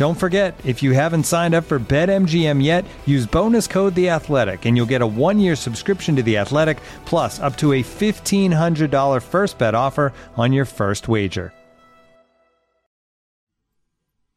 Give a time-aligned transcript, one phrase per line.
[0.00, 4.64] Don't forget, if you haven't signed up for BetMGM yet, use bonus code The Athletic,
[4.64, 8.90] and you'll get a one-year subscription to The Athletic, plus up to a fifteen hundred
[8.90, 11.52] dollar first bet offer on your first wager.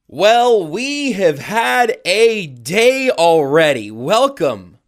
[0.10, 3.90] Well, we have had a day already.
[3.90, 4.80] Welcome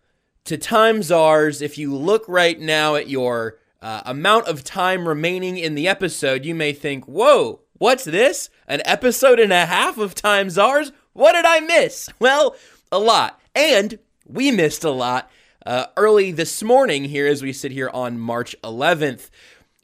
[0.44, 1.62] to Time Czars.
[1.62, 6.44] If you look right now at your uh, amount of time remaining in the episode,
[6.44, 8.50] you may think, "Whoa." What's this?
[8.68, 10.92] An episode and a half of Time Czars?
[11.14, 12.10] What did I miss?
[12.20, 12.56] Well,
[12.92, 13.40] a lot.
[13.54, 15.30] And we missed a lot.
[15.66, 19.30] Uh, early this morning, here as we sit here on March 11th,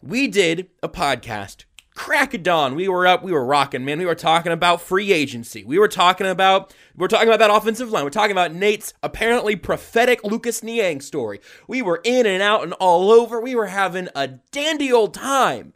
[0.01, 1.65] we did a podcast.
[1.93, 2.75] Crack of dawn.
[2.75, 3.99] We were up, we were rocking, man.
[3.99, 5.63] We were talking about free agency.
[5.63, 8.03] We were talking about we are talking about that offensive line.
[8.03, 11.39] We're talking about Nate's apparently prophetic Lucas Niang story.
[11.67, 13.41] We were in and out and all over.
[13.41, 15.73] We were having a dandy old time.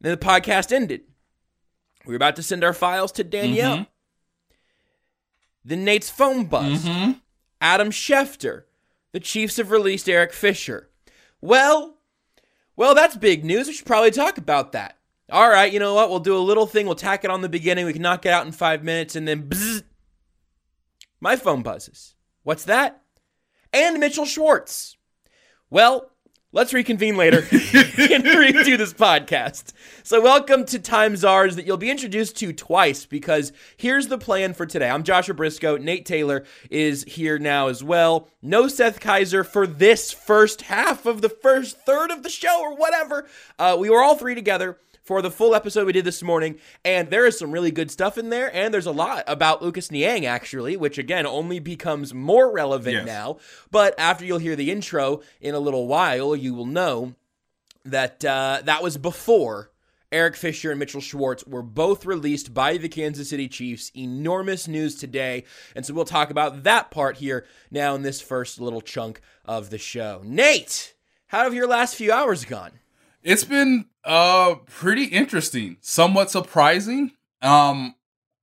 [0.00, 1.02] Then the podcast ended.
[2.04, 3.76] We were about to send our files to Danielle.
[3.76, 3.82] Mm-hmm.
[5.64, 6.84] Then Nate's phone buzz.
[6.84, 7.12] Mm-hmm.
[7.60, 8.64] Adam Schefter.
[9.12, 10.88] The Chiefs have released Eric Fisher.
[11.40, 11.98] Well,
[12.76, 13.68] well, that's big news.
[13.68, 14.98] We should probably talk about that.
[15.30, 16.10] All right, you know what?
[16.10, 16.86] We'll do a little thing.
[16.86, 17.86] We'll tack it on the beginning.
[17.86, 19.82] We can knock it out in five minutes, and then bzzz,
[21.20, 22.14] my phone buzzes.
[22.42, 23.02] What's that?
[23.72, 24.96] And Mitchell Schwartz.
[25.70, 26.11] Well,
[26.52, 29.72] let's reconvene later and redo this podcast.
[30.02, 34.54] So, welcome to Time Czars that you'll be introduced to twice because here's the plan
[34.54, 34.88] for today.
[34.88, 35.80] I'm Joshua Brisco.
[35.80, 38.28] Nate Taylor is here now as well.
[38.42, 42.76] No Seth Keysor for this first half of the first third of the show or
[42.76, 43.26] whatever.
[43.58, 44.78] Uh, we were all three together
[45.12, 46.58] for the full episode we did this morning.
[46.86, 48.50] And there is some really good stuff in there.
[48.56, 53.06] And there's a lot about Lucas Niang, actually, which again only becomes more relevant yes.
[53.06, 53.36] now.
[53.70, 57.14] But after you'll hear the intro in a little while, you will know
[57.84, 59.70] that uh, that was before
[60.10, 63.92] Eric Fisher and Mitchell Schwartz were both released by the Kansas City Chiefs.
[63.94, 65.44] Enormous news today.
[65.76, 69.68] And so we'll talk about that part here now in this first little chunk of
[69.68, 70.22] the show.
[70.24, 70.94] Nate,
[71.26, 72.78] how have your last few hours gone?
[73.22, 77.12] It's been uh pretty interesting, somewhat surprising.
[77.40, 77.94] Um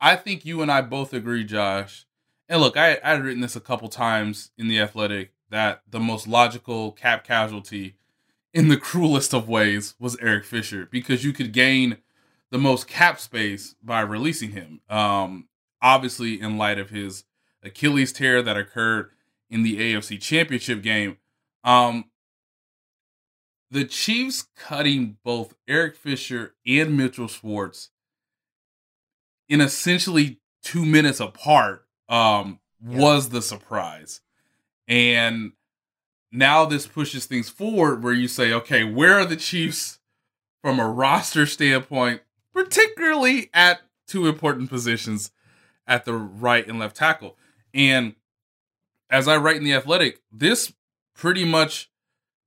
[0.02, 2.06] I think you and I both agree, Josh.
[2.48, 6.28] And look, I I'd written this a couple times in the Athletic that the most
[6.28, 7.96] logical cap casualty
[8.54, 11.98] in the cruelest of ways was Eric Fisher because you could gain
[12.52, 14.80] the most cap space by releasing him.
[14.90, 15.48] Um
[15.82, 17.26] obviously in light of his
[17.64, 19.10] Achilles tear that occurred
[19.50, 21.18] in the AFC Championship game.
[21.66, 22.06] Um
[23.72, 27.90] the Chiefs cutting both Eric Fisher and Mitchell Schwartz
[29.48, 33.00] in essentially two minutes apart um, yeah.
[33.00, 34.22] was the surprise.
[34.88, 35.54] And
[36.32, 40.00] now this pushes things forward where you say, okay, where are the Chiefs
[40.62, 42.22] from a roster standpoint,
[42.54, 45.32] particularly at two important positions
[45.88, 47.38] at the right and left tackle?
[47.74, 48.16] And
[49.10, 50.74] as I write in The Athletic, this
[51.16, 51.90] pretty much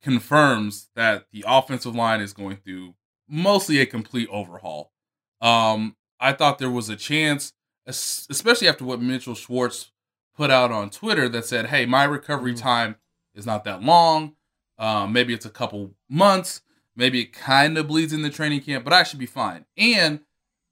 [0.02, 2.94] confirms that the offensive line is going through
[3.28, 4.92] mostly a complete overhaul.
[5.40, 7.52] Um, I thought there was a chance,
[7.86, 9.90] especially after what Mitchell Schwartz
[10.36, 12.62] put out on Twitter that said, "Hey, my recovery mm-hmm.
[12.62, 12.96] time
[13.34, 14.34] is not that long.
[14.78, 16.62] Um, maybe it's a couple months.
[16.94, 20.20] Maybe it kind of bleeds in the training camp, but I should be fine." And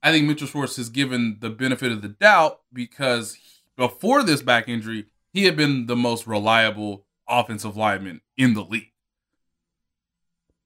[0.03, 3.37] I think Mitchell Schwartz has given the benefit of the doubt because
[3.77, 8.90] before this back injury, he had been the most reliable offensive lineman in the league.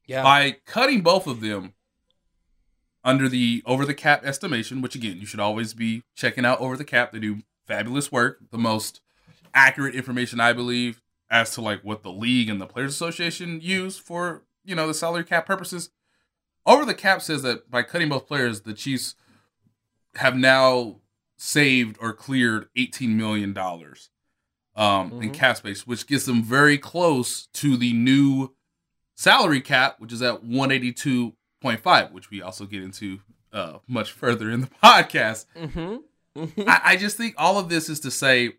[0.07, 0.23] Yeah.
[0.23, 1.73] By cutting both of them
[3.03, 6.75] under the over the cap estimation, which again, you should always be checking out over
[6.75, 7.11] the cap.
[7.11, 8.39] They do fabulous work.
[8.51, 9.01] The most
[9.53, 13.97] accurate information, I believe, as to like what the league and the Players Association use
[13.97, 15.89] for, you know, the salary cap purposes.
[16.65, 19.15] Over the cap says that by cutting both players, the Chiefs
[20.15, 21.01] have now
[21.37, 24.09] saved or cleared eighteen million dollars
[24.75, 25.21] um, mm-hmm.
[25.21, 28.54] in cap space, which gets them very close to the new
[29.15, 33.19] salary cap, which is at one eighty two point five, which we also get into
[33.51, 35.45] uh, much further in the podcast.
[35.55, 35.97] Mm-hmm.
[36.39, 36.69] Mm-hmm.
[36.69, 38.53] I, I just think all of this is to say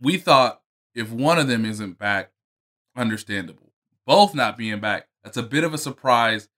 [0.00, 0.62] we thought
[0.94, 2.30] if one of them isn't back,
[2.96, 3.72] understandable.
[4.06, 6.48] Both not being back, that's a bit of a surprise.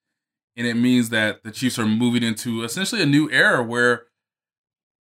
[0.56, 4.06] And it means that the Chiefs are moving into essentially a new era where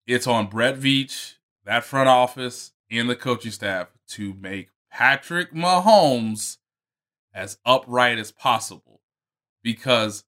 [0.07, 1.35] it's on Brett Veach,
[1.65, 6.57] that front office, and the coaching staff to make Patrick Mahomes
[7.33, 9.01] as upright as possible.
[9.63, 10.23] Because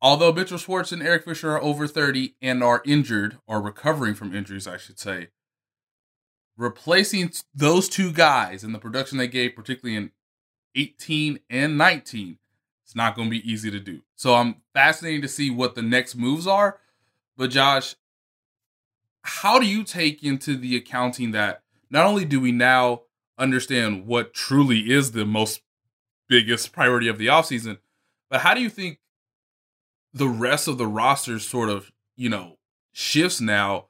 [0.00, 4.34] although Mitchell Schwartz and Eric Fisher are over 30 and are injured or recovering from
[4.34, 5.28] injuries, I should say,
[6.56, 10.10] replacing those two guys in the production they gave, particularly in
[10.74, 12.38] 18 and 19,
[12.84, 14.02] it's not going to be easy to do.
[14.14, 16.78] So I'm fascinated to see what the next moves are.
[17.36, 17.96] But Josh,
[19.22, 23.02] how do you take into the accounting that not only do we now
[23.38, 25.62] understand what truly is the most
[26.28, 27.78] biggest priority of the offseason,
[28.30, 28.98] but how do you think
[30.12, 32.58] the rest of the roster sort of, you know,
[32.92, 33.86] shifts now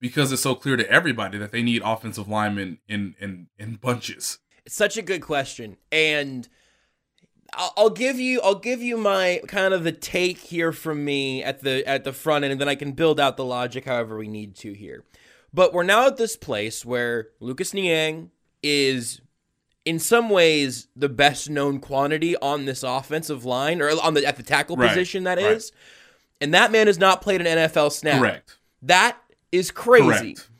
[0.00, 4.38] because it's so clear to everybody that they need offensive linemen in in in bunches.
[4.64, 6.48] It's such a good question, and
[7.54, 11.42] I'll, I'll give you I'll give you my kind of the take here from me
[11.42, 14.16] at the at the front end, and then I can build out the logic however
[14.16, 15.04] we need to here.
[15.52, 18.30] But we're now at this place where Lucas Niang
[18.62, 19.20] is
[19.84, 24.36] in some ways the best known quantity on this offensive line or on the at
[24.36, 25.52] the tackle right, position that right.
[25.52, 25.72] is,
[26.40, 28.18] And that man has not played an NFL snap.
[28.20, 28.58] Correct.
[28.82, 29.18] That
[29.52, 30.34] is crazy.
[30.34, 30.50] Correct.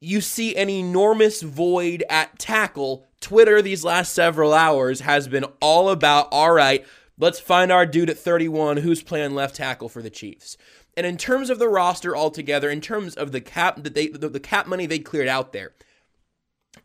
[0.00, 3.06] You see an enormous void at tackle.
[3.20, 6.86] Twitter these last several hours has been all about all right,
[7.18, 10.56] let's find our dude at 31 who's playing left tackle for the Chiefs.
[10.96, 14.28] And in terms of the roster altogether, in terms of the cap that they the,
[14.28, 15.72] the cap money they cleared out there,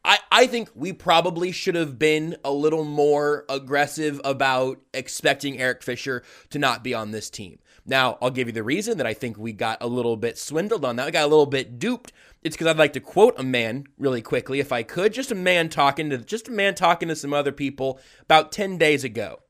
[0.06, 5.82] I, I think we probably should have been a little more aggressive about expecting Eric
[5.82, 7.58] Fisher to not be on this team.
[7.88, 10.86] Now, I'll give you the reason that I think we got a little bit swindled
[10.86, 11.08] on that.
[11.08, 12.14] We got a little bit duped.
[12.44, 15.12] It's because I'd like to quote a man really quickly, if I could.
[15.12, 18.78] Just a man talking to just a man talking to some other people about 10
[18.78, 19.42] days ago.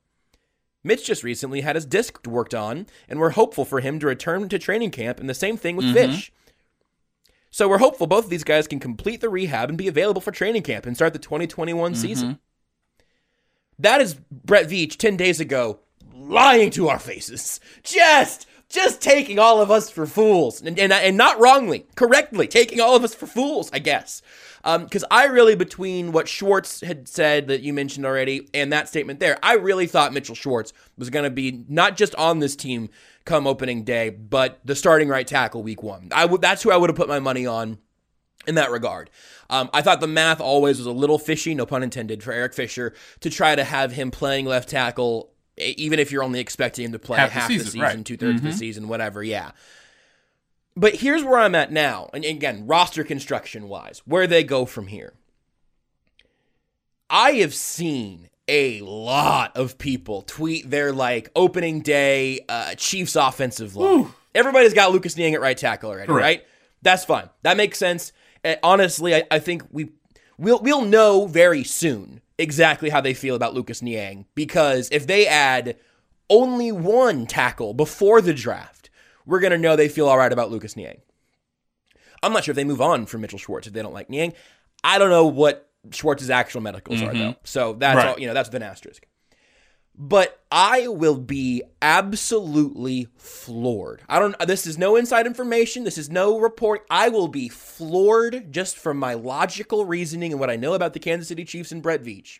[0.85, 4.47] Mitch just recently had his disc worked on, and we're hopeful for him to return
[4.47, 6.11] to training camp, and the same thing with mm-hmm.
[6.11, 6.31] Fish.
[7.55, 10.31] So we're hopeful both of these guys can complete the rehab and be available for
[10.31, 12.01] training camp and start the 2021 mm-hmm.
[12.01, 12.39] season.
[13.79, 15.79] That is Brett Veach 10 days ago
[16.13, 17.61] lying to our faces.
[17.83, 22.81] Just just taking all of us for fools and, and, and not wrongly, correctly taking
[22.81, 24.23] all of us for fools, I guess.
[24.63, 28.73] Um, because um, I really, between what Schwartz had said that you mentioned already and
[28.73, 32.39] that statement there, I really thought Mitchell Schwartz was going to be not just on
[32.39, 32.89] this team
[33.25, 36.09] come opening day, but the starting right tackle week one.
[36.11, 37.79] I w- that's who I would have put my money on
[38.47, 39.09] in that regard.
[39.49, 42.53] Um, I thought the math always was a little fishy, no pun intended, for Eric
[42.53, 46.91] Fisher to try to have him playing left tackle even if you're only expecting him
[46.91, 48.05] to play half, half the season, season right.
[48.05, 48.37] two thirds mm-hmm.
[48.37, 48.57] of the mm-hmm.
[48.57, 49.23] season, whatever.
[49.23, 49.51] Yeah.
[50.75, 54.87] But here's where I'm at now, and again, roster construction wise, where they go from
[54.87, 55.13] here.
[57.09, 63.75] I have seen a lot of people tweet their like opening day uh, Chiefs offensive
[63.75, 63.99] line.
[63.99, 64.13] Ooh.
[64.33, 66.23] Everybody's got Lucas Niang at right tackle already, Correct.
[66.23, 66.47] right?
[66.81, 67.29] That's fine.
[67.43, 68.11] That makes sense.
[68.43, 69.89] Uh, honestly, I, I think we
[70.37, 75.25] we'll we'll know very soon exactly how they feel about Lucas Niang because if they
[75.25, 75.77] add
[76.29, 78.89] only one tackle before the draft,
[79.25, 81.01] we're going to know they feel all right about Lucas Niang.
[82.21, 84.33] I'm not sure if they move on from Mitchell Schwartz if they don't like Niang.
[84.83, 87.09] I don't know what Schwartz's actual medicals mm-hmm.
[87.09, 87.35] are though.
[87.43, 88.07] So that's right.
[88.07, 89.05] all, you know, that's with an asterisk.
[89.97, 94.01] But I will be absolutely floored.
[94.09, 95.85] I don't this is no inside information.
[95.85, 96.85] This is no report.
[96.89, 100.99] I will be floored just from my logical reasoning and what I know about the
[100.99, 102.39] Kansas City Chiefs and Brett Veach.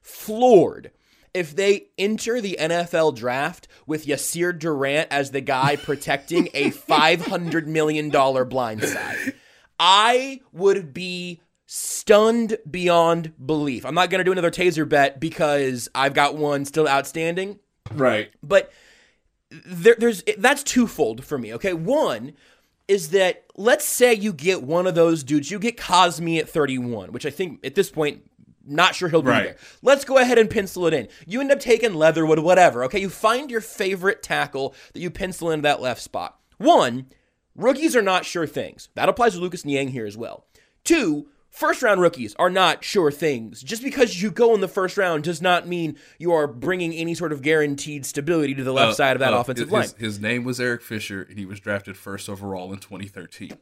[0.00, 0.90] Floored
[1.36, 7.66] if they enter the NFL draft with Yasir Durant as the guy protecting a $500
[7.66, 9.34] million blindside.
[9.78, 13.84] I would be stunned beyond belief.
[13.84, 17.58] I'm not going to do another taser bet because I've got one still outstanding.
[17.92, 18.30] Right.
[18.42, 18.72] But
[19.50, 21.52] there, there's that's twofold for me.
[21.54, 22.32] Okay, one
[22.88, 27.12] is that let's say you get one of those dudes, you get Cosmi at 31,
[27.12, 28.22] which I think at this point.
[28.68, 29.44] Not sure he'll be right.
[29.44, 29.56] there.
[29.80, 31.06] Let's go ahead and pencil it in.
[31.24, 32.82] You end up taking Leatherwood, whatever.
[32.82, 36.40] Okay, you find your favorite tackle that you pencil into that left spot.
[36.58, 37.06] One,
[37.54, 38.88] rookies are not sure things.
[38.96, 40.46] That applies to Lucas Niang here as well.
[40.82, 43.62] Two, First round rookies are not sure things.
[43.62, 47.14] Just because you go in the first round does not mean you are bringing any
[47.14, 49.88] sort of guaranteed stability to the left Uh, side of that uh, offensive his, line.
[49.98, 53.52] His, name was Eric Fisher, and he was drafted first overall in 2013.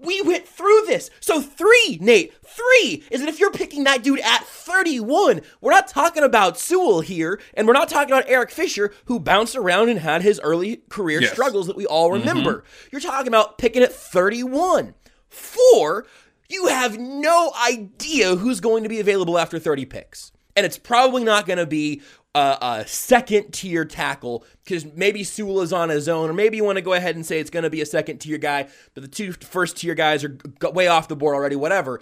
[0.00, 1.08] We went through this.
[1.20, 5.88] So three, Nate, three is that if you're picking that dude at 31, we're not
[5.88, 10.00] talking about Sewell here, and we're not talking about Eric Fisher, who bounced around and
[10.00, 11.32] had his early career Yes.
[11.32, 12.64] struggles that we all remember.
[12.92, 14.92] You're talking about picking at 31.
[15.30, 16.06] Four,
[16.48, 20.32] you have no idea who's going to be available after 30 picks.
[20.56, 22.02] And it's probably not going to be
[22.34, 26.64] a, a second tier tackle because maybe Sewell is on his own, or maybe you
[26.64, 29.02] want to go ahead and say it's going to be a second tier guy, but
[29.02, 30.38] the two first tier guys are
[30.72, 32.00] way off the board already, whatever.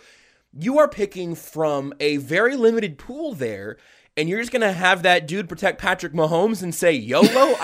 [0.53, 3.79] You are picking from a very limited pool there,
[4.17, 7.29] and you're just gonna have that dude protect Patrick Mahomes and say YOLO.
[7.31, 7.57] I,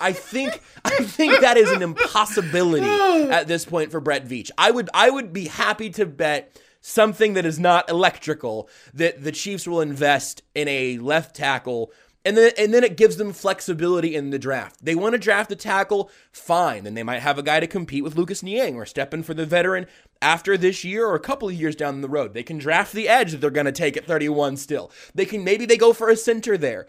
[0.00, 4.50] I I think I think that is an impossibility at this point for Brett Veach.
[4.56, 9.32] I would I would be happy to bet something that is not electrical that the
[9.32, 11.92] Chiefs will invest in a left tackle.
[12.26, 14.84] And then, and then it gives them flexibility in the draft.
[14.84, 16.82] They want to draft a tackle, fine.
[16.82, 19.32] Then they might have a guy to compete with Lucas Niang or step in for
[19.32, 19.86] the veteran
[20.20, 22.34] after this year or a couple of years down the road.
[22.34, 24.90] They can draft the edge that they're going to take at 31 still.
[25.14, 26.88] They can maybe they go for a center there.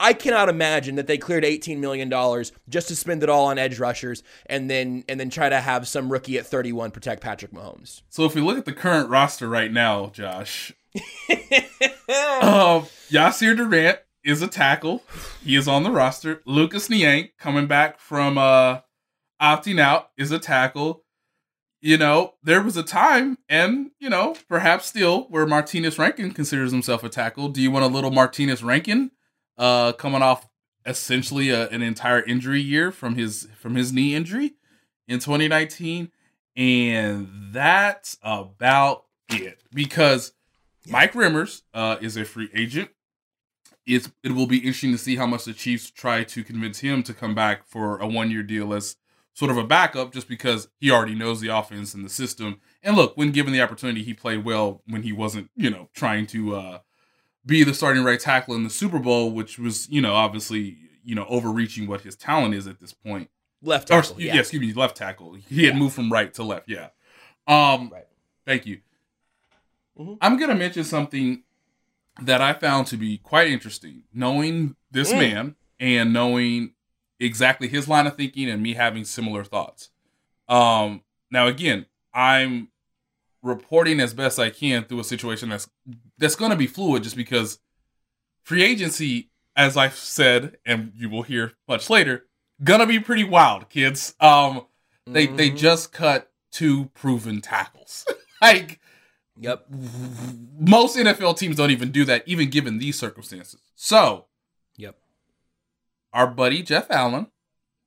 [0.00, 3.58] I cannot imagine that they cleared 18 million dollars just to spend it all on
[3.58, 7.52] edge rushers and then and then try to have some rookie at 31 protect Patrick
[7.52, 8.02] Mahomes.
[8.10, 11.00] So if we look at the current roster right now, Josh, uh,
[13.08, 15.02] Yasir Durant is a tackle.
[15.44, 16.42] He is on the roster.
[16.46, 18.80] Lucas Niang coming back from uh,
[19.40, 21.04] opting out is a tackle.
[21.80, 26.72] You know, there was a time, and you know, perhaps still, where Martinas Rankin considers
[26.72, 27.48] himself a tackle.
[27.48, 29.10] Do you want a little Martinas Rankin,
[29.58, 30.48] uh, coming off
[30.86, 34.54] essentially a, an entire injury year from his from his knee injury
[35.06, 36.10] in 2019?
[36.56, 40.32] And that's about it because
[40.86, 42.88] Mike Remmers uh, is a free agent.
[43.86, 47.02] It's it will be interesting to see how much the Chiefs try to convince him
[47.02, 48.96] to come back for a one year deal as
[49.34, 52.60] sort of a backup, just because he already knows the offense and the system.
[52.82, 56.26] And look, when given the opportunity, he played well when he wasn't, you know, trying
[56.28, 56.78] to uh,
[57.44, 61.14] be the starting right tackle in the Super Bowl, which was, you know, obviously, you
[61.14, 63.28] know, overreaching what his talent is at this point.
[63.60, 64.20] Left Or, tackle.
[64.20, 64.34] yeah.
[64.34, 64.40] yeah.
[64.40, 65.34] excuse me, left tackle.
[65.34, 66.68] He had moved from right to left.
[66.68, 66.88] Yeah.
[67.46, 68.06] Um, Right.
[68.46, 68.80] Thank you.
[69.98, 70.18] Mhm.
[70.20, 71.42] I'm gonna mention something
[72.22, 74.04] that I found to be quite interesting.
[74.12, 75.18] Knowing this Mm.
[75.18, 76.74] man and knowing
[77.20, 79.90] exactly his line of thinking and me having similar thoughts.
[80.48, 82.68] Um, now again, I'm
[83.42, 85.68] reporting as best I can through a situation that's
[86.18, 87.58] that's going to be fluid, just because
[88.44, 92.26] free agency, as I've said, and you will hear much later,
[92.62, 94.14] gonna be pretty wild, kids.
[94.20, 94.66] Um,
[95.06, 95.58] they they Mhm.
[95.58, 98.06] just cut two proven tackles.
[98.42, 98.80] like
[99.38, 99.66] Yep.
[100.60, 103.60] most NFL teams don't even do that, even given these circumstances.
[103.74, 104.26] So,
[104.76, 104.96] Yep.
[106.12, 107.26] our buddy Jeff Allen,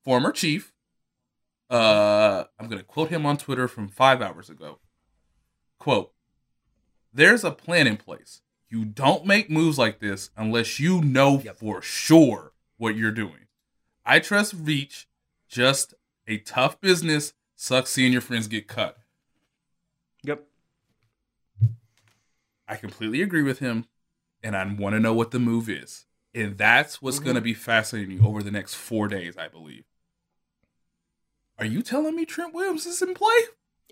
[0.04, 0.74] former chief,
[1.70, 4.80] uh, I'm going to quote him on Twitter from five hours ago.
[5.80, 6.13] Quote,
[7.13, 8.42] there's a plan in place.
[8.70, 11.60] You don't make moves like this unless you know Yep.
[11.60, 13.48] for sure what you're doing.
[14.06, 15.06] I trust Veach,
[15.48, 15.94] just
[16.27, 17.34] a tough business.
[17.56, 18.98] Sucks seeing your friends get cut.
[20.24, 20.46] Yep.
[22.68, 23.86] I completely agree with him,
[24.44, 26.06] and I want to know what the move is.
[26.34, 27.24] And that's what's Mhm.
[27.24, 29.86] going to be fascinating over the next four days, I believe.
[31.58, 33.40] Are you telling me Trent Williams is in play?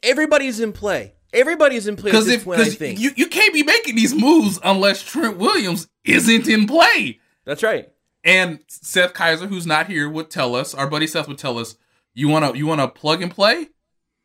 [0.03, 1.13] Everybody's in play.
[1.33, 2.99] Everybody's in play Because if point, I 'cause think.
[2.99, 7.19] you you can't be making these moves unless Trent Williams isn't in play.
[7.43, 7.89] That's right.
[8.23, 10.73] And Seth Keysor, who's not here, would tell us.
[10.73, 11.75] Our buddy Seth would tell us,
[12.13, 13.69] "You want to you want to plug and play?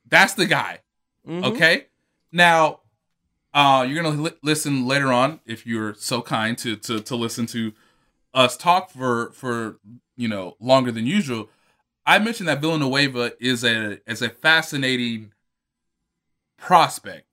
[0.07, 0.81] That's the guy."
[1.27, 1.45] Mhm.
[1.45, 1.87] Okay.
[2.31, 2.81] Now,
[3.53, 7.47] uh, you're gonna li- listen later on if you're so kind to to to listen
[7.47, 7.73] to
[8.33, 9.79] us talk for for
[10.17, 11.49] you know longer than usual.
[12.07, 15.33] I mentioned that Villanueva is a is a fascinating
[16.57, 17.27] prospect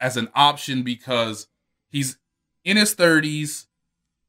[0.00, 1.48] as an option because
[1.90, 2.18] he's
[2.64, 3.66] in his 30s.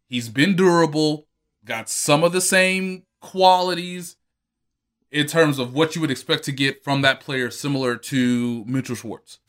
[0.08, 1.28] He's been durable,
[1.66, 4.16] got some of the same qualities
[5.12, 8.96] in terms of what you would expect to get from that player, similar to Mitchell
[8.96, 9.40] Schwartz.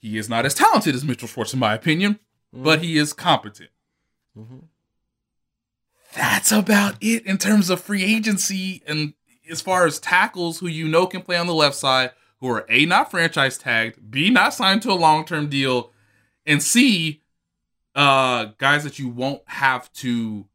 [0.00, 2.20] He is not as talented as Mitchell Schwartz, in my opinion,
[2.52, 3.70] but he is competent.
[4.36, 4.68] Mhm.
[6.14, 9.14] That's about it in terms of free agency and
[9.50, 12.66] as far as tackles who you know can play on the left side, who are
[12.68, 15.92] A, not franchise tagged, B, not signed to a long term deal,
[16.46, 17.22] and C,
[17.94, 20.46] uh, guys that you won't have to,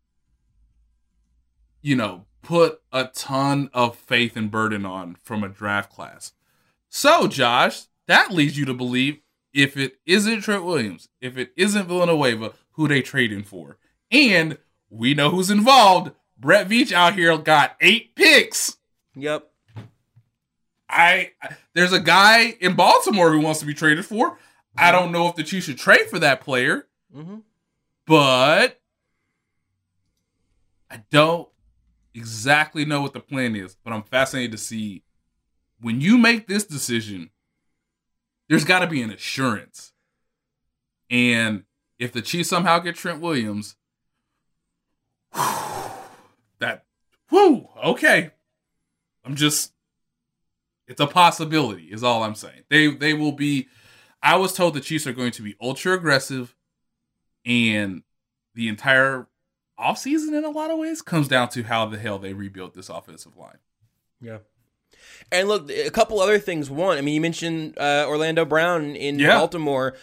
[1.82, 6.34] you know, put a ton of faith and burden on from a draft class.
[6.90, 9.20] So, Josh, that leads you to believe
[9.54, 13.78] if it isn't Trent Williams, if it isn't Villanueva, who they trading for?
[14.12, 14.58] And
[14.90, 16.12] we know who's involved.
[16.38, 18.78] Brett Veach out here got eight picks.
[19.16, 19.50] Yep.
[20.90, 21.32] I
[21.74, 24.38] there's a guy in Baltimore who wants to be traded for.
[24.78, 27.38] I don't know if the Chiefs should trade for that player, Mm-hmm.
[28.08, 28.80] but
[30.90, 31.48] I don't
[32.14, 33.76] exactly know what the plan is.
[33.84, 35.04] But I'm fascinated to see
[35.82, 37.30] when you make this decision.
[38.54, 39.94] There's got to be an assurance,
[41.10, 41.64] and
[41.98, 43.76] if the Chiefs somehow get Trent Williams,
[45.34, 46.86] that
[47.32, 48.30] whoo okay.
[49.26, 49.74] I'm just
[50.86, 52.62] it's a possibility is all I'm saying.
[52.70, 53.70] They they will be
[54.22, 56.56] I was told the Chiefs are going to be ultra aggressive
[57.44, 58.04] and
[58.54, 59.26] the entire
[59.80, 62.90] offseason in a lot of ways comes down to how the hell they rebuilt this
[62.90, 63.58] offensive line.
[64.22, 64.38] Yeah.
[65.32, 66.70] And look, a couple other things.
[66.70, 69.38] One, I mean, you mentioned uh, Orlando Brown in Yeah.
[69.38, 69.96] Baltimore.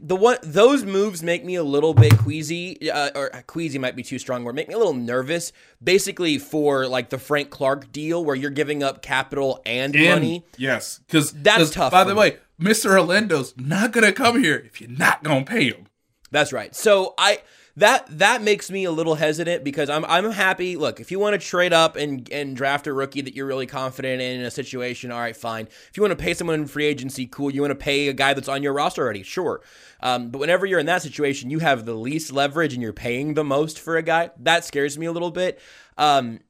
[0.00, 4.04] The one those moves make me a little bit queasy, uh, or queasy might be
[4.04, 4.54] too strong word.
[4.54, 5.52] Make me a little nervous.
[5.82, 10.44] Basically, for like the Frank Clark deal, where you're giving up capital and, And- money.
[10.56, 12.20] Yes, because That's tough By the me.
[12.20, 12.92] way, Mr.
[12.96, 15.88] Orlando's not gonna come here if you're not gonna pay him.
[16.30, 16.72] That's right.
[16.74, 17.40] So I
[17.76, 20.76] that that makes me a little hesitant because I'm I'm happy.
[20.76, 23.66] Look, if you want to trade up and and draft a rookie that you're really
[23.66, 25.66] confident in in a situation, all right, fine.
[25.66, 27.50] If you want to pay someone in free agency, cool.
[27.50, 29.60] You want to pay a guy that's on your roster already, sure.
[30.00, 33.34] Um, but whenever you're in that situation, you have the least leverage and you're paying
[33.34, 34.30] the most for a guy.
[34.38, 35.60] That scares me a little bit.
[35.98, 36.40] Um,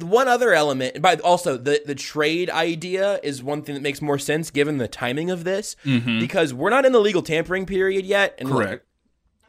[0.00, 4.18] one other element, but also the the trade idea is one thing that makes more
[4.18, 5.76] sense given the timing of this
[6.20, 8.34] because we're not in the legal tampering period yet.
[8.38, 8.84] And Correct.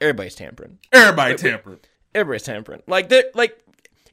[0.01, 0.79] Everybody's tampering.
[0.91, 1.79] Everybody tampering.
[2.15, 2.81] Everybody's tampering.
[2.87, 3.57] Like like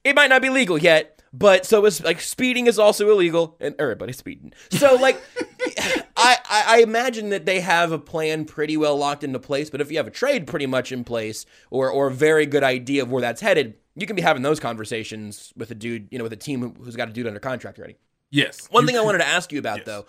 [0.04, 3.74] it might not be legal yet, but so is like speeding is also illegal, and
[3.78, 4.52] everybody's speeding.
[4.70, 5.20] So like
[6.16, 9.70] I, I I imagine that they have a plan pretty well locked into place.
[9.70, 12.62] But if you have a trade pretty much in place, or or a very good
[12.62, 16.18] idea of where that's headed, you can be having those conversations with a dude, you
[16.18, 17.96] know, with a team who- who's got a dude under contract already.
[18.30, 18.66] Yes.
[18.70, 19.86] One thing I wanted to ask you about Yes.
[19.86, 20.06] though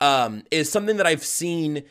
[0.00, 1.84] um, is something that I've seen.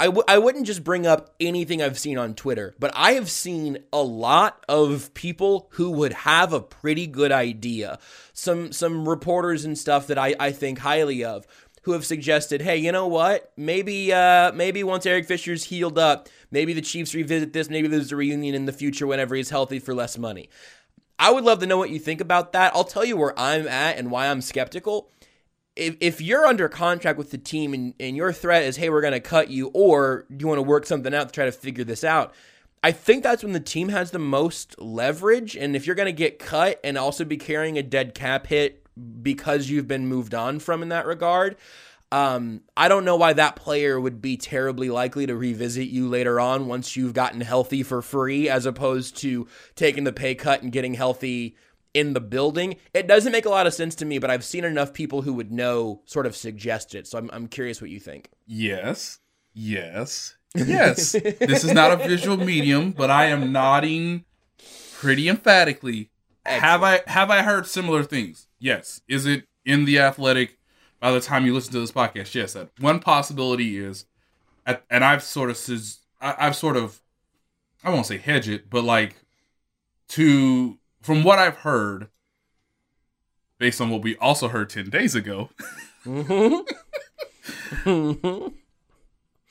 [0.00, 3.30] I w- I wouldn't just bring up anything I've seen on Twitter, but I have
[3.30, 7.98] seen a lot of people who would have a pretty good idea.
[8.32, 11.46] Some some reporters and stuff that I, I think highly of
[11.82, 13.52] who have suggested, hey, you know what?
[13.56, 18.12] Maybe uh maybe once Eric Fisher's healed up, maybe the Chiefs revisit this, maybe there's
[18.12, 20.48] a reunion in the future whenever he's healthy for less money.
[21.18, 22.74] I would love to know what you think about that.
[22.74, 25.10] I'll tell you where I'm at and why I'm skeptical.
[25.74, 29.00] If, if you're under contract with the team and, and your threat is, hey, we're
[29.00, 31.52] going to cut you, or do you want to work something out to try to
[31.52, 32.34] figure this out,
[32.82, 35.56] I think that's when the team has the most leverage.
[35.56, 38.84] And if you're going to get cut and also be carrying a dead cap hit
[39.22, 41.56] because you've been moved on from in that regard,
[42.10, 46.38] um, I don't know why that player would be terribly likely to revisit you later
[46.38, 50.70] on once you've gotten healthy for free, as opposed to taking the pay cut and
[50.70, 51.56] getting healthy
[51.94, 52.76] in the building.
[52.94, 55.34] It doesn't make a lot of sense to me, but I've seen enough people who
[55.34, 57.06] would know sort of suggest it.
[57.06, 58.30] So I'm, I'm curious what you think.
[58.46, 59.18] Yes.
[59.54, 60.36] Yes.
[60.54, 61.12] Yes.
[61.12, 64.24] this is not a visual medium, but I am nodding
[64.98, 66.10] pretty emphatically.
[66.44, 68.48] Have I have I heard similar things?
[68.58, 69.00] Yes.
[69.08, 70.58] Is it in the athletic
[71.00, 72.34] by the time you listen to this podcast?
[72.34, 72.52] Yes.
[72.54, 74.06] That one possibility is
[74.66, 75.58] at, and I've sort of
[76.20, 77.00] I've sort of
[77.84, 79.16] I won't say hedge it, but like
[80.08, 82.08] to from what I've heard,
[83.58, 85.50] based on what we also heard ten days ago,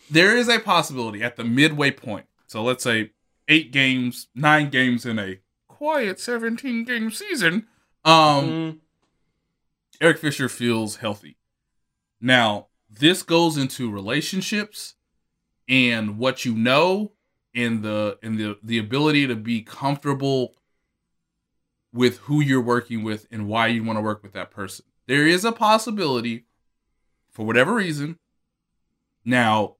[0.09, 2.25] there is a possibility at the midway point.
[2.47, 3.11] So let's say
[3.47, 7.67] eight games, nine games in a quiet 17 game season.
[8.03, 8.79] Um, Mm,
[9.99, 11.37] Eric Fisher feels healthy.
[12.19, 14.95] Now, this goes into relationships
[15.69, 17.13] and what you know
[17.53, 20.53] and the and the the ability to be comfortable
[21.93, 24.85] with who you're working with and why you want to work with that person.
[25.07, 26.45] There is a possibility
[27.29, 28.17] for whatever reason.
[29.25, 29.75] Now,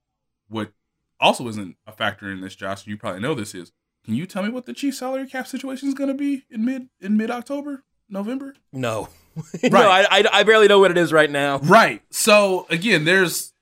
[0.50, 0.72] what
[1.20, 3.72] also isn't a factor in this, Josh, you probably know this is,
[4.04, 6.66] can you tell me what the chief salary cap situation is going to be in
[6.66, 8.56] mid in mid October, November?
[8.72, 9.10] no.
[9.64, 11.60] no, I, I, I barely know what it is right now.
[11.60, 12.02] Right.
[12.10, 13.54] So again, there's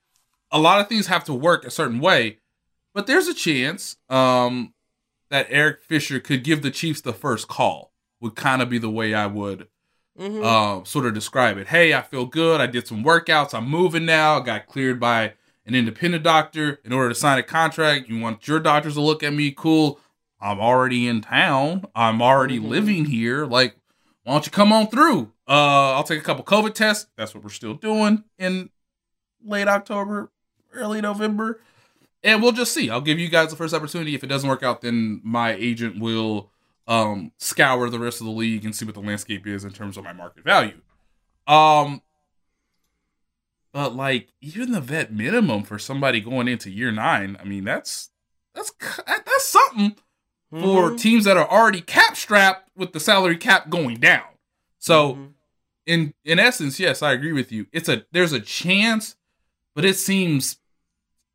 [0.51, 2.39] a lot of things have to work a certain way,
[2.93, 4.73] but there's a chance um,
[5.29, 7.88] that Eric Fisher could give the Chiefs the first call.
[8.21, 9.67] Would kind of be the way I would
[10.19, 10.43] Mhm.
[10.43, 11.67] uh, sort of describe it.
[11.67, 12.59] Hey, I feel good.
[12.59, 13.53] I did some workouts.
[13.53, 14.39] I'm moving now.
[14.41, 15.33] I got cleared by
[15.65, 18.09] an independent doctor in order to sign a contract.
[18.09, 19.51] You want your doctors to look at me?
[19.51, 19.99] Cool.
[20.41, 21.85] I'm already in town.
[21.95, 22.67] I'm already Mhm.
[22.67, 23.45] living here.
[23.45, 23.77] Like,
[24.23, 25.31] why don't you come on through?
[25.47, 27.07] Uh, I'll take a couple COVID tests.
[27.17, 28.69] That's what we're still doing in
[29.43, 30.31] late October,
[30.73, 31.61] early November.
[32.21, 32.89] and we'll just see.
[32.89, 34.13] I'll give you guys the first opportunity.
[34.13, 36.51] If it doesn't work out, then my agent will
[36.89, 39.95] um, scour the rest of the league and see what the landscape is in terms
[39.95, 40.81] of my market value.
[41.47, 42.01] Um,
[43.71, 48.09] but like even the vet minimum for somebody going into year nine, I mean that's
[48.55, 48.71] that's
[49.05, 49.91] that's something
[50.51, 50.63] mm-hmm.
[50.63, 54.25] for teams that are already cap strapped with the salary cap going down.
[54.79, 55.25] So mm-hmm.
[55.85, 57.67] in in essence, yes, I agree with you.
[57.71, 59.15] It's a there's a chance,
[59.75, 60.57] but it seems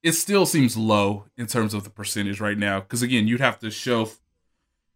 [0.02, 2.80] it still seems low in terms of the percentage right now.
[2.80, 4.10] Because again, you'd have to show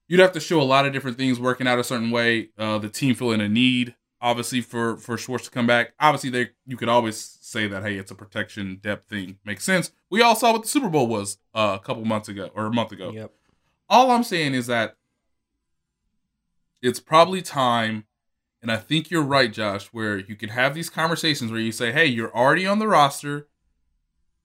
[0.08, 2.50] you'd have to show a lot of different things working out a certain way.
[2.58, 5.92] Uh, the team feeling a need, obviously, for for Schwartz to come back.
[6.00, 9.38] Obviously, they you could always say that hey, it's a protection depth thing.
[9.44, 9.92] Makes sense.
[10.10, 12.72] We all saw what the Super Bowl was uh, a couple months ago or a
[12.72, 13.12] month ago.
[13.12, 13.32] Yep.
[13.88, 14.96] All I'm saying is that
[16.82, 18.04] it's probably time.
[18.60, 21.92] And I think you're right, Josh, where you can have these conversations where you say,
[21.92, 23.46] hey, you're already on the roster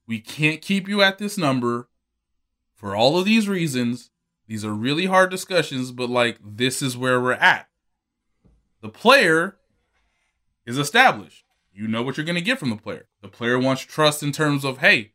[0.08, 1.88] we can't keep you at this number
[2.74, 4.10] for all of these reasons.
[4.48, 7.68] These are really hard discussions, but like this is where we're at.
[8.82, 9.58] The player
[10.66, 11.46] is established.
[11.72, 13.08] You know what you're going to get from the player.
[13.22, 15.14] The player wants trust in terms of, hey,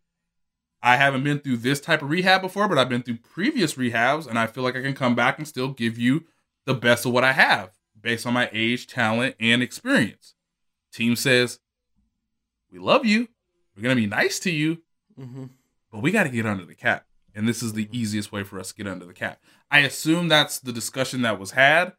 [0.83, 4.27] I haven't been through this type of rehab before, but I've been through previous rehabs,
[4.27, 6.25] and I feel like I can come back and still give you
[6.65, 10.35] the best of what I have based on my age, talent, and experience.
[10.93, 11.59] Team says,
[12.73, 13.29] We love you.
[13.77, 14.79] We're gonna be nice to you,
[15.19, 15.47] mm-hmm.
[15.93, 18.59] but we got to get under the cap, and this is the easiest way for
[18.59, 19.41] us to get under the cap.
[19.71, 21.93] I assume that's the discussion that was had.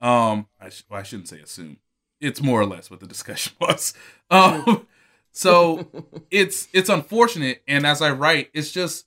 [0.00, 1.78] Um, I, sh- well, I shouldn't say assume.
[2.20, 3.94] It's more or less what the discussion was.
[4.30, 4.86] Um,
[5.32, 5.86] so
[6.30, 9.06] it's it's unfortunate, and as I write, it's just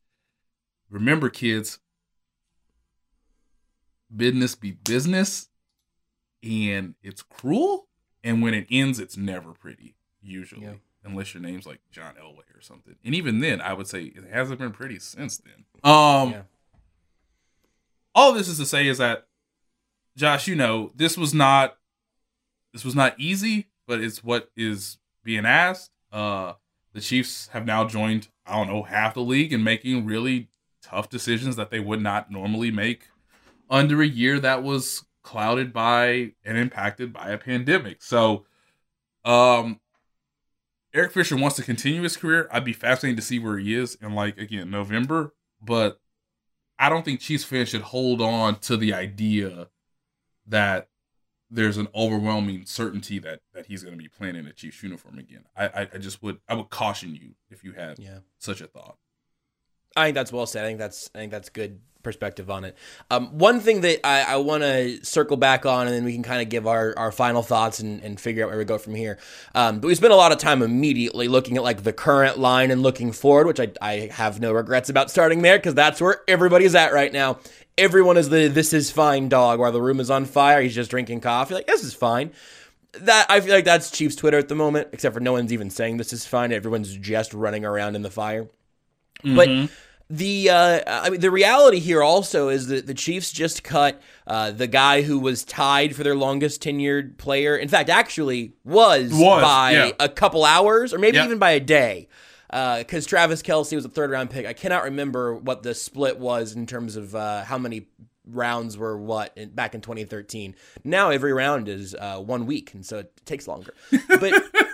[0.90, 1.80] remember, kids,
[4.16, 5.50] business be business,
[6.44, 7.88] and it's cruel,
[8.24, 9.96] and when it ends, it's never pretty.
[10.22, 10.66] Usually,
[11.08, 12.96] unless your name's like John Elway or something.
[13.04, 15.66] And even then, I would say it hasn't been pretty since then.
[15.84, 16.42] Um, yeah.
[18.14, 19.28] all this is to say is that,
[20.16, 21.78] Josh, you know, this was not,
[22.74, 25.92] this was not easy, but it's what is being asked.
[26.12, 26.54] Uh,
[26.94, 30.50] the Chiefs have now joined, I don't know, half the league in making really
[30.82, 33.08] tough decisions that they would not normally make
[33.70, 38.02] under a year that was clouded by and impacted by a pandemic.
[38.02, 38.46] So,
[39.26, 39.80] um,
[40.94, 42.48] Eric Fisher wants to continue his career.
[42.52, 46.00] I'd be fascinated to see where he is in like again November, but
[46.80, 49.68] I don't think Chiefs fans should hold on to the idea
[50.48, 50.90] that
[51.50, 55.18] there's an overwhelming certainty that that he's going to be playing in a Chiefs uniform
[55.20, 55.46] again.
[55.56, 58.20] I, I, I just would I would caution you if you have yeah.
[58.40, 58.98] such a thought.
[59.96, 60.66] I think that's well said.
[60.66, 62.78] I think that's I think that's good perspective on it.
[63.12, 66.24] Um, one thing that I, I want to circle back on, and then we can
[66.24, 68.96] kind of give our, our final thoughts and, and figure out where we go from
[68.96, 69.20] here.
[69.54, 72.72] Um, but we spent a lot of time immediately looking at like the current line
[72.72, 76.22] and looking forward, which I, I have no regrets about starting there because that's where
[76.30, 77.40] everybody's at right now.
[77.78, 80.62] Everyone is the this is fine dog while the room is on fire.
[80.62, 81.56] He's just drinking coffee.
[81.56, 82.32] Like this is fine.
[82.94, 85.70] That I feel like that's Chiefs Twitter at the moment, except for no one's even
[85.70, 86.54] saying this is fine.
[86.54, 88.48] Everyone's just running around in the fire.
[89.24, 89.36] Mm-hmm.
[89.36, 89.50] But
[90.10, 94.52] the uh, I mean the reality here also is that the Chiefs just cut uh,
[94.52, 97.58] the guy who was tied for their longest tenured player.
[97.58, 99.92] In fact, actually was, was by yeah.
[100.00, 102.08] a couple hours or maybe even by a day.
[102.50, 104.46] Because uh, Travis Kelce was a third round pick.
[104.46, 107.88] I cannot remember what the split was in terms of uh, how many
[108.26, 110.56] rounds were what in, back in 2013.
[110.84, 113.74] Now every round is uh, one week, and so it takes longer.
[114.08, 114.44] But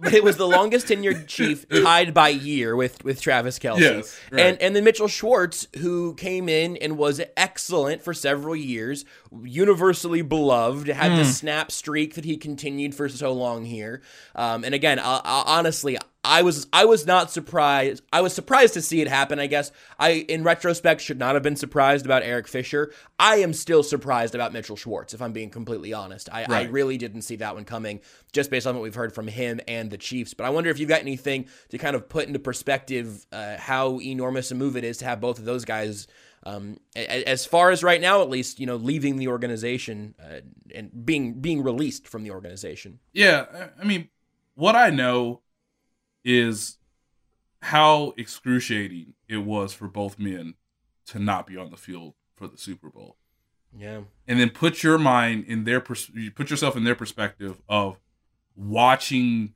[0.00, 3.80] but it was the longest tenured chief tied by year with with Travis Kelce.
[3.80, 4.46] Yes, right.
[4.46, 9.04] and and then Mitchell Schwartz, who came in and was excellent for several years,
[9.42, 11.16] universally beloved, had mm.
[11.16, 11.30] the hmm.
[11.30, 14.02] snap streak that he continued for so long here.
[14.34, 18.02] Um, and again, I, I, honestly, I was I was not surprised.
[18.12, 19.38] I was surprised to see it happen.
[19.38, 22.92] I guess I, in retrospect, should not have been surprised about Eric Fisher.
[23.18, 26.28] I am still surprised about Mitchell Schwartz, if I'm being completely honest.
[26.30, 26.50] I, right.
[26.50, 28.00] I really didn't see that one coming,
[28.32, 30.34] just based on what we've heard from him and the Chiefs.
[30.34, 33.98] But I wonder if you've got anything to kind of put into perspective uh, how
[34.00, 36.06] enormous a move it is to have both of those guys.
[36.44, 40.40] Um, as far as right now, at least, you know, leaving the organization uh,
[40.74, 42.98] and being being released from the organization.
[43.12, 44.08] Yeah, I mean,
[44.54, 45.42] what I know
[46.24, 46.78] is
[47.62, 50.54] how excruciating it was for both men
[51.06, 53.16] to not be on the field for the Super Bowl.
[53.76, 54.02] Yeah.
[54.26, 58.00] And then put your mind in their pers- put yourself in their perspective of
[58.56, 59.54] watching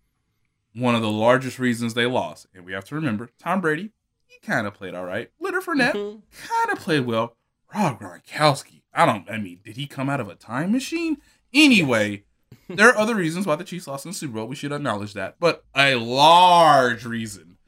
[0.74, 2.46] one of the largest reasons they lost.
[2.54, 3.92] And we have to remember Tom Brady,
[4.26, 5.30] he kind of played all right.
[5.40, 6.18] Leonard Fournette mm-hmm.
[6.46, 7.36] kind of played well.
[7.74, 11.18] Rob Gronkowski, I don't I mean, did he come out of a time machine?
[11.52, 12.24] Anyway,
[12.68, 14.46] there are other reasons why the Chiefs lost in the Super Bowl.
[14.46, 15.36] We should acknowledge that.
[15.40, 17.58] But a large reason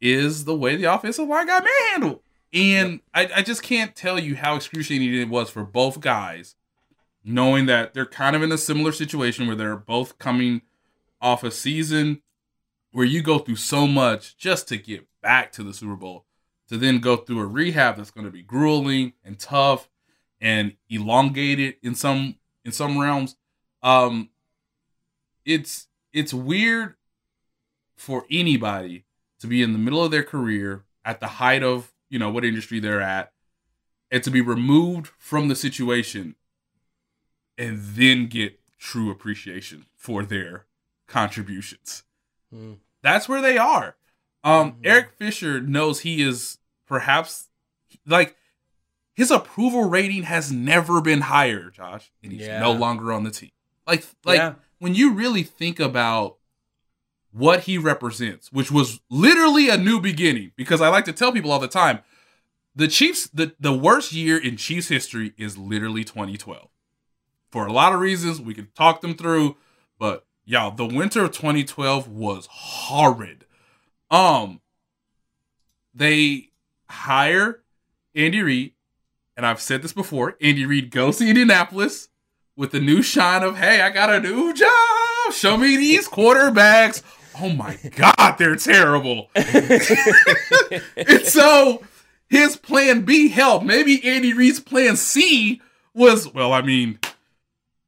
[0.00, 2.20] is the way the offensive line got manhandled.
[2.52, 6.54] And I, I just can't tell you how excruciating it was for both guys,
[7.24, 10.62] knowing that they're kind of in a similar situation where they're both coming
[11.20, 12.20] off a season
[12.90, 16.26] where you go through so much just to get back to the Super Bowl,
[16.68, 19.88] to then go through a rehab that's going to be grueling and tough
[20.40, 23.36] and elongated in some in some realms.
[23.82, 24.30] Um,
[25.44, 26.94] it's it's weird
[27.96, 29.04] for anybody
[29.40, 32.44] to be in the middle of their career at the height of you know what
[32.44, 33.32] industry they're at
[34.10, 36.34] and to be removed from the situation
[37.58, 40.66] and then get true appreciation for their
[41.06, 42.04] contributions
[42.54, 42.76] mm.
[43.02, 43.96] that's where they are
[44.44, 44.80] um mm-hmm.
[44.84, 47.48] eric fisher knows he is perhaps
[48.06, 48.36] like
[49.14, 52.60] his approval rating has never been higher josh and he's yeah.
[52.60, 53.50] no longer on the team
[53.86, 54.54] like like yeah.
[54.78, 56.36] when you really think about
[57.32, 60.52] what he represents, which was literally a new beginning.
[60.56, 62.00] Because I like to tell people all the time,
[62.74, 66.68] the Chiefs, the, the worst year in Chiefs history is literally 2012.
[67.50, 69.56] For a lot of reasons, we can talk them through,
[69.98, 73.44] but y'all, the winter of 2012 was horrid.
[74.10, 74.60] Um,
[75.94, 76.50] they
[76.88, 77.62] hire
[78.14, 78.72] Andy Reid,
[79.36, 80.36] and I've said this before.
[80.40, 82.08] Andy Reid goes to Indianapolis
[82.62, 85.32] with the new shine of, hey, I got a new job.
[85.32, 87.02] Show me these quarterbacks
[87.40, 89.30] oh my god, they're terrible.
[89.34, 91.82] and so
[92.28, 93.64] his plan B helped.
[93.64, 95.60] Maybe Andy Reid's plan C
[95.94, 96.98] was, well, I mean,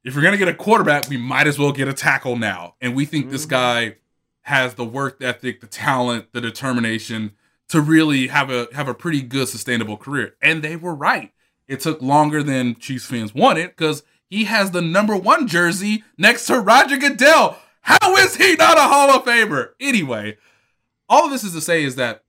[0.02, 2.74] if you're gonna get a quarterback, we might as well get a tackle now.
[2.80, 3.32] And we think mm-hmm.
[3.32, 3.96] this guy
[4.42, 7.32] has the work ethic, the talent, the determination
[7.68, 10.34] to really have a have a pretty good sustainable career.
[10.42, 11.32] And they were right.
[11.66, 14.02] It took longer than Chiefs fans wanted because
[14.34, 17.56] he has the number one jersey next to Roger Goodell.
[17.82, 19.70] How is he not a Hall of Famer?
[19.78, 20.38] Anyway,
[21.08, 22.24] all of this is to say is that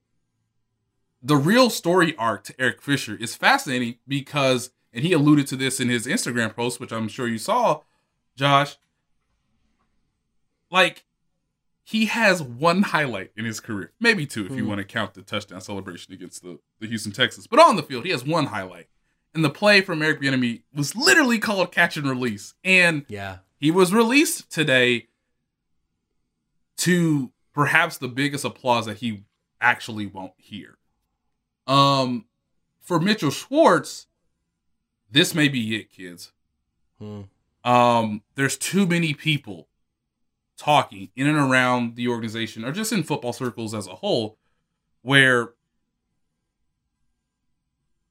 [1.20, 5.80] the real story arc to Eric Fisher is fascinating because, and he alluded to this
[5.80, 7.80] in his Instagram post, which I'm sure you saw,
[8.36, 8.76] Josh.
[10.70, 11.04] Like,
[11.82, 14.68] he has one highlight in his career, maybe two if you hmm.
[14.68, 17.48] want to count the touchdown celebration against the, the Houston Texans.
[17.48, 18.86] But on the field, he has one highlight.
[19.36, 22.54] And the play from Eric Bieniemy was literally called catch and release.
[22.64, 25.08] And yeah, he was released today
[26.78, 29.24] to perhaps the biggest applause that he
[29.60, 30.78] actually won't hear.
[31.66, 32.24] Um,
[32.80, 34.06] for Mitchell Schwartz,
[35.10, 36.32] this may be it, kids.
[36.98, 37.22] Hmm.
[37.64, 39.68] Um, there's too many people
[40.56, 44.38] talking in and around the organization, or just in football circles as a whole,
[45.02, 45.50] where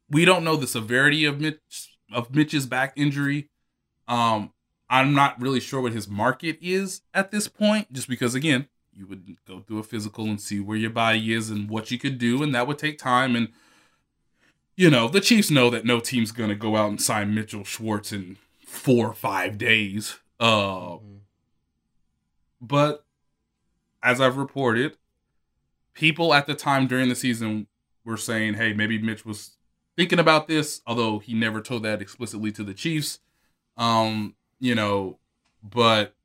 [0.09, 3.49] we don't know the severity of Mitch of Mitch's back injury.
[4.07, 4.51] Um,
[4.89, 9.07] I'm not really sure what his market is at this point, just because again, you
[9.07, 12.17] would go through a physical and see where your body is and what you could
[12.17, 13.35] do, and that would take time.
[13.35, 13.49] And
[14.75, 18.11] you know, the Chiefs know that no team's gonna go out and sign Mitchell Schwartz
[18.11, 20.19] in four or five days.
[20.39, 21.15] Uh, mm-hmm.
[22.61, 23.05] but
[24.03, 24.97] as I've reported,
[25.93, 27.67] people at the time during the season
[28.03, 29.54] were saying, "Hey, maybe Mitch was
[29.95, 33.19] thinking about this," although he never told that explicitly to the Chiefs.
[33.77, 35.19] Um, you know,
[35.63, 36.15] but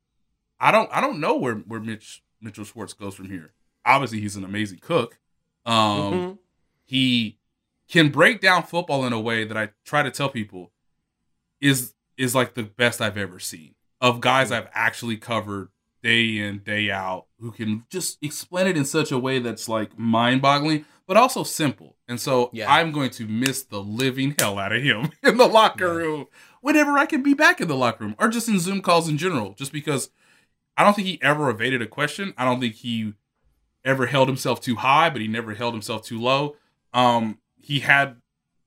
[0.59, 3.53] I don't I don't know where where Mitch Mitchell Schwartz goes from here.
[3.85, 5.19] Obviously, he's an amazing cook.
[5.65, 6.31] Um, mm-hmm.
[6.85, 7.37] He
[7.87, 10.71] can break down football in a way that I try to tell people
[11.59, 14.65] is is like the best I've ever seen of guys mm-hmm.
[14.65, 15.69] I've actually covered
[16.01, 19.97] day in day out who can just explain it in such a way that's like
[19.97, 21.97] mind boggling but also simple.
[22.07, 22.71] And so yeah.
[22.71, 26.05] I'm going to miss the living hell out of him in the locker yeah.
[26.05, 26.27] room
[26.61, 29.17] whenever I can be back in the locker room or just in Zoom calls in
[29.17, 30.09] general, just because
[30.77, 32.33] I don't think he ever evaded a question.
[32.37, 33.15] I don't think he
[33.83, 36.55] ever held himself too high, but he never held himself too low.
[36.93, 38.15] Um, he had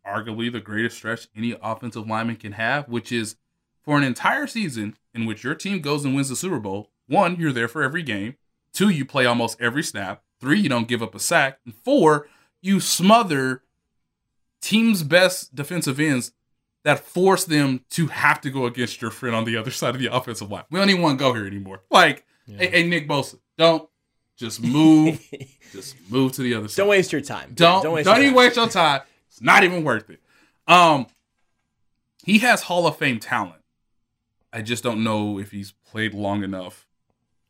[0.06, 3.36] arguably the greatest stretch any offensive lineman can have, which is
[3.82, 6.90] for an entire season in which your team goes and wins the Super Bowl.
[7.06, 8.34] One, you're there for every game.
[8.74, 10.24] Two, you play almost every snap.
[10.40, 11.58] Three, you don't give up a sack.
[11.64, 12.28] And four,
[12.64, 13.62] you smother
[14.62, 16.32] team's best defensive ends
[16.82, 20.00] that force them to have to go against your friend on the other side of
[20.00, 20.64] the offensive line.
[20.70, 21.82] We don't even want to go here anymore.
[21.90, 22.58] Like, yeah.
[22.58, 23.88] hey, hey, Nick Bosa, don't
[24.36, 25.20] just move,
[25.72, 26.82] just move to the other side.
[26.82, 27.52] Don't waste your time.
[27.54, 28.36] Don't don't, waste don't even time.
[28.36, 29.02] waste your time.
[29.28, 30.20] It's not even worth it.
[30.66, 31.06] Um,
[32.24, 33.60] he has Hall of Fame talent.
[34.52, 36.86] I just don't know if he's played long enough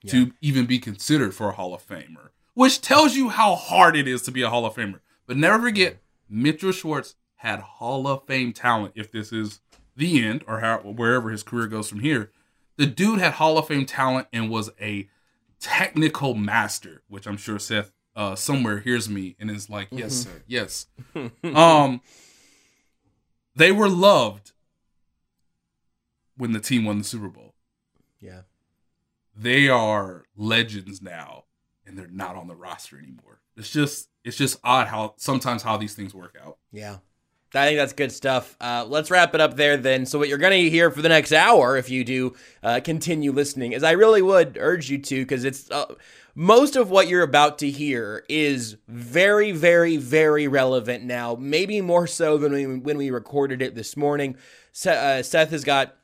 [0.03, 0.11] yeah.
[0.12, 4.08] to even be considered for a Hall of Famer, which tells you how hard it
[4.08, 5.00] is to be a Hall of Famer.
[5.26, 8.92] But never forget, Mitchell Schwartz had Hall of Fame talent.
[8.96, 9.60] If this is
[9.96, 12.30] the end or how, wherever his career goes from here,
[12.76, 15.08] the dude had Hall of Fame talent and was a
[15.60, 20.42] technical master, which I'm sure Seth uh, somewhere hears me and is like, "Yes, sir.
[20.46, 20.86] Yes."
[21.44, 22.00] um,
[23.56, 24.52] they were loved
[26.36, 27.54] when the team won the Super Bowl.
[28.20, 28.42] Yeah.
[29.36, 31.43] They are legends now,
[31.87, 33.40] and they're not on the roster anymore.
[33.57, 36.59] It's just it's just odd how sometimes how these things work out.
[36.73, 36.99] Yeah.
[37.57, 38.57] I think that's good stuff.
[38.61, 40.07] Uh, let's wrap it up there then.
[40.07, 43.31] So, what you're going to hear for the next hour, if you do uh, continue
[43.33, 45.94] listening, is I really would urge you to, because it's uh,
[46.35, 51.37] most of what you're about to hear is very, very, very relevant now.
[51.38, 54.37] Maybe more so than we, when we recorded it this morning.
[54.85, 55.97] Uh, Seth has got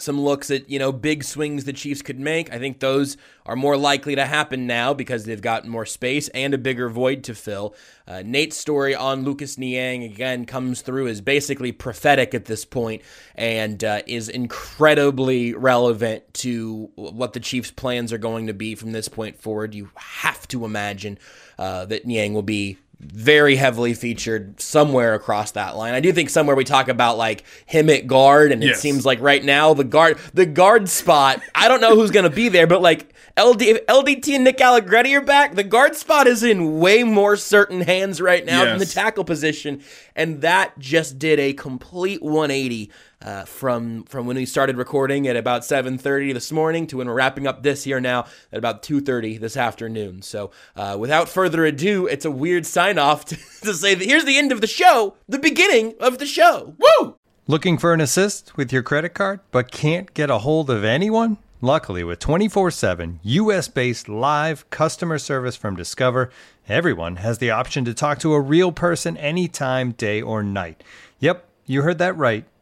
[0.00, 2.52] some looks at you know big swings the Chiefs could make.
[2.52, 6.54] I think those are more likely to happen now because they've got more space and
[6.54, 7.74] a bigger void to fill.
[8.06, 13.02] Uh, Nate's story on Lucas Niang again comes through as basically prophetic at this point
[13.34, 18.92] and uh, is incredibly relevant to what the Chiefs' plans are going to be from
[18.92, 19.74] this point forward.
[19.74, 21.18] You have to imagine
[21.58, 25.94] uh, that Niang will be very heavily featured somewhere across that line.
[25.94, 28.80] I do think somewhere we talk about like him at guard, and it Yes.
[28.80, 31.40] seems like right now the guard the guard spot.
[31.54, 35.14] I don't know who's gonna be there, but like LD if LDT and Nick Allegretti
[35.14, 38.86] are back, the guard spot is in way more certain hands right now than the
[38.86, 39.80] tackle position,
[40.16, 42.90] and that just did a complete 180
[43.22, 47.14] uh, from from when we started recording at about 7:30 this morning to when we're
[47.14, 50.22] wrapping up this here now at about 2:30 this afternoon.
[50.22, 54.24] So, uh, without further ado, it's a weird sign off to, to say that here's
[54.24, 56.74] the end of the show, the beginning of the show.
[56.78, 57.16] Woo!
[57.46, 61.38] Looking for an assist with your credit card but can't get a hold of anyone?
[61.60, 66.30] Luckily, with 24 7 US based live customer service from Discover,
[66.68, 70.84] everyone has the option to talk to a real person anytime, day or night.
[71.18, 72.44] Yep, you heard that right.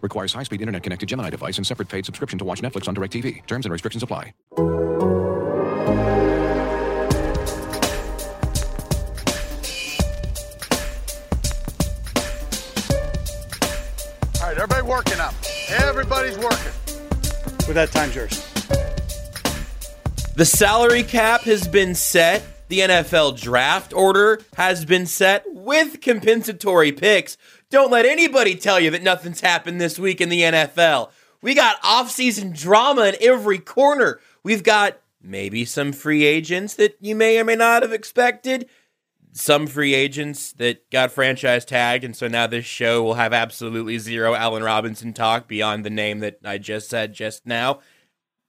[0.00, 2.94] Requires high speed internet connected Gemini device and separate paid subscription to watch Netflix on
[2.94, 3.46] DirecTV.
[3.46, 4.32] Terms and restrictions apply.
[14.40, 15.34] All right, everybody working up.
[15.68, 16.72] Everybody's working.
[17.66, 18.48] With that, time's yours.
[20.36, 22.44] The salary cap has been set.
[22.68, 27.36] The NFL draft order has been set with compensatory picks.
[27.70, 31.10] Don't let anybody tell you that nothing's happened this week in the NFL.
[31.42, 34.20] We got offseason drama in every corner.
[34.42, 38.68] We've got maybe some free agents that you may or may not have expected.
[39.32, 43.98] Some free agents that got franchise tagged, and so now this show will have absolutely
[43.98, 47.80] zero Allen Robinson talk beyond the name that I just said just now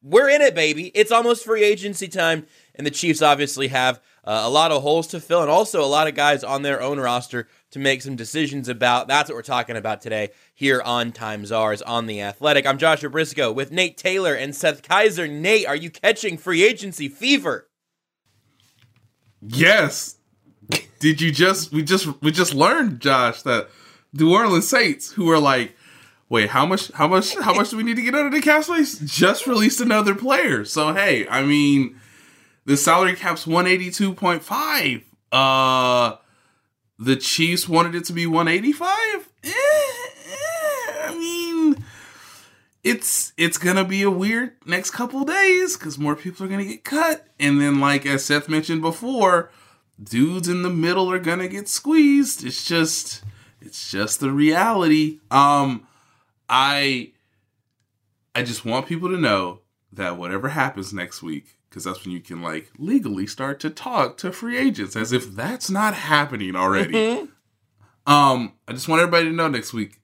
[0.01, 0.91] we're in it, baby.
[0.95, 5.07] It's almost free agency time, and the Chiefs obviously have uh, a lot of holes
[5.07, 8.15] to fill, and also a lot of guys on their own roster to make some
[8.15, 9.07] decisions about.
[9.07, 12.65] That's what we're talking about today here on Times Ours on the Athletic.
[12.65, 15.29] I'm Joshua Brisco with Nate Taylor and Seth Keysor.
[15.29, 17.67] Nate, are you catching free agency fever?
[19.41, 20.17] Yes.
[20.99, 23.69] Did you just we just we just learned, Josh, that
[24.13, 25.75] New Orleans Saints, who are like,
[26.27, 28.63] wait, how much how much how much do we need to get under the cap
[28.63, 28.99] space?
[28.99, 30.65] Just released another player.
[30.65, 31.99] So hey, I mean,
[32.65, 35.03] the salary cap's one eighty two point five.
[35.31, 36.17] Uh
[36.99, 39.29] the Chiefs wanted it to be one eighty five.
[39.43, 39.49] Eh,
[41.05, 41.83] I mean,
[42.83, 46.83] it's it's gonna be a weird next couple days because more people are gonna get
[46.83, 49.49] cut, and then like as Seth mentioned before,
[50.01, 52.45] dudes in the middle are gonna get squeezed.
[52.45, 53.23] It's just
[53.61, 55.19] it's just the reality.
[55.31, 55.87] Um,
[56.49, 57.13] I
[58.35, 59.61] I just want people to know
[59.93, 64.17] that whatever happens next week, because that's when you can like legally start to talk
[64.17, 66.93] to free agents, as if that's not happening already.
[68.07, 69.99] Um, I just want everybody to know next week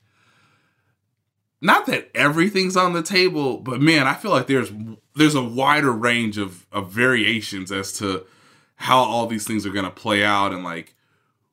[1.66, 4.72] not that everything's on the table, but man, I feel like there's
[5.16, 8.26] there's a wider range of, of variations as to
[8.76, 10.94] how all these things are gonna play out and like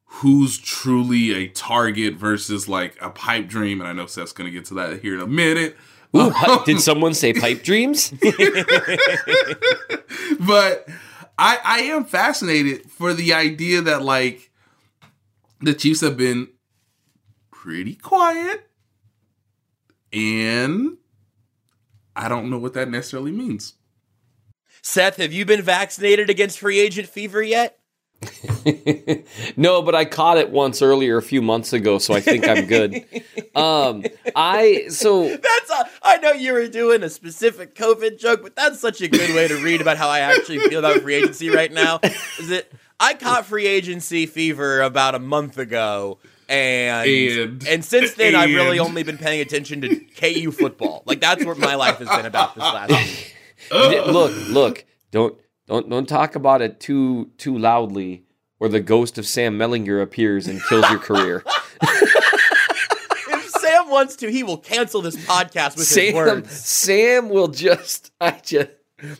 [0.05, 3.81] who's truly a target versus like a pipe dream.
[3.81, 5.77] And I know Seth's gonna get to that here in a minute.
[6.17, 8.11] Ooh, uh, did someone say pipe dreams?
[10.41, 10.89] but
[11.39, 14.51] I I am fascinated for the idea that like
[15.61, 16.49] the Chiefs have been
[17.51, 18.69] pretty quiet
[20.13, 20.99] And
[22.15, 23.75] I don't know what that necessarily means.
[24.83, 27.79] Seth, have you been vaccinated against free agent fever yet?
[29.57, 32.67] no, but I caught it once earlier a few months ago, so I think I'm
[32.67, 32.95] good.
[33.55, 34.05] um,
[34.37, 38.81] I so that's a, I know you were doing a specific COVID joke, but that's
[38.81, 41.73] such a good way to read about how I actually feel about free agency right
[41.73, 42.01] now.
[42.39, 42.73] Is it?
[43.01, 46.19] I caught free agency fever about a month ago,
[46.49, 48.37] and and, and since then and.
[48.37, 51.03] I've really only been paying attention to KU football.
[51.07, 53.37] Like that's what my life has been about this last week.
[53.73, 55.37] look, look, don't
[55.67, 58.25] don't don't talk about it too too loudly,
[58.61, 61.45] or the ghost of Sam Mellinger appears and kills your career.
[61.83, 66.51] if Sam wants to, he will cancel this podcast with Sam, his words.
[66.51, 68.71] Sam will just I just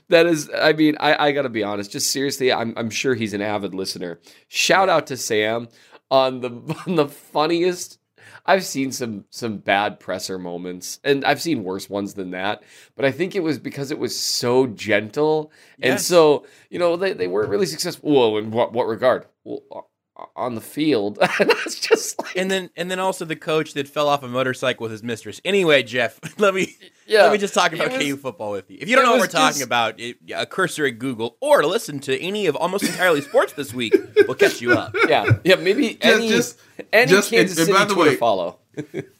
[0.09, 3.35] that is I mean, I, I gotta be honest, just seriously, I'm I'm sure he's
[3.35, 4.21] an avid listener.
[4.49, 5.69] Shout out to Sam
[6.11, 6.51] on the
[6.87, 7.99] on the funniest
[8.45, 12.63] I've seen some some bad presser moments, and I've seen worse ones than that.
[12.97, 15.91] But I think it was because it was so gentle, yes.
[15.91, 18.11] and so you know they, they weren't really successful.
[18.11, 19.27] Well, in what what regard?
[19.45, 19.91] Well,
[20.37, 21.19] on the field.
[21.39, 22.37] That's just like...
[22.37, 25.41] and then and then also the coach that fell off a motorcycle with his mistress.
[25.45, 28.79] Anyway, Jeff, let me yeah, let me just talk about was, KU football with you.
[28.81, 29.67] If you don't know what we're talking just...
[29.67, 33.95] about, it, a cursory Google or listen to any of almost entirely sports this week
[34.27, 34.95] will catch you up.
[35.09, 36.59] Yeah, yeah, maybe any just,
[36.93, 38.61] any just, Kansas and, and City by the way, follow.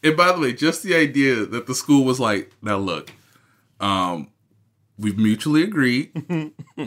[0.03, 3.11] and by the way, just the idea that the school was like, now look,
[3.79, 4.29] um,
[4.97, 6.11] we've mutually agreed,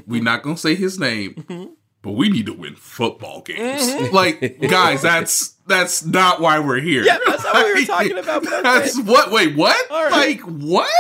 [0.07, 1.76] we're not gonna say his name but
[2.17, 3.83] we need to win football games.
[3.83, 4.07] Mm-hmm.
[4.17, 7.03] Like, guys, that's that's not why we're here.
[7.03, 8.43] Yeah, that's not what we were talking about.
[8.45, 9.31] that's what.
[9.31, 9.91] Wait, what?
[9.91, 10.11] Right.
[10.11, 10.91] Like what?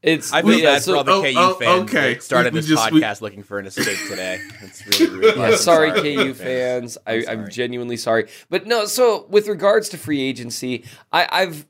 [0.00, 2.14] It's I feel bad so, for all the oh, KU oh, fans okay.
[2.14, 4.38] that started we, we this just, podcast we, looking for an escape today.
[4.60, 6.98] It's really, really yeah, sorry, KU fans.
[7.06, 8.84] I, am genuinely sorry, but no.
[8.84, 11.66] So with regards to free agency, I, I've,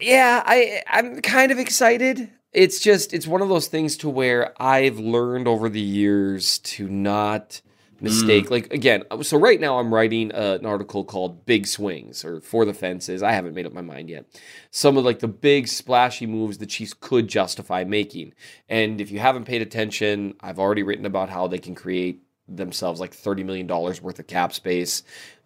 [0.00, 4.52] yeah, I I'm kind of excited it's just it's one of those things to where
[4.60, 7.62] I've learned over the years to not
[8.02, 8.46] mistake.
[8.46, 8.50] Mm.
[8.50, 12.64] Like again, so right now I'm writing uh, an article called "Big Swings" or "For
[12.64, 14.26] the Fences." I haven't made up my mind yet.
[14.70, 18.34] Some of like the big splashy moves the Chiefs could justify making,
[18.68, 23.00] and if you haven't paid attention, I've already written about how they can create themselves
[23.00, 25.04] like $30 million worth of cap space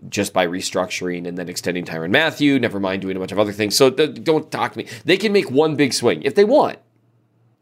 [0.08, 3.52] just by restructuring and then extending Tyrann Mathieu, never mind doing a bunch of other
[3.52, 3.76] things.
[3.76, 4.86] So th- don't talk to me.
[5.04, 6.78] They can make one big swing if they want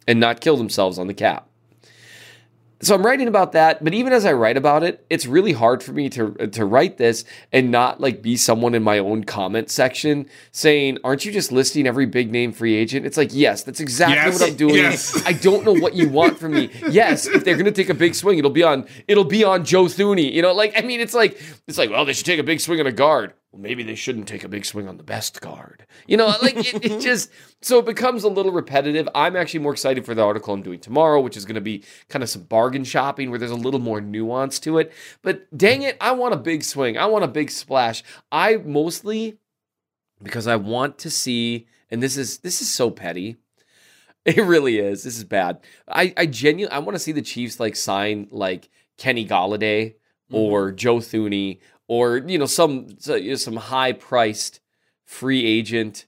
[0.06, 1.48] and not kill themselves on the cap.
[2.84, 5.82] So I'm writing about that, but even as I write about it, it's really hard
[5.82, 9.70] for me to to write this and not like be someone in my own comment
[9.70, 13.80] section saying, "Aren't you just listing every big name free agent?" It's like, "Yes, that's
[13.80, 14.74] exactly yes, what I'm doing.
[14.74, 15.22] Yes.
[15.24, 16.70] I don't know what you want from me.
[16.90, 19.64] yes, if they're going to take a big swing, it'll be on it'll be on
[19.64, 20.30] Joe Thuney.
[20.32, 22.60] You know, like I mean, it's like it's like, well, they should take a big
[22.60, 25.40] swing on a guard well, maybe they shouldn't take a big swing on the best
[25.40, 25.86] guard.
[26.08, 27.30] You know, like it, it, just
[27.62, 29.08] so it becomes a little repetitive.
[29.14, 31.84] I'm actually more excited for the article I'm doing tomorrow, which is going to be
[32.08, 34.92] kind of some bargain shopping where there's a little more nuance to it.
[35.22, 36.98] But dang it, I want a big swing.
[36.98, 38.02] I want a big splash.
[38.32, 39.38] I mostly
[40.20, 43.36] because I want to see, and this is this is so petty.
[44.26, 45.02] It really is.
[45.02, 45.60] This is bad.
[45.86, 49.96] I I genuinely I want to see the Chiefs like sign like Kenny Golladay
[50.30, 50.34] mm-hmm.
[50.34, 54.60] or Joe Thuney or you know some some high priced
[55.04, 56.06] free agent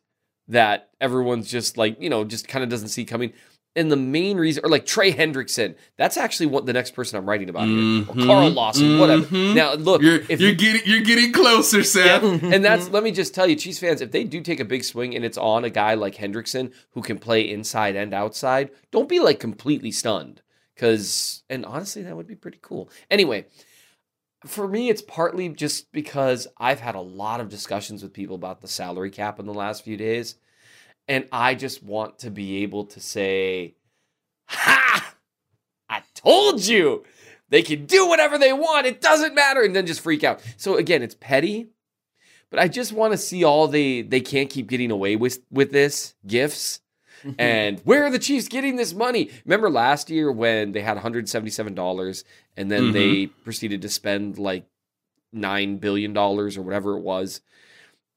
[0.48, 3.32] that everyone's just like you know just kind of doesn't see coming.
[3.74, 7.28] And the main reason, or like Trey Hendrickson, that's actually what the next person I'm
[7.28, 9.00] writing about mm-hmm, here, or Carl Lawson, mm-hmm.
[9.00, 9.36] whatever.
[9.36, 12.24] Now, look, you're, if you're getting you're getting closer, Sam.
[12.24, 14.64] Yeah, and that's let me just tell you, Chiefs fans, if they do take a
[14.64, 18.70] big swing and it's on a guy like Hendrickson who can play inside and outside,
[18.92, 20.40] don't be like completely stunned,
[20.74, 22.88] because and honestly, that would be pretty cool.
[23.10, 23.44] Anyway,
[24.47, 28.61] for me, it's partly just because I've had a lot of discussions with people about
[28.61, 30.36] the salary cap in the last few days.
[31.09, 33.76] And I just want to be able to say,
[34.49, 35.14] Ha!
[35.88, 37.05] I told you
[37.49, 38.86] they can do whatever they want.
[38.86, 39.62] It doesn't matter.
[39.62, 40.42] And then just freak out.
[40.57, 41.68] So again, it's petty,
[42.51, 45.72] but I just want to see all the they can't keep getting away with with
[45.72, 46.80] this gifts.
[47.38, 49.30] and where are the Chiefs getting this money?
[49.44, 52.24] Remember last year when they had $177
[52.56, 52.92] and then mm-hmm.
[52.92, 54.66] they proceeded to spend like
[55.32, 57.40] nine billion dollars or whatever it was.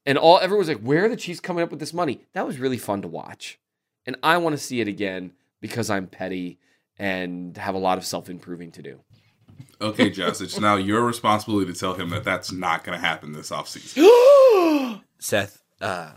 [0.06, 2.46] And all everyone was like, "Where are the Chiefs coming up with this money?" That
[2.46, 3.58] was really fun to watch,
[4.06, 6.58] and I want to see it again because I'm petty
[6.98, 9.00] and have a lot of self improving to do.
[9.80, 13.32] Okay, Jess, it's now your responsibility to tell him that that's not going to happen
[13.32, 15.02] this offseason.
[15.18, 16.12] Seth, uh,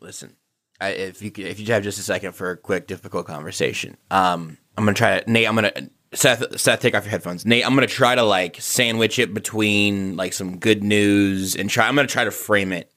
[0.00, 0.36] listen,
[0.84, 4.58] I, if you if you have just a second for a quick difficult conversation, um,
[4.76, 5.48] I'm gonna try to Nate.
[5.48, 5.72] I'm gonna
[6.12, 7.44] Seth, Seth, take off your headphones.
[7.44, 11.88] Nate, I'm gonna try to like sandwich it between like some good news and try.
[11.88, 12.90] I'm gonna try to frame it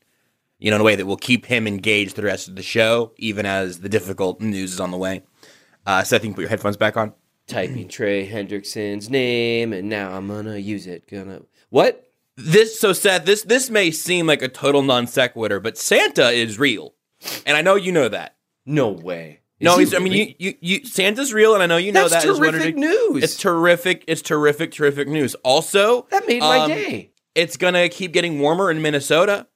[0.59, 3.13] you know, in a way that will keep him engaged the rest of the show,
[3.17, 5.23] even as the difficult news is on the way.
[5.85, 7.13] Uh, Seth, you can put your headphones back on.
[7.47, 11.07] Typing Trey Hendrickson's name, and now I'm gonna use it.
[11.07, 12.03] Gonna what?
[12.35, 16.59] This so Seth, this this may seem like a total non sequitur, but Santa is
[16.59, 16.93] real,
[17.45, 18.35] and I know you know that.
[18.65, 19.41] No way.
[19.59, 21.91] Is no, he he's, I mean, you, you, you, Santa's real, and I know you
[21.91, 23.23] know That's that is terrific it- news.
[23.23, 24.03] It's terrific.
[24.07, 25.33] It's terrific, terrific news.
[25.43, 27.11] Also, that made my um, day.
[27.33, 29.47] It's gonna keep getting warmer in Minnesota.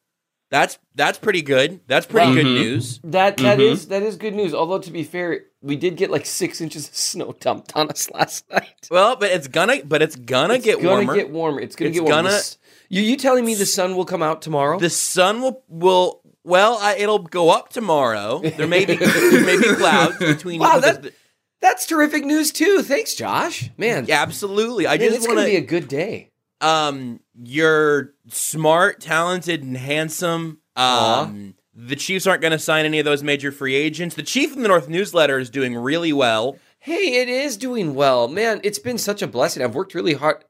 [0.50, 1.80] That's that's pretty good.
[1.88, 3.00] That's pretty good news.
[3.04, 3.72] That that Mhm.
[3.72, 4.54] is that is good news.
[4.54, 8.10] Although to be fair, we did get like six inches of snow dumped on us
[8.14, 8.88] last night.
[8.90, 10.82] Well, but it's gonna, but it's gonna get warmer.
[10.82, 11.16] It's get gonna warmer.
[11.16, 11.62] get warmer.
[11.62, 12.30] It's gonna It's get warmer.
[12.30, 12.42] gonna-
[12.90, 14.78] You you telling me the sun will come out tomorrow?
[14.80, 18.40] The sun will will well, I, it'll go up tomorrow.
[18.40, 20.60] There may be there may be clouds between.
[20.60, 21.14] Wow, that-
[21.62, 22.82] That's terrific news too.
[22.84, 23.70] Thanks, Josh.
[23.78, 24.88] Man, Yeah, absolutely.
[24.88, 26.30] I man, just want gonna be a good day.
[26.60, 30.60] Um, you're smart, talented, and handsome.
[30.76, 34.16] Um, the Chiefs aren't going to sign any of those major free agents.
[34.16, 36.58] The Chief in the North newsletter is doing really well.
[36.80, 38.60] Hey, it is doing well, man.
[38.64, 39.64] It's been such a blessing.
[39.64, 40.44] I've worked really hard.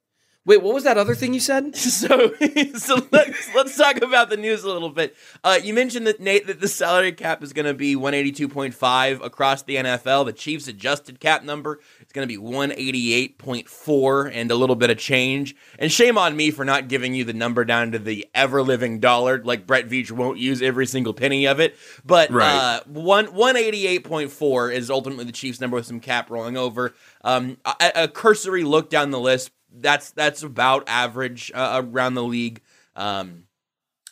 [0.43, 1.75] Wait, what was that other thing you said?
[2.01, 2.33] So,
[2.75, 5.15] so let's let's talk about the news a little bit.
[5.43, 8.31] Uh, you mentioned that Nate that the salary cap is going to be one eighty
[8.31, 10.25] two point five across the NFL.
[10.25, 14.49] The Chiefs' adjusted cap number is going to be one eighty eight point four and
[14.49, 15.55] a little bit of change.
[15.77, 18.99] And shame on me for not giving you the number down to the ever living
[18.99, 19.43] dollar.
[19.43, 22.51] Like Brett Veach won't use every single penny of it, but Right.
[22.55, 26.31] uh, one one eighty eight point four is ultimately the Chiefs' number with some cap
[26.31, 26.95] rolling over.
[27.23, 32.23] Um, a, a cursory look down the list that's that's about average uh, around the
[32.23, 32.61] league.
[32.95, 33.45] Um,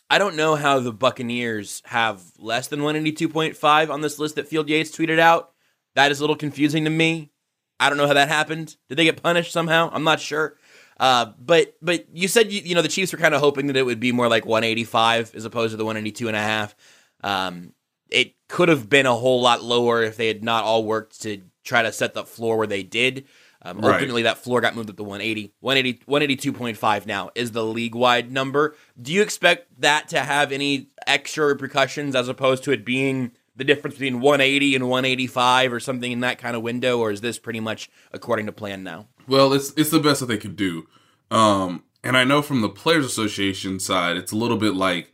[0.10, 4.68] I don't know how the Buccaneers have less than 182.5 on this list that Field
[4.68, 5.52] Yates tweeted out.
[5.96, 7.32] That is a little confusing to me.
[7.80, 8.76] I don't know how that happened.
[8.88, 9.90] Did they get punished somehow?
[9.94, 10.58] I'm not sure.
[11.00, 13.78] Uh, but but you said you, you know the Chiefs were kind of hoping that
[13.78, 16.76] it would be more like 185 as opposed to the 182 and a half.
[17.24, 17.74] Um,
[18.10, 21.42] it could have been a whole lot lower if they had not all worked to
[21.64, 23.26] try to set the floor where they did.
[23.62, 23.96] Um, Right.
[23.96, 25.54] Ultimately, that floor got moved up to 180.
[25.60, 28.76] 180 182.5 now is the league wide number.
[29.02, 33.66] Do you expect that to have any extra repercussions as opposed to it being the
[33.66, 37.00] difference between 180 and 185 or something in that kind of window?
[37.00, 39.08] Or is this pretty much according to plan now?
[39.28, 40.88] Well, it's it's the best that they could do.
[41.30, 45.14] Um, and I know from the Players Association side, it's a little bit like,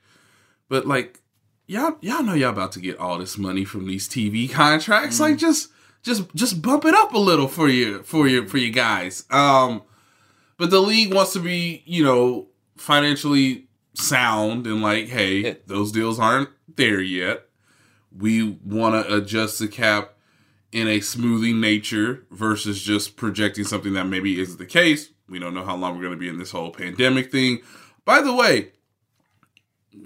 [0.69, 1.21] but like,
[1.65, 5.19] y'all y'all know y'all about to get all this money from these TV contracts.
[5.19, 5.69] Like, just
[6.05, 9.25] just just bump it up a little for you for you for you guys.
[9.31, 9.81] Um,
[10.57, 12.47] but the league wants to be, you know,
[12.77, 17.47] financially sound and like, hey, those deals aren't there yet.
[18.15, 20.13] We want to adjust the cap
[20.71, 25.09] in a smoothing nature versus just projecting something that maybe isn't the case.
[25.27, 27.59] We don't know how long we're going to be in this whole pandemic thing.
[28.05, 28.71] By the way,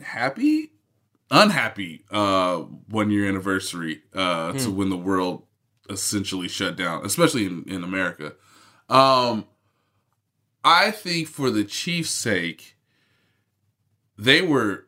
[0.02, 0.72] happy,
[1.30, 5.44] unhappy uh, one year anniversary uh, to when the world
[5.90, 8.34] essentially shut down, especially in, in America.
[8.90, 9.46] Um,
[10.64, 12.76] I think for the Chiefs' sake,
[14.18, 14.86] they were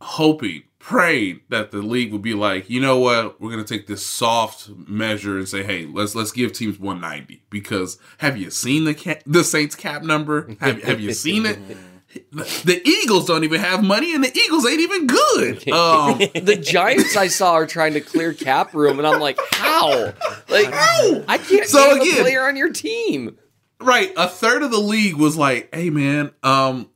[0.00, 4.04] hoping, praying that the league would be like, you know what, we're gonna take this
[4.04, 9.22] soft measure and say, hey, let's let's give teams 190 because have you seen the
[9.26, 10.54] the Saints cap number?
[10.60, 11.58] Have have you seen it?
[12.32, 15.68] The Eagles don't even have money, and the Eagles ain't even good.
[15.74, 20.12] Um, the Giants I saw are trying to clear cap room, and I'm like, how?
[20.48, 23.36] Like, I can't So name a again- player on your team.
[23.80, 26.88] right, a third of the league was like, hey man, um,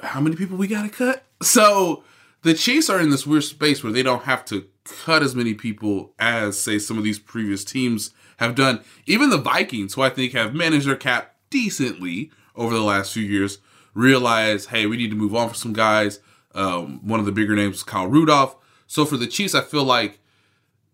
[0.00, 1.24] how many people we gotta cut?
[1.42, 2.04] So
[2.42, 5.54] the Chiefs are in this weird space where they don't have to cut as many
[5.54, 8.80] people as say some of these previous teams have done.
[9.06, 13.22] Even the Vikings, who I think have managed their cap decently over the last few
[13.24, 13.58] years,
[13.98, 16.20] realize, hey, we need to move on for some guys.
[16.54, 18.56] Um, one of the bigger names is Kyle Rudolph.
[18.86, 20.20] So for the Chiefs, I feel like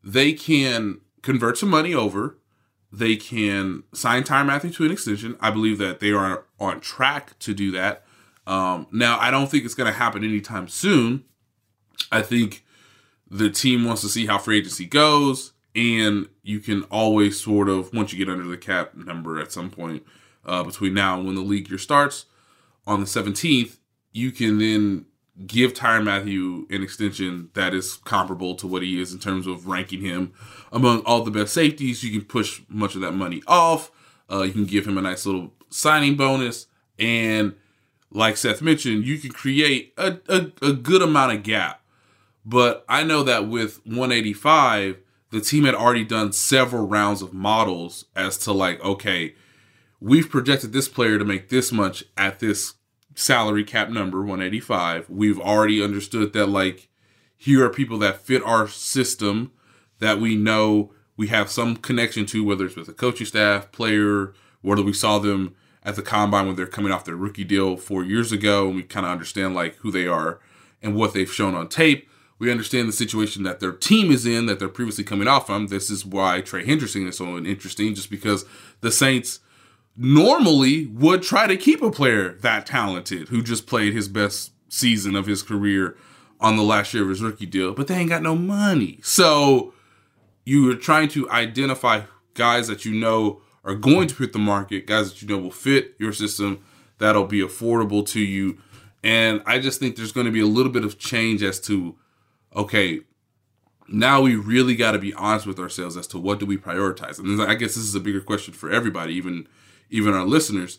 [0.02, 2.38] they can convert some money over.
[2.90, 5.36] They can sign Tyrann Mathieu to an extension.
[5.40, 8.04] I believe that they are on track to do that.
[8.46, 11.24] Um, now, I don't think it's going to happen anytime soon.
[12.10, 12.64] I think
[13.30, 17.92] the team wants to see how free agency goes, and you can always sort of
[17.92, 20.04] once you get under the cap number at some point
[20.44, 22.26] uh, between now and when the league year starts
[22.86, 23.78] on the 17th,
[24.12, 25.06] you can then
[25.46, 29.66] give Tyrann Mathieu an extension that is comparable to what he is in terms of
[29.66, 30.32] ranking him
[30.70, 32.04] among all the best safeties.
[32.04, 33.90] You can push much of that money off.
[34.30, 36.66] Uh, you can give him a nice little signing bonus,
[36.98, 37.54] and
[38.10, 41.82] like Seth mentioned, you can create a, a, a good amount of gap.
[42.46, 44.98] But I know that with 185,
[45.30, 49.34] the team had already done several rounds of models as to like, okay,
[50.04, 52.74] we've projected this player to make this much at this
[53.14, 55.08] salary cap number 185.
[55.08, 56.90] We've already understood that like
[57.38, 59.52] here are people that fit our system
[60.00, 64.34] that we know we have some connection to, whether it's with a coaching staff, player,
[64.60, 68.04] whether we saw them at the combine when they're coming off their rookie deal four
[68.04, 70.38] years ago, and we kind of understand like who they are
[70.82, 72.10] and what they've shown on tape.
[72.38, 75.68] We understand the situation that their team is in that they're previously coming off from.
[75.68, 78.44] This is why Trey Hendrickson is so interesting, just because
[78.82, 79.38] the Saints
[79.96, 85.14] normally would try to keep a player that talented who just played his best season
[85.14, 85.96] of his career
[86.40, 88.98] on the last year of his rookie deal, but they ain't got no money.
[89.02, 89.72] So
[90.44, 92.02] you are trying to identify
[92.34, 95.50] guys that you know are going to hit the market, guys that you know will
[95.50, 96.62] fit your system,
[96.98, 98.58] that'll be affordable to you.
[99.02, 101.96] And I just think there's going to be a little bit of change as to,
[102.54, 103.00] okay,
[103.88, 107.18] now we really got to be honest with ourselves as to what do we prioritize.
[107.18, 109.46] And I guess this is a bigger question for everybody, even
[109.90, 110.78] even our listeners.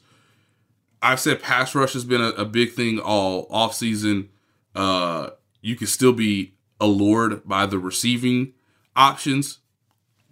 [1.02, 4.30] I've said pass rush has been a, a big thing all off season.
[4.74, 5.32] Uh,
[5.62, 8.54] you can still be allured by the receiving
[8.96, 9.60] options,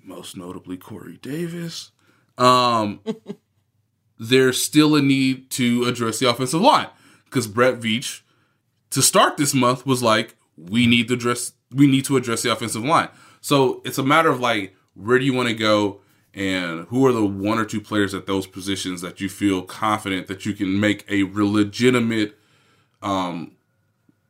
[0.04, 1.92] most notably Corey Davis.
[2.38, 3.02] Um,
[4.20, 6.88] there's still a need to address the offensive line
[7.26, 8.22] because Brett Veach,
[8.92, 12.52] to start this month, was like, we need to address we need to address the
[12.52, 13.10] offensive line.
[13.42, 16.02] So it's a matter of like, where do you want to go?
[16.34, 20.28] And who are the one or two players at those positions that you feel confident
[20.28, 22.38] that you can make a legitimate,
[23.04, 23.52] um,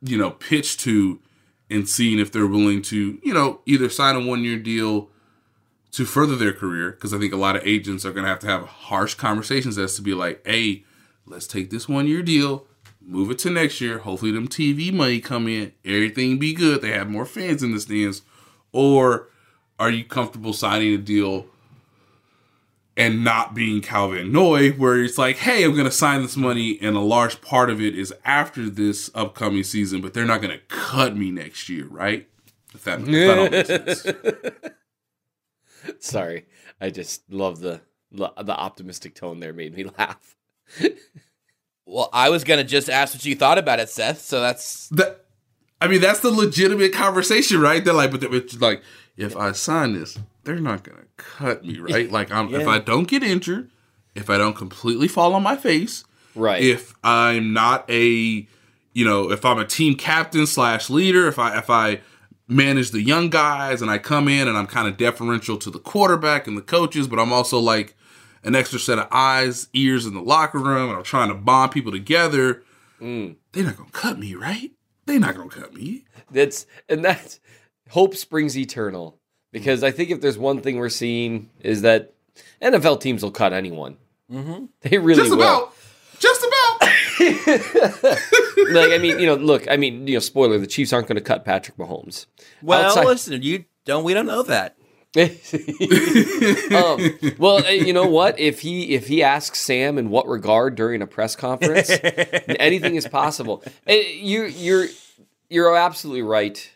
[0.02, 1.18] you know, pitch to,
[1.70, 5.08] and seeing if they're willing to, you know, either sign a one year deal
[5.92, 6.90] to further their career.
[6.90, 9.78] Because I think a lot of agents are going to have to have harsh conversations
[9.78, 10.84] as to be like, hey,
[11.24, 12.66] let's take this one year deal
[13.06, 13.98] move it to next year.
[13.98, 16.82] Hopefully, them TV money come in, everything be good.
[16.82, 18.22] They have more fans in the stands.
[18.72, 19.28] Or
[19.78, 21.46] are you comfortable signing a deal
[22.96, 26.78] and not being Calvin Noy, where it's like, hey, I'm going to sign this money,
[26.80, 30.56] and a large part of it is after this upcoming season, but they're not going
[30.56, 32.28] to cut me next year, right?
[32.74, 34.74] If that, if that all makes sense.
[36.06, 36.46] Sorry,
[36.80, 37.80] I just love the
[38.10, 39.52] the optimistic tone there.
[39.52, 40.36] Made me laugh.
[41.86, 44.20] Well, I was gonna just ask what you thought about it, Seth.
[44.22, 45.24] So that's that.
[45.80, 47.84] I mean, that's the legitimate conversation, right?
[47.84, 48.82] They're like, but it's like,
[49.16, 51.03] if I sign this, they're not gonna
[51.36, 52.10] cut me, right?
[52.10, 52.60] Like, I'm yeah.
[52.60, 53.70] if I don't get injured,
[54.14, 56.04] if I don't completely fall on my face,
[56.34, 56.62] right?
[56.62, 58.46] If I'm not a,
[58.92, 62.00] you know, if I'm a team captain slash leader, if I if I
[62.46, 65.78] manage the young guys and I come in and I'm kind of deferential to the
[65.78, 67.96] quarterback and the coaches, but I'm also like
[68.42, 71.72] an extra set of eyes, ears in the locker room, and I'm trying to bond
[71.72, 72.62] people together.
[73.00, 73.36] Mm.
[73.52, 74.70] They're not gonna cut me, right?
[75.06, 76.04] They're not gonna cut me.
[76.30, 77.40] That's and that's
[77.90, 79.18] hope springs eternal.
[79.54, 82.12] Because I think if there's one thing we're seeing is that
[82.60, 83.98] NFL teams will cut anyone.
[84.28, 84.64] Mm-hmm.
[84.80, 85.38] They really Just will.
[85.38, 85.72] About.
[86.18, 86.90] Just about.
[88.72, 91.18] like I mean, you know, look, I mean, you know, spoiler: the Chiefs aren't going
[91.18, 92.26] to cut Patrick Mahomes.
[92.62, 94.02] Well, Outside- listen, you don't.
[94.02, 94.76] We don't know that.
[95.16, 95.30] um,
[97.38, 98.40] well, uh, you know what?
[98.40, 101.88] If he if he asks Sam in what regard during a press conference,
[102.58, 103.62] anything is possible.
[103.88, 104.88] Uh, you you're
[105.48, 106.73] you're absolutely right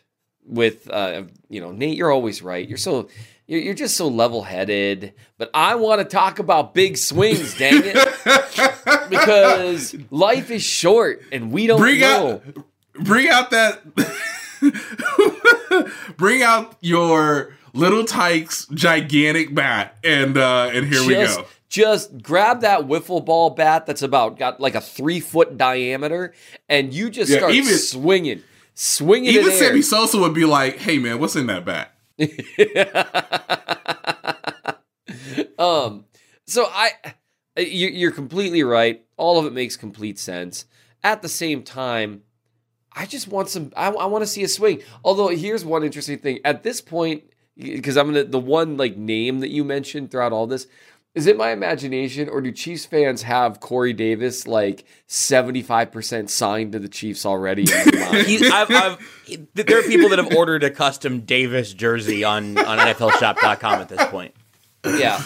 [0.49, 1.97] with uh, you know Nate.
[1.97, 2.67] You're always right.
[2.67, 3.07] You're so
[3.47, 5.13] you're, you're just so level headed.
[5.37, 7.57] But I want to talk about big swings.
[7.57, 9.09] Dang it!
[9.09, 12.41] because life is short and we don't bring know.
[12.45, 12.65] Out,
[13.03, 13.81] bring out that.
[16.17, 21.47] bring out your Little Tikes gigantic bat, and uh, and here just, we go.
[21.69, 26.33] Just grab that wiffle ball bat that's about got like a three foot diameter,
[26.67, 28.43] and you just yeah, start even, swinging,
[28.79, 29.33] swinging.
[29.33, 31.93] Even Sammy Sosa would be like, "Hey man, what's in that bat?"
[35.59, 36.05] um.
[36.47, 36.91] So I,
[37.57, 39.05] you're completely right.
[39.17, 40.65] All of it makes complete sense.
[41.03, 42.23] At the same time,
[42.93, 43.71] I just want some.
[43.75, 44.81] I, I want to see a swing.
[45.03, 46.39] Although here's one interesting thing.
[46.43, 47.23] At this point,
[47.55, 50.67] because I'm gonna the one like name that you mentioned throughout all this.
[51.15, 56.29] Is it my imagination, or do Chiefs fans have Corey Davis like seventy five percent
[56.29, 57.65] signed to the Chiefs already?
[57.73, 58.97] I've, I've,
[59.55, 64.05] there are people that have ordered a custom Davis jersey on on NFLShop.com at this
[64.05, 64.35] point.
[64.85, 65.21] Yeah,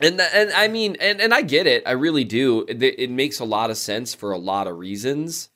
[0.00, 2.64] and and I mean, and and I get it, I really do.
[2.66, 5.50] It, it makes a lot of sense for a lot of reasons.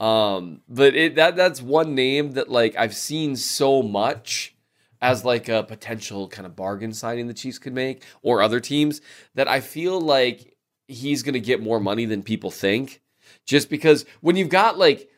[0.00, 4.55] Um, but it that that's one name that like I've seen so much
[5.00, 9.00] as like a potential kind of bargain signing the Chiefs could make or other teams
[9.34, 10.56] that I feel like
[10.88, 13.02] he's going to get more money than people think.
[13.44, 15.08] Just because when you've got like,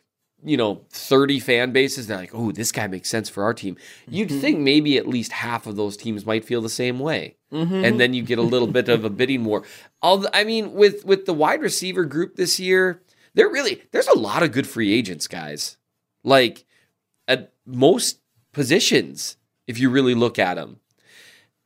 [0.45, 3.77] you know, 30 fan bases, they're like, oh, this guy makes sense for our team.
[4.07, 4.41] You'd mm-hmm.
[4.41, 7.37] think maybe at least half of those teams might feel the same way.
[7.53, 7.85] Mm-hmm.
[7.85, 9.65] And then you get a little bit of a bidding war.
[10.03, 13.03] Although, I mean, with with the wide receiver group this year,
[13.35, 15.77] There really there's a lot of good free agents, guys.
[16.25, 16.65] Like
[17.27, 18.21] at most
[18.53, 19.38] positions,
[19.69, 20.81] if you really look at them.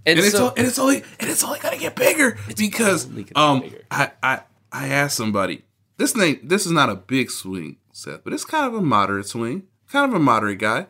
[0.05, 3.61] And, and, so, it's, and it's only and it's only gonna get bigger because um
[3.61, 3.83] bigger.
[3.91, 4.41] I, I
[4.73, 5.65] I asked somebody
[5.97, 9.29] this name this is not a big swing, Seth, but it's kind of a moderate
[9.29, 10.89] swing, kind of a moderate guy.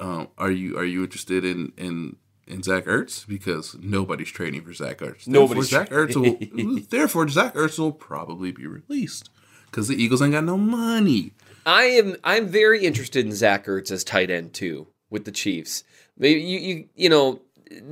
[0.00, 2.16] Um, are you are you interested in in
[2.46, 5.28] in Zach Ertz because nobody's trading for Zach Ertz.
[5.28, 9.28] Nobody's Zach Ertz will, therefore Zach Ertz will probably be released
[9.66, 11.32] because the Eagles ain't got no money.
[11.66, 15.84] I am I'm very interested in Zach Ertz as tight end too with the Chiefs.
[16.28, 17.40] You you you know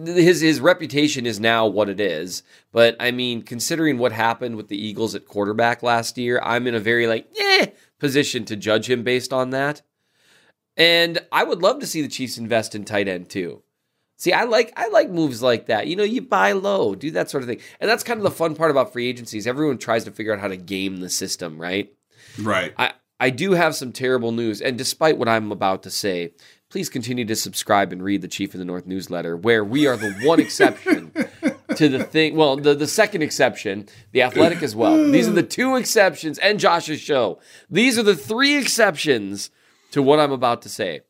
[0.05, 2.43] his his reputation is now what it is.
[2.73, 6.75] But I mean, considering what happened with the Eagles at quarterback last year, I'm in
[6.75, 7.67] a very like eh
[7.99, 9.83] position to judge him based on that.
[10.77, 13.63] And I would love to see the Chiefs invest in tight end too.
[14.17, 15.87] See, I like I like moves like that.
[15.87, 17.61] You know, you buy low, do that sort of thing.
[17.81, 19.47] And that's kind of the fun part about free agencies.
[19.47, 21.93] Everyone tries to figure out how to game the system, right?
[22.41, 22.75] Right.
[22.77, 26.33] I, I do have some terrible news, and despite what I'm about to say,
[26.71, 29.97] please continue to subscribe and read the Chief of the North newsletter, where we are
[29.97, 31.13] the one exception
[31.77, 32.37] to the thing.
[32.37, 35.11] Well, the, the second exception, the athletic as well.
[35.11, 37.41] These are the two exceptions, and Josh's show.
[37.71, 39.51] These are the three exceptions
[39.93, 41.01] to what I'm about to say.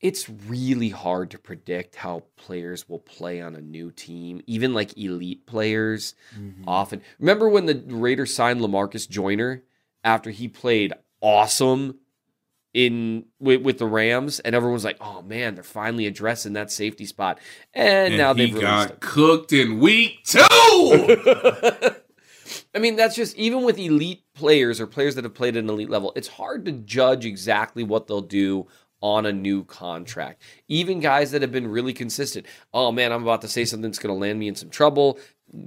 [0.00, 4.98] It's really hard to predict how players will play on a new team, even like
[4.98, 6.16] elite players.
[6.36, 6.68] Mm-hmm.
[6.68, 9.62] Often, remember when the Raiders signed Lamarcus Joyner
[10.02, 11.98] after he played awesome
[12.74, 17.04] in with, with the Rams, and everyone's like, "Oh man, they're finally addressing that safety
[17.04, 17.38] spot."
[17.74, 18.96] And, and now they've got him.
[19.00, 20.40] cooked in week two.
[22.74, 25.70] I mean, that's just even with elite players or players that have played at an
[25.70, 28.66] elite level, it's hard to judge exactly what they'll do
[29.02, 30.42] on a new contract.
[30.68, 32.46] Even guys that have been really consistent.
[32.72, 35.18] Oh man, I'm about to say something that's going to land me in some trouble.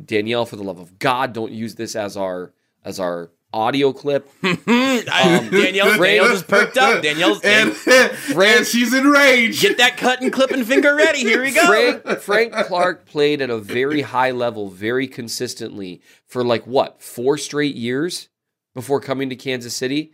[0.06, 2.53] Danielle, for the love of God, don't use this as our
[2.84, 4.29] as our audio clip.
[4.43, 7.01] um, Danielle, Danielle just perked up.
[7.01, 9.61] Danielle's and, Frank, and she's enraged.
[9.61, 11.19] Get that cut and clip and finger ready.
[11.19, 11.65] Here we go.
[11.65, 17.37] Frank, Frank Clark played at a very high level, very consistently for like what four
[17.37, 18.29] straight years
[18.73, 20.11] before coming to Kansas City.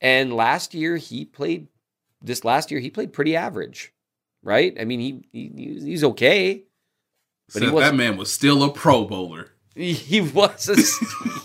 [0.00, 1.68] And last year he played.
[2.22, 3.94] This last year he played pretty average,
[4.42, 4.76] right?
[4.78, 6.64] I mean he, he he's okay,
[7.52, 9.52] but so that man was still a Pro Bowler.
[9.80, 10.68] He was.
[10.68, 10.76] A,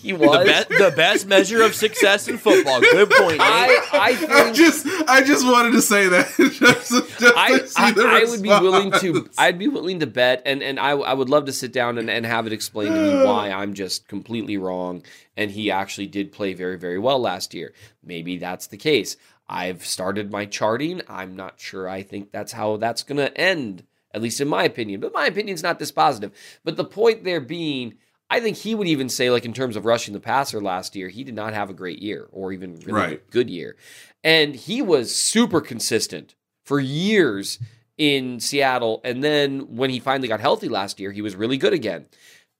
[0.02, 2.82] he was the best, the best measure of success in football.
[2.82, 3.40] Good point.
[3.40, 6.28] I, I, think, I, just, I just wanted to say that.
[6.38, 9.30] just, just I, I, I, would be willing to.
[9.38, 12.10] I'd be willing to bet, and and I, I would love to sit down and,
[12.10, 15.04] and have it explained to me why I'm just completely wrong,
[15.38, 17.74] and he actually did play very, very well last year.
[18.04, 19.16] Maybe that's the case.
[19.48, 21.02] I've started my charting.
[21.08, 21.88] I'm not sure.
[21.88, 23.84] I think that's how that's going to end,
[24.14, 25.00] at least in my opinion.
[25.00, 26.32] But my opinion's not this positive.
[26.64, 27.96] But the point there being
[28.30, 31.10] I think he would even say, like in terms of rushing the passer last year,
[31.10, 33.30] he did not have a great year or even really right.
[33.30, 33.76] good year.
[34.24, 37.60] And he was super consistent for years
[37.98, 39.02] in Seattle.
[39.04, 42.08] And then when he finally got healthy last year, he was really good again.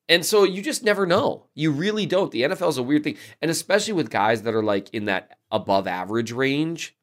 [0.08, 1.48] And so you just never know.
[1.56, 2.32] You really don't.
[2.32, 3.18] The NFL is a weird thing.
[3.42, 6.96] And especially with guys that are like in that above average range,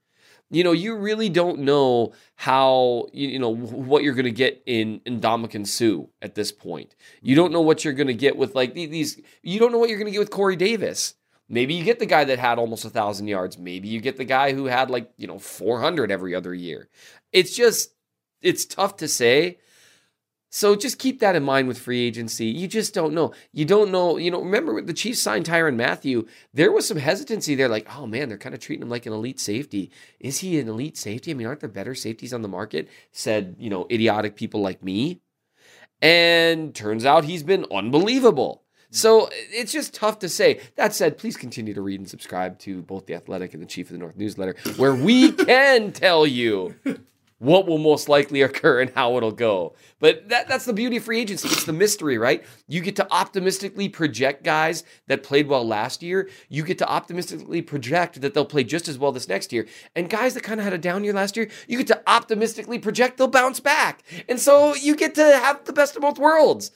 [0.53, 5.01] you know, you really don't know how, you know, what you're going to get in,
[5.07, 6.95] in Ndamukong Suh at this point.
[7.23, 7.55] You don't mm-hmm.
[7.55, 10.07] know what you're going to get with like these, you don't know what you're going
[10.07, 11.15] to get with Corey Davis.
[11.49, 13.57] Maybe you get the guy that had almost a thousand yards.
[13.57, 16.89] Maybe you get the guy who had like, you know, 400 every other year.
[17.33, 17.95] It's just,
[18.43, 19.59] it's tough to say.
[20.55, 22.45] So just keep that in mind with free agency.
[22.45, 23.33] You just don't know.
[23.53, 24.19] You don't know.
[24.19, 26.27] You know, remember the Chiefs signed Tyrann Mathieu.
[26.53, 29.15] There was some hesitancy there, like, oh man, they're kind of treating him like an
[29.15, 29.91] elite safety.
[30.21, 31.31] Is he an elite safety?
[31.31, 32.91] I mean, aren't there better safeties on the market?
[33.13, 35.23] Said, you know, idiotic people like me.
[36.03, 38.63] And turns out he's been unbelievable.
[38.91, 40.61] So it's just tough to say.
[40.77, 43.87] That said, please continue to read and subscribe to both the Athletic and the Chief
[43.87, 46.75] of the North newsletter, where we can tell you
[47.43, 49.75] what will most likely occur and how it'll go.
[49.99, 51.49] But that, that's the beauty of free agency.
[51.49, 52.45] It's the mystery, right?
[52.69, 56.31] You get to optimistically project guys that played well last year.
[56.49, 59.67] You get to optimistically project that they'll play just as well this next year.
[59.97, 62.79] And guys that kind of had a down year last year, you get to optimistically
[62.79, 64.05] project they'll bounce back.
[64.29, 66.71] And so you get to have the best of both worlds.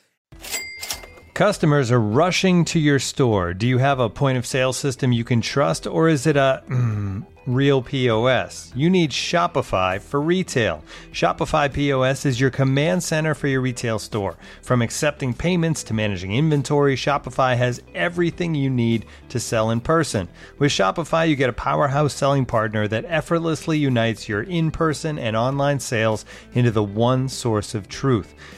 [1.35, 3.55] Customers are rushing to your store.
[3.55, 6.65] Do you have a point of sale system you can trust, or is it a
[6.67, 8.73] mm, real POS.
[8.75, 10.83] You need Shopify for retail.
[11.13, 14.37] Shopify POS is your command center for your retail store.
[14.63, 20.29] From accepting payments to managing inventory, Shopify has everything you need to sell in person.
[20.59, 25.37] With Shopify, you get a powerhouse selling partner that effortlessly unites your in person and
[25.37, 26.25] online sales
[26.55, 28.35] into the one source of truth.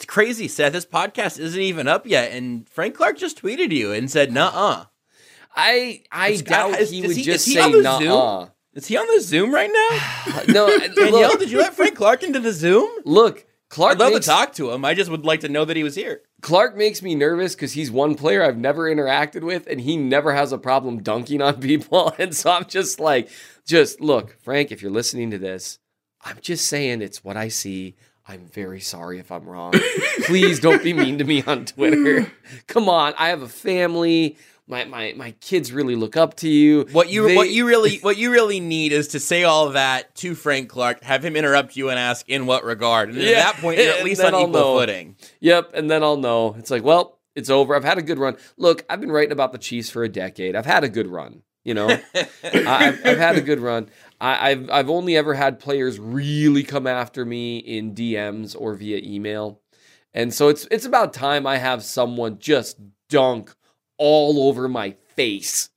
[0.00, 0.72] It's crazy, Seth.
[0.72, 4.86] This podcast isn't even up yet, and Frank Clark just tweeted you and said, "Nuh-uh."
[5.54, 8.46] I I It's- doubt is- he would he- just say nah.
[8.72, 10.42] Is he on the Zoom right now?
[10.48, 12.88] no, Danielle, look, did you let Frank Clark into the Zoom?
[13.04, 14.86] look, Clark I'd love makes, to talk to him.
[14.86, 16.22] I just would like to know that he was here.
[16.40, 20.32] Clark makes me nervous because he's one player I've never interacted with, and he never
[20.32, 22.14] has a problem dunking on people.
[22.18, 23.28] And so I'm just like,
[23.66, 25.78] just look, Frank, if you're listening to this,
[26.22, 27.96] I'm just saying it's what I see.
[28.30, 29.72] I'm very sorry if I'm wrong.
[30.26, 32.30] Please don't be mean to me on Twitter.
[32.68, 34.36] Come on, I have a family.
[34.68, 36.86] My my my kids really look up to you.
[36.92, 40.14] What you They- what you really what you really need is to say all that
[40.16, 43.08] to Frank Clark, have him interrupt you and ask in what regard.
[43.08, 44.78] And Yeah, at that point, you're at least on I'll equal know.
[44.78, 45.16] footing.
[45.40, 46.54] Yep, and then I'll know.
[46.56, 47.74] It's like, well, it's over.
[47.74, 48.36] I've had a good run.
[48.56, 50.54] Look, I've been writing about the Chiefs for a decade.
[50.54, 51.42] I've had a good run.
[51.64, 51.88] You know,
[52.44, 53.90] I've, I've had a good run.
[54.20, 58.98] I, I've I've only ever had players really come after me in DMs or via
[58.98, 59.60] email,
[60.12, 63.54] and so it's it's about time I have someone just dunk
[63.96, 65.70] all over my face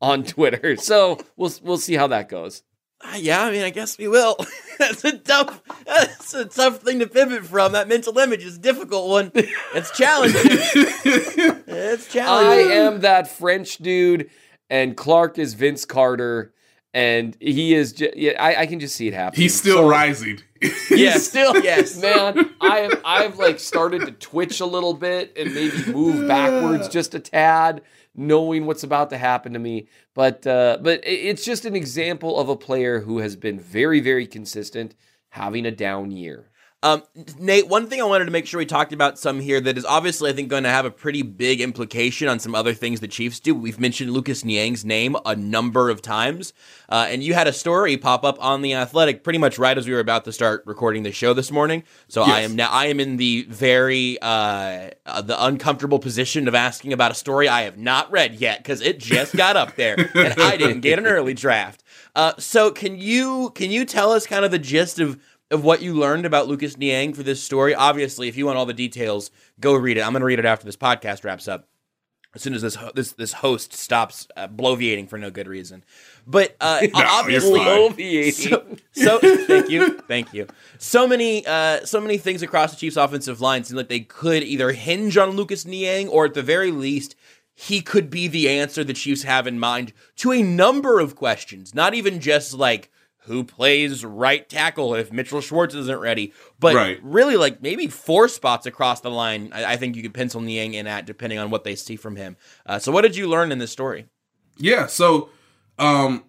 [0.00, 0.76] on Twitter.
[0.76, 2.62] So we'll we'll see how that goes.
[3.00, 4.36] Uh, yeah, I mean, I guess we will.
[4.78, 5.62] that's a tough.
[5.86, 7.72] That's a tough thing to pivot from.
[7.72, 9.30] That mental image is a difficult one.
[9.34, 10.40] It's challenging.
[10.44, 12.70] it's challenging.
[12.70, 14.30] I am that French dude,
[14.68, 16.52] and Clark is Vince Carter,
[16.94, 17.92] and he is.
[17.92, 19.42] Ju- yeah, I, I can just see it happening.
[19.42, 20.40] He's still So- rising.
[20.90, 22.00] Yes, Still, yes.
[22.02, 22.50] man.
[22.60, 27.14] I have I've like started to twitch a little bit and maybe move backwards just
[27.14, 27.82] a tad,
[28.16, 29.86] knowing what's about to happen to me.
[30.14, 34.26] But uh, but it's just an example of a player who has been very very
[34.26, 34.96] consistent,
[35.28, 36.47] having a down year.
[36.80, 37.02] Um,
[37.40, 39.84] Nate, one thing I wanted to make sure we talked about some here that is
[39.84, 43.08] obviously, I think, going to have a pretty big implication on some other things the
[43.08, 43.52] Chiefs do.
[43.52, 46.52] We've mentioned Lucas Niang's name a number of times,
[46.88, 49.88] uh, and you had a story pop up on the Athletic pretty much right as
[49.88, 51.82] we were about to start recording the show this morning.
[52.06, 56.54] So I am now I am in the very uh, uh, the uncomfortable position of
[56.54, 59.96] asking about a story I have not read yet because it just got up there
[60.14, 61.82] and I didn't get an early draft.
[62.14, 65.18] Uh, so can you can you tell us kind of the gist of
[65.50, 67.74] of what you learned about Lucas Niang for this story?
[67.74, 69.30] Obviously, if you want all the details,
[69.60, 70.02] go read it.
[70.02, 71.68] I'm going to read it after this podcast wraps up.
[72.34, 75.82] As soon as this ho- this this host stops uh, bloviating for no good reason,
[76.26, 78.32] but uh, you're obviously, fine.
[78.32, 80.46] so, so thank you, thank you.
[80.76, 84.42] So many, uh, so many things across the Chiefs' offensive line seem like they could
[84.42, 87.16] either hinge on Lucas Niang, or at the very least,
[87.54, 91.74] he could be the answer the Chiefs have in mind to a number of questions.
[91.74, 92.92] Not even just like
[93.28, 96.98] who plays right tackle if Mitchell Schwartz isn't ready, but Right.
[97.02, 99.52] really like maybe four spots across the line.
[99.54, 102.16] I, I think you could pencil Niang in at depending on what they see from
[102.16, 102.36] him.
[102.66, 104.06] Uh, so, what did you learn in this story?
[104.58, 105.30] Yeah, so
[105.78, 106.24] um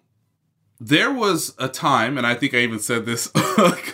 [0.82, 3.30] there was a time, and I think I even said this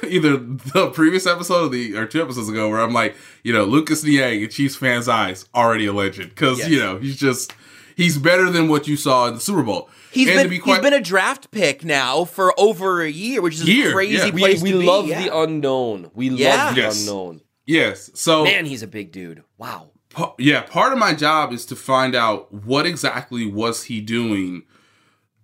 [0.05, 3.65] either the previous episode or the or two episodes ago, where I'm like, you know,
[3.65, 6.69] Lucas Niang in Chiefs fans' eyes already a legend because Yes.
[6.69, 7.53] you know he's just
[7.97, 9.91] he's better than what you saw in the Super Bowl.
[10.17, 13.09] He's and been to be he's quite, been a draft pick now for over a
[13.11, 14.31] year, which is Year, a crazy yeah.
[14.31, 14.87] We, place we to be.
[14.87, 15.23] love yeah.
[15.23, 16.11] the unknown.
[16.15, 16.57] We Yeah.
[16.67, 17.01] love the Yes.
[17.07, 17.41] unknown.
[17.67, 18.11] yes.
[18.15, 19.43] So Man, he's a big dude.
[19.59, 19.91] Wow.
[20.11, 24.63] Pa- yeah, part of my job is to find out what exactly was he doing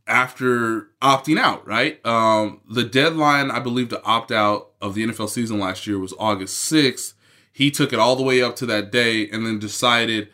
[0.06, 2.04] after opting out, right?
[2.06, 6.14] Um, the deadline, I believe, to opt out of the NFL season last year was
[6.18, 7.14] August 6th.
[7.52, 10.28] He took it all the way up to that day and then decided,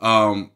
[0.00, 0.50] um,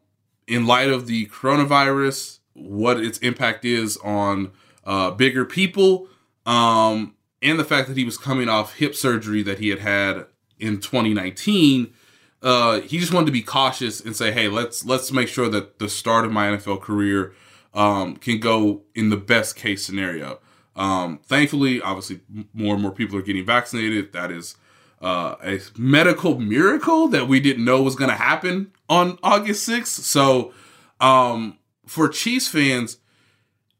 [0.47, 4.51] in light of the coronavirus, what its impact is on
[4.85, 6.07] uh, bigger people,
[6.45, 10.25] um, and the fact that he was coming off hip surgery that he had had
[10.59, 11.93] in 2019
[12.41, 15.79] uh, he just wanted to be cautious and say, "Hey, let's let's make sure that
[15.79, 17.33] the start of my NFL career
[17.73, 20.39] um, can go in the best case scenario."
[20.75, 22.21] Um, thankfully, obviously,
[22.53, 24.13] more and more people are getting vaccinated.
[24.13, 24.55] That is
[25.01, 30.05] uh, a medical miracle that we didn't know was going to happen on August sixth.
[30.05, 30.53] So,
[31.01, 31.57] um,
[31.89, 32.99] for Chiefs fans,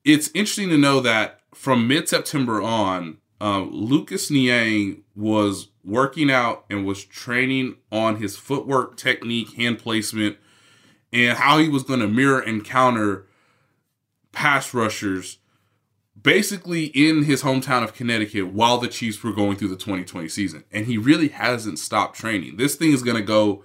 [0.04, 6.66] it's interesting to know that from mid September on, um, Lucas Niang was working out
[6.72, 10.38] and was training on his footwork technique, hand placement,
[11.14, 13.28] and how he was going to mirror and counter
[14.32, 15.38] pass rushers
[16.20, 20.64] basically in his hometown of Connecticut while the Chiefs were going through the 2020 season.
[20.72, 22.58] And he really hasn't stopped training.
[22.58, 23.64] This thing is going to go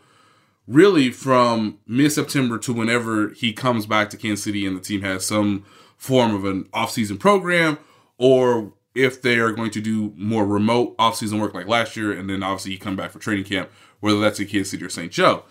[0.66, 5.02] really from mid September to whenever he comes back to Kansas City and the team
[5.02, 5.64] has some
[5.96, 7.78] form of an offseason program
[8.18, 12.30] or if they are going to do more remote offseason work like last year and
[12.30, 15.10] then obviously he come back for training camp, whether that's in Kansas City or St.
[15.10, 15.44] Joe.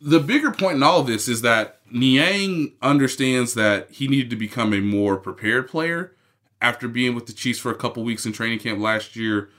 [0.00, 4.36] The bigger point in all of this is that Niang understands that he needed to
[4.36, 6.14] become a more prepared player
[6.62, 9.50] after being with the Chiefs for a couple weeks in training camp last year.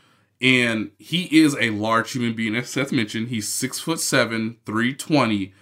[0.41, 3.27] And he is a large human being, as Seth mentioned.
[3.27, 5.53] He's six foot seven, 320,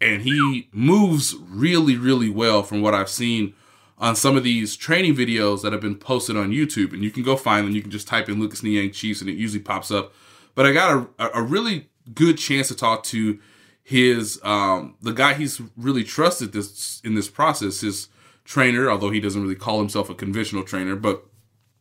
[0.00, 3.54] and he moves really, really well from what I've seen
[3.96, 6.92] on some of these training videos that have been posted on YouTube.
[6.92, 7.74] And you can go find them.
[7.74, 10.12] You can just type in Lucas Niang Chiefs and it usually pops up.
[10.56, 13.38] But I got a, a really good chance to talk to
[13.82, 18.08] his um the guy he's really trusted this in this process, his
[18.44, 20.96] trainer, although he doesn't really call himself a conventional trainer.
[20.96, 21.24] But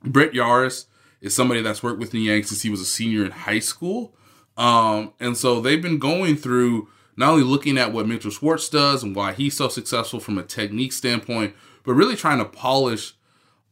[0.04, 0.86] Brett Yaris
[1.24, 4.14] is somebody that's worked with Niang since he was a senior in high school.
[4.58, 9.04] Um, and so they've been going through not only looking at what Mitchell Schwartz does
[9.04, 13.14] and why he's so successful from a technique standpoint, but really trying to polish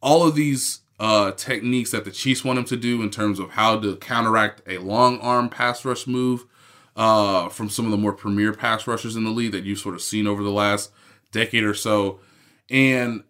[0.00, 3.50] all of these uh, techniques that the Chiefs want him to do in terms of
[3.50, 6.46] how to counteract a long arm pass rush move
[6.96, 9.94] uh, from some of the more premier pass rushers in the league that you've sort
[9.94, 10.90] of seen over the last
[11.32, 12.18] decade or so.
[12.70, 13.24] And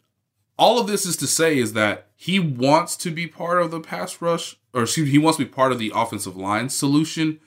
[0.59, 3.81] all of this is to say is that he wants to be part of the
[3.81, 7.41] pass rush, or excuse me, he wants to be part of the offensive line solution.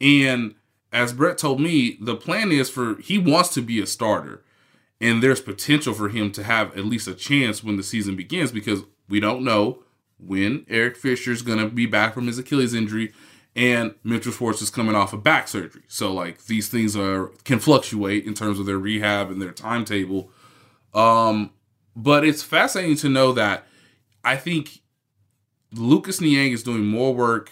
[0.00, 0.54] And
[0.90, 4.42] as Brett told me, the plan is for he wants to be a starter.
[4.98, 8.50] And there's potential for him to have at least a chance when the season begins
[8.50, 8.80] because
[9.10, 9.80] we don't know
[10.18, 13.12] when Eric Fisher is going to be back from his Achilles injury
[13.54, 15.82] and Mitchell Schwartz is coming off of back surgery.
[15.86, 20.30] So like these things are can fluctuate in terms of their rehab and their timetable.
[20.94, 21.50] Um,
[21.94, 23.66] but it's fascinating to know that
[24.24, 24.80] I think
[25.72, 27.50] Lucas Niang is doing more work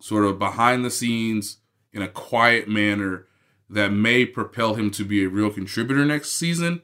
[0.00, 1.58] sort of behind the scenes
[1.92, 3.26] in a quiet manner
[3.70, 6.82] that may propel him to be a real contributor next season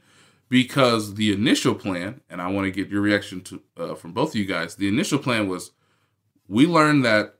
[0.48, 4.30] because the initial plan and I want to get your reaction to uh, from both
[4.30, 5.72] of you guys the initial plan was
[6.48, 7.36] we learned that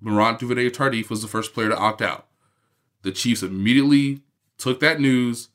[0.00, 2.26] Laurent Duvernay Tardif was the first player to opt out.
[3.02, 4.22] The Chiefs immediately
[4.56, 5.48] took that news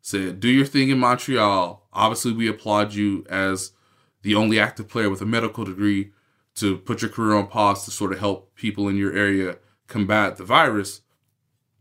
[0.00, 1.86] said do your thing in Montreal.
[1.92, 3.72] Obviously we applaud you as
[4.22, 6.12] the only active player with a medical degree
[6.56, 9.56] to put your career on pause to sort of help people in your area
[9.86, 11.02] combat the virus.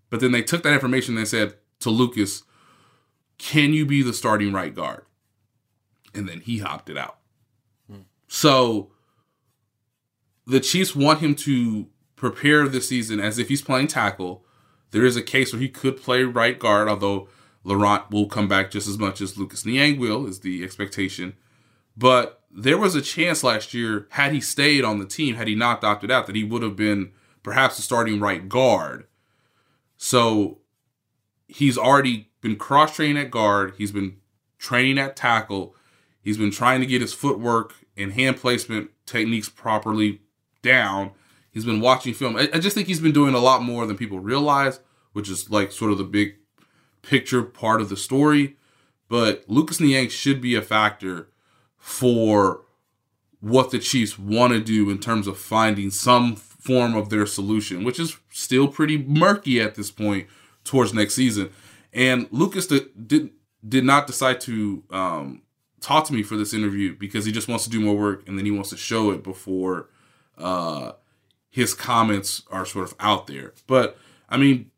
[0.09, 2.43] But then they took that information and they said to Lucas,
[3.37, 5.05] Can you be the starting right guard?
[6.13, 7.19] And then he hopped it out.
[7.89, 8.01] Hmm.
[8.27, 8.91] So
[10.47, 14.43] the Chiefs want him to prepare this season as if he's playing tackle.
[14.91, 17.29] There is a case where he could play right guard, although
[17.63, 21.35] Laurent will come back just as much as Lucas Niang will, is the expectation.
[21.99, 25.55] But there was a chance last year, had he stayed on the team, had he
[25.55, 27.11] not opted out, that he would have been
[27.43, 29.05] perhaps the starting right guard.
[29.97, 30.59] So
[31.47, 33.73] he's already been cross training at guard.
[33.77, 34.15] He's been
[34.57, 35.75] training at tackle.
[36.21, 40.21] He's been trying to get his footwork and hand placement techniques properly
[40.61, 41.11] down.
[41.51, 42.37] He's been watching film.
[42.37, 44.79] I, I just think he's been doing a lot more than people realize,
[45.11, 46.35] which is like sort of the big
[47.01, 48.55] picture part of the story.
[49.09, 51.29] But Lucas Niang should be a factor
[51.79, 52.61] for
[53.41, 57.83] what the Chiefs want to do in terms of finding some form of their solution,
[57.83, 60.27] which is still pretty murky at this point
[60.63, 61.49] towards next season.
[61.93, 63.31] And Lucas did did,
[63.67, 65.41] did not decide to um,
[65.79, 68.37] talk to me for this interview because he just wants to do more work and
[68.37, 69.89] then he wants to show it before
[70.37, 70.91] uh,
[71.49, 73.53] his comments are sort of out there.
[73.67, 74.71] But I mean,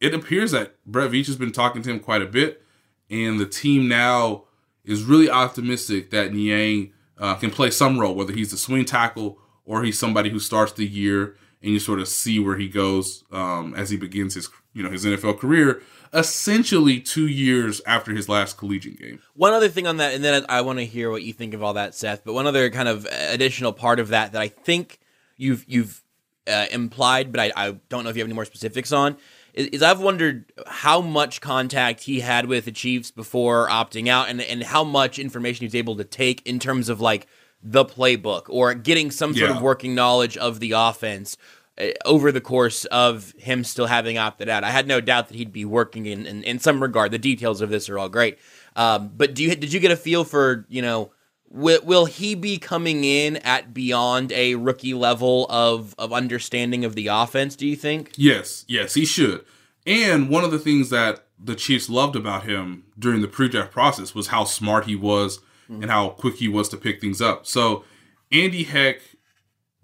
[0.00, 2.62] it appears that Brett Veach has been talking to him quite a bit,
[3.10, 4.44] and the team now
[4.88, 9.38] is really optimistic that Niang uh, can play some role, whether he's the swing tackle
[9.64, 13.24] or he's somebody who starts the year and you sort of see where he goes
[13.30, 15.82] um, as he begins his you know his NFL career.
[16.14, 19.20] Essentially, two years after his last collegiate game.
[19.34, 21.62] One other thing on that, and then I want to hear what you think of
[21.62, 22.24] all that, Seth.
[22.24, 25.00] But one other kind of additional part of that that I think
[25.36, 26.02] you've you've
[26.46, 29.18] uh, implied, but I, I don't know if you have any more specifics on
[29.54, 34.40] is, I've wondered how much contact he had with the Chiefs before opting out, and
[34.40, 37.26] and how much information he was able to take in terms of like
[37.62, 39.56] the playbook or getting some sort yeah.
[39.56, 41.36] of working knowledge of the offense
[41.78, 44.64] uh, over the course of him still having opted out.
[44.64, 47.10] I had no doubt that he'd be working in, in, in some regard.
[47.10, 48.38] The details of this are all great.
[48.76, 51.10] Um, but do you did you get a feel for you know
[51.50, 56.94] will, will he be coming in at beyond a rookie level of of understanding of
[56.94, 57.56] the offense?
[57.56, 58.12] Do you think?
[58.16, 59.44] Yes, yes, he should.
[59.86, 64.14] And one of the things that the Chiefs loved about him during the pre-draft process
[64.14, 65.38] was how smart he was
[65.70, 65.82] mm-hmm.
[65.82, 67.46] and how quick he was to pick things up.
[67.46, 67.84] So
[68.32, 69.00] Andy Heck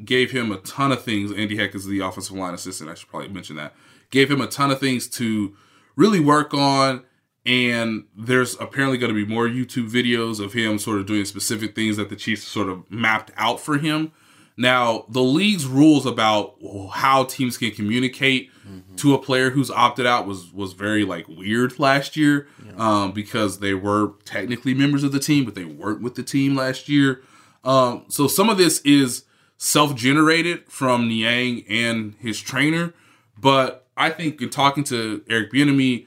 [0.05, 1.33] gave him a ton of things.
[1.33, 2.91] Andy Heck is the offensive line assistant.
[2.91, 3.75] I should probably mention that.
[4.11, 5.57] Gave him a ton of things to
[5.97, 7.05] really work on.
[7.47, 11.75] And there's apparently going to be more YouTube videos of him sort of doing specific
[11.75, 14.13] things that the Chiefs sort of mapped out for him.
[14.57, 16.55] Now, the league's rules about
[16.93, 18.95] how teams can communicate mm-hmm.
[18.97, 22.73] to a player who's opted out was was very like weird last year yeah.
[22.77, 26.55] um, because they were technically members of the team, but they weren't with the team
[26.55, 27.21] last year.
[27.65, 29.25] Um, so some of this is
[29.57, 32.95] self-generated from Niang and his trainer.
[33.37, 36.07] But I think in talking to Eric Bieniemy,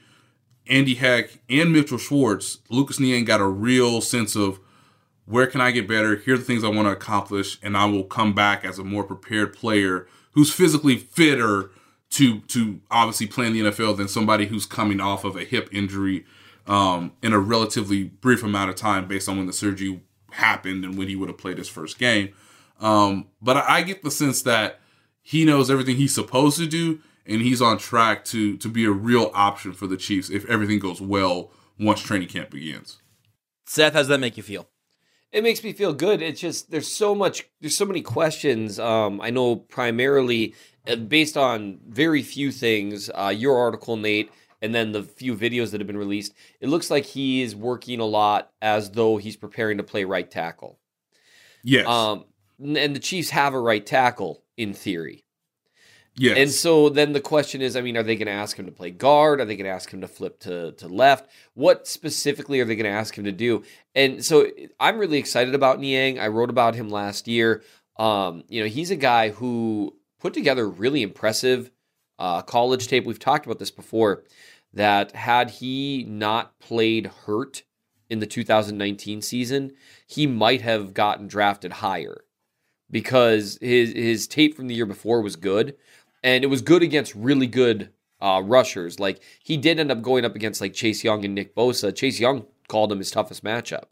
[0.68, 4.60] Andy Heck, and Mitchell Schwartz, Lucas Niang got a real sense of
[5.24, 6.16] where can I get better?
[6.16, 8.84] Here are the things I want to accomplish, and I will come back as a
[8.84, 11.70] more prepared player who's physically fitter
[12.10, 15.68] to to obviously play in the NFL than somebody who's coming off of a hip
[15.72, 16.24] injury
[16.66, 20.00] um, in a relatively brief amount of time based on when the surgery
[20.32, 22.32] happened and when he would have played his first game.
[22.80, 24.80] Um, but I, I get the sense that
[25.22, 28.90] he knows everything he's supposed to do, and he's on track to to be a
[28.90, 33.00] real option for the Chiefs if everything goes well once training camp begins.
[33.66, 34.68] Seth, how does that make you feel?
[35.30, 36.22] It makes me feel good.
[36.22, 38.78] It's just there's so much, there's so many questions.
[38.78, 40.54] Um, I know primarily
[40.86, 43.10] uh, based on very few things.
[43.14, 46.34] Uh, your article, Nate, and then the few videos that have been released.
[46.60, 50.28] It looks like he is working a lot as though he's preparing to play right
[50.30, 50.78] tackle.
[51.62, 51.86] Yes.
[51.86, 52.24] Um,
[52.58, 55.24] and the Chiefs have a right tackle in theory.
[56.18, 56.36] Yes.
[56.36, 58.72] And so then the question is, I mean, are they going to ask him to
[58.72, 59.40] play guard?
[59.40, 61.30] Are they going to ask him to flip to to left?
[61.54, 63.62] What specifically are they going to ask him to do?
[63.94, 64.48] And so
[64.80, 66.18] I'm really excited about Niang.
[66.18, 67.62] I wrote about him last year.
[67.98, 71.70] Um, you know, he's a guy who put together really impressive
[72.18, 73.06] uh, college tape.
[73.06, 74.24] We've talked about this before.
[74.74, 77.62] That had he not played hurt
[78.10, 79.72] in the 2019 season,
[80.06, 82.24] he might have gotten drafted higher
[82.90, 85.76] because his his tape from the year before was good,
[86.22, 87.90] and it was good against really good
[88.20, 88.98] uh, rushers.
[88.98, 91.94] Like he did end up going up against like Chase Young and Nick Bosa.
[91.94, 93.84] Chase Young called him his toughest matchup.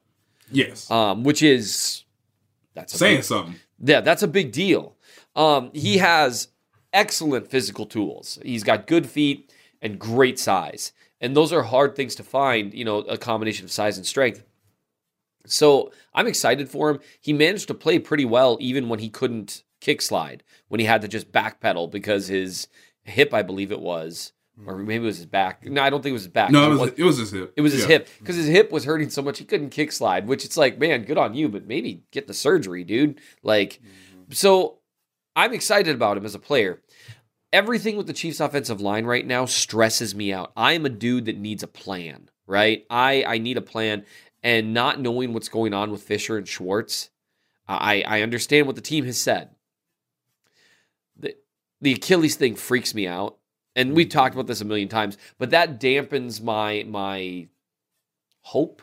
[0.50, 2.04] Yes, um, which is
[2.74, 3.56] that's saying big, something.
[3.78, 4.96] Yeah, that's a big deal.
[5.34, 6.48] Um, he has
[6.92, 8.38] excellent physical tools.
[8.42, 9.52] He's got good feet
[9.82, 12.72] and great size, and those are hard things to find.
[12.72, 14.44] You know, a combination of size and strength.
[15.46, 17.00] So I'm excited for him.
[17.20, 21.02] He managed to play pretty well even when he couldn't kick slide, when he had
[21.02, 22.66] to just backpedal because his
[23.04, 24.32] hip, I believe it was,
[24.66, 25.64] or maybe it was his back.
[25.64, 26.50] No, I don't think it was his back.
[26.50, 27.52] No, it was, it was his hip.
[27.56, 27.88] It was his yeah.
[27.88, 30.26] hip because his hip was hurting so much he couldn't kick slide.
[30.26, 33.20] Which it's like, man, good on you, but maybe get the surgery, dude.
[33.42, 34.32] Like, mm-hmm.
[34.32, 34.78] so
[35.36, 36.82] I'm excited about him as a player.
[37.52, 40.52] Everything with the Chiefs' offensive line right now stresses me out.
[40.56, 42.84] I am a dude that needs a plan, right?
[42.90, 44.04] I I need a plan,
[44.42, 47.10] and not knowing what's going on with Fisher and Schwartz,
[47.68, 49.50] I, I understand what the team has said.
[51.80, 53.38] The, Achilles thing freaks me out.
[53.74, 57.48] And we've talked about this a million times, but that dampens my my
[58.40, 58.80] hope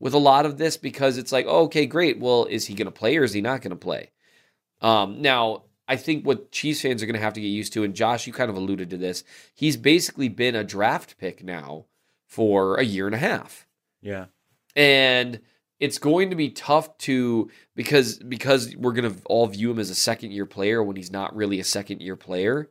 [0.00, 2.18] with a lot of this because it's like, oh, okay, great.
[2.18, 4.10] Well, is he going to play or is he not going to play?
[4.80, 7.84] Um, now, I think what Chiefs fans are going to have to get used to,
[7.84, 9.22] and Josh, you kind of alluded to this,
[9.54, 11.84] he's basically been a draft pick now
[12.26, 13.68] for a year and a half.
[14.02, 14.26] Yeah
[14.78, 15.40] and
[15.80, 19.90] it's going to be tough to because because we're going to all view him as
[19.90, 22.70] a second year player when he's not really a second year player.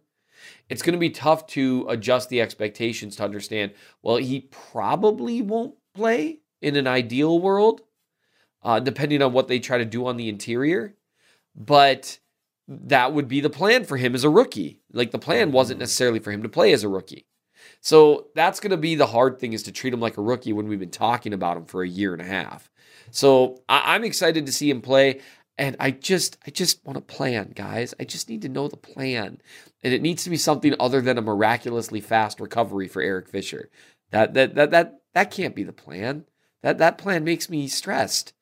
[0.69, 3.71] It's going to be tough to adjust the expectations to understand.
[4.01, 7.81] Well, he probably won't play in an ideal world,
[8.63, 10.95] uh, depending on what they try to do on the interior.
[11.55, 12.19] But
[12.67, 14.81] that would be the plan for him as a rookie.
[14.91, 17.25] Like the plan wasn't necessarily for him to play as a rookie.
[17.81, 20.53] So that's going to be the hard thing is to treat him like a rookie
[20.53, 22.69] when we've been talking about him for a year and a half.
[23.11, 25.21] So I- I'm excited to see him play.
[25.59, 27.95] And I just, I just want a plan, guys.
[27.99, 29.41] I just need to know the plan,
[29.83, 33.71] and it needs to be something other than a miraculously fast recovery for Eric Fisher.
[34.11, 36.25] That that that that that can't be the plan.
[36.61, 38.33] That that plan makes me stressed.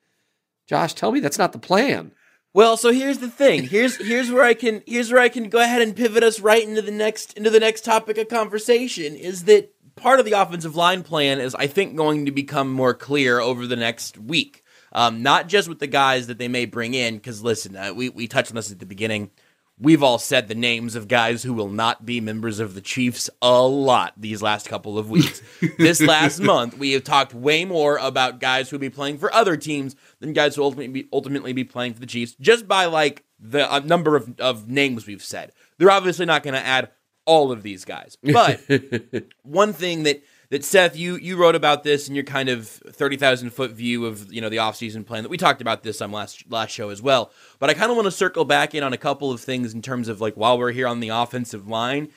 [0.68, 2.12] Josh, tell me that's not the plan.
[2.56, 3.64] Well, so here's the thing.
[3.64, 6.66] Here's here's where I can here's where I can go ahead and pivot us right
[6.66, 10.74] into the next into the next topic of conversation is that part of the offensive
[10.74, 14.64] line plan is I think going to become more clear over the next week.
[14.94, 18.08] Um, not just with the guys that they may bring in, because listen, uh, we
[18.08, 19.32] we touched on this at the beginning.
[19.80, 23.30] We've all said the names of guys who will not be members of the Chiefs
[23.42, 25.42] a lot these last couple of weeks.
[25.78, 29.34] this last month, we have talked way more about guys who will be playing for
[29.34, 32.86] other teams than guys who ultimately be, ultimately be playing for the Chiefs, just by
[32.86, 35.52] like the uh, number of, of names we've said.
[35.78, 36.90] They're obviously not going to add
[37.26, 38.18] all of these guys.
[38.24, 38.62] But
[39.44, 43.18] one thing that that Seth, you you wrote about this in your kind of thirty
[43.18, 46.12] thousand foot view of you know the offseason plan that we talked about this on
[46.12, 47.32] last last show as well.
[47.60, 49.82] But I kind of want to circle back in on a couple of things in
[49.82, 52.10] terms of like while we're here on the offensive line.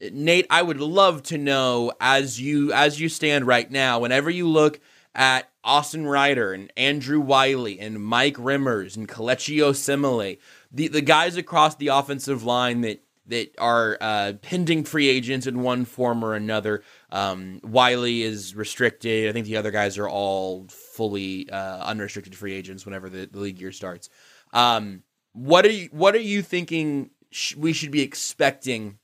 [0.00, 4.48] Nate, I would love to know as you as you stand right now, whenever you
[4.48, 4.80] look
[5.14, 10.38] at Austin Reiter and Andrew Wylie and Mike Remmers and Kelechi Osemele,
[10.72, 15.62] the the guys across the offensive line that that are uh, pending free agents in
[15.62, 16.82] one form or another.
[17.12, 19.28] Um, Wylie is restricted.
[19.28, 23.38] I think the other guys are all fully uh, unrestricted free agents whenever the, the
[23.38, 24.08] league year starts.
[24.54, 25.02] Um,
[25.34, 28.98] what are you What are you thinking sh- we should be expecting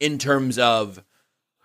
[0.00, 1.02] in terms of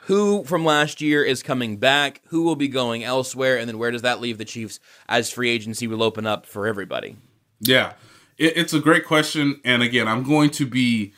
[0.06, 3.92] who from last year is coming back, who will be going elsewhere, and then where
[3.92, 7.16] does that leave the Chiefs as free agency will open up for everybody?
[7.62, 7.94] Yeah,
[8.38, 11.14] it, it's a great question, and again, I'm going to be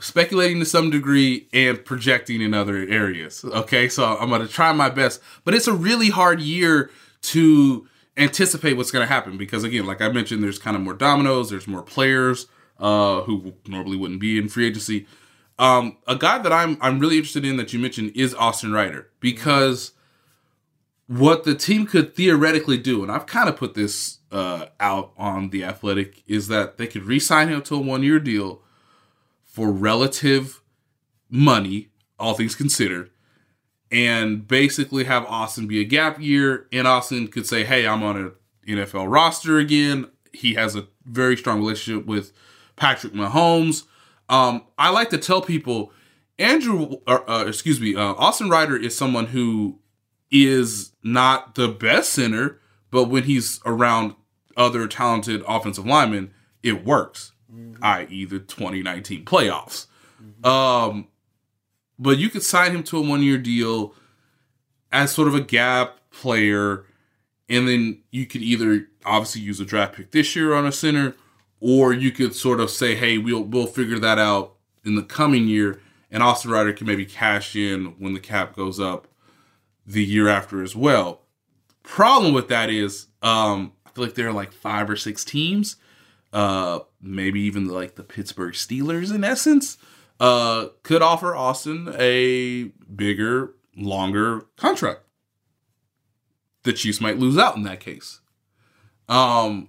[0.00, 3.44] speculating to some degree and projecting in other areas.
[3.44, 6.90] Okay, so I'm to try my best, but it's a really hard year
[7.22, 11.50] to anticipate what's to happen because, again, like I mentioned, there's kind of more dominoes,
[11.50, 12.46] there's more players
[12.78, 15.06] uh, who normally wouldn't be in free agency.
[15.58, 19.10] Um, a guy that I'm I'm really interested in that you mentioned is Austin Reiter
[19.18, 19.92] because
[21.08, 25.50] what the team could theoretically do, and I've kind of put this uh, out on
[25.50, 28.62] the Athletic, is that they could re-sign him to a one-year deal
[29.58, 30.62] for relative
[31.28, 33.10] money, all things considered,
[33.90, 36.68] and basically have Austin be a gap year.
[36.70, 38.32] And Austin could say, "Hey, I'm on an
[38.68, 42.30] NFL roster again." He has a very strong relationship with
[42.76, 43.82] Patrick Mahomes.
[44.28, 45.92] Um, I like to tell people,
[46.38, 49.80] Andrew, uh, uh, excuse me, uh, Austin Reiter is someone who
[50.30, 52.60] is not the best center,
[52.92, 54.14] but when he's around
[54.56, 56.32] other talented offensive linemen,
[56.62, 57.82] it works mm-hmm.
[57.82, 59.86] i.e., the 2019 playoffs.
[60.22, 60.46] Mm-hmm.
[60.46, 61.08] Um,
[61.98, 63.94] but you could sign him to a one year deal
[64.92, 66.84] as sort of a gap player,
[67.48, 71.14] and then you could either obviously use a draft pick this year on a center,
[71.60, 74.54] or you could sort of say, "Hey, we'll we'll figure that out
[74.84, 75.80] in the coming year."
[76.10, 79.08] And Austin Reiter can maybe cash in when the cap goes up
[79.86, 81.22] the year after as well.
[81.82, 85.76] Problem with that is, um, I feel like there are like five or six teams
[86.32, 89.78] uh, maybe even like the Pittsburgh Steelers in essence,
[90.20, 92.64] uh, could offer Austin a
[92.94, 95.00] bigger, longer contract.
[96.64, 98.20] The Chiefs might lose out in that case.
[99.08, 99.68] Um,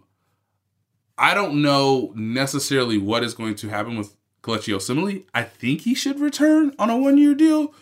[1.18, 5.26] I don't know necessarily what is going to happen with Kelechi Osemele.
[5.34, 7.74] I think he should return on a one-year deal,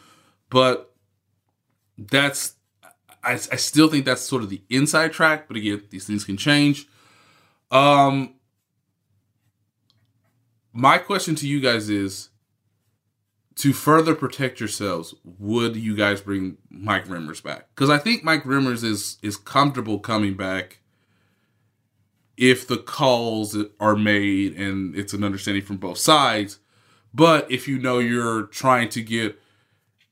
[0.49, 0.93] but
[1.97, 2.55] that's
[3.23, 5.47] I, I still think that's sort of the inside track.
[5.47, 6.87] But again, these things can change.
[7.71, 8.35] Um,
[10.77, 12.29] my question to you guys is
[13.55, 17.69] to further protect yourselves, would you guys bring Mike Remmers back?
[17.73, 20.81] Because I think Mike Remmers is is comfortable coming back
[22.37, 26.59] if the calls are made and it's an understanding from both sides.
[27.11, 29.41] But if you know you're trying to get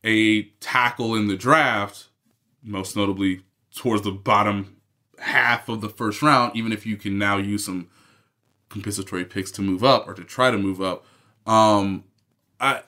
[0.04, 2.08] a tackle in the draft,
[2.64, 3.44] most notably
[3.76, 4.78] towards the bottom
[5.20, 7.88] half of the first round, even if you can now use some
[8.76, 11.06] compensatory picks to move up or to try to move up.
[11.48, 12.04] Um,
[12.60, 12.82] I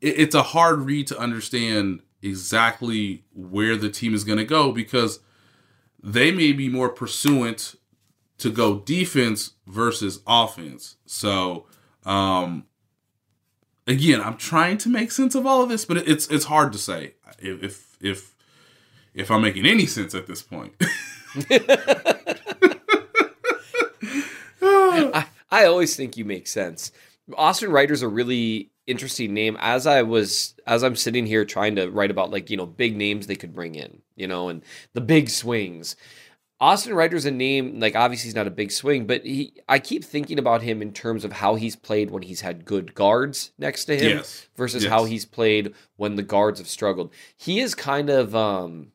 [0.00, 4.70] it, it's a hard read to understand exactly where the team is going to go
[4.70, 5.18] because
[6.00, 7.74] they may be more pursuant
[8.38, 10.96] to go defense versus offense.
[11.04, 11.66] So,
[12.04, 12.66] um,
[13.88, 16.78] again, I'm trying to make sense of all of this, but it's it's hard to
[16.78, 18.36] say if if
[19.14, 20.74] if I'm making any sense at this point.
[25.50, 26.92] I, always think you make sense.
[27.36, 29.56] Austin Reiter's a really interesting name.
[29.60, 32.96] As I was, as I'm sitting here trying to write about like you know big
[32.96, 34.62] names they could bring in, you know, and
[34.92, 35.96] the big swings.
[36.60, 40.04] Austin Reiter's a name like obviously he's not a big swing, but he I keep
[40.04, 43.84] thinking about him in terms of how he's played when he's had good guards next
[43.86, 44.48] to him yes.
[44.56, 44.90] versus yes.
[44.90, 47.12] how he's played when the guards have struggled.
[47.36, 48.92] He is kind of um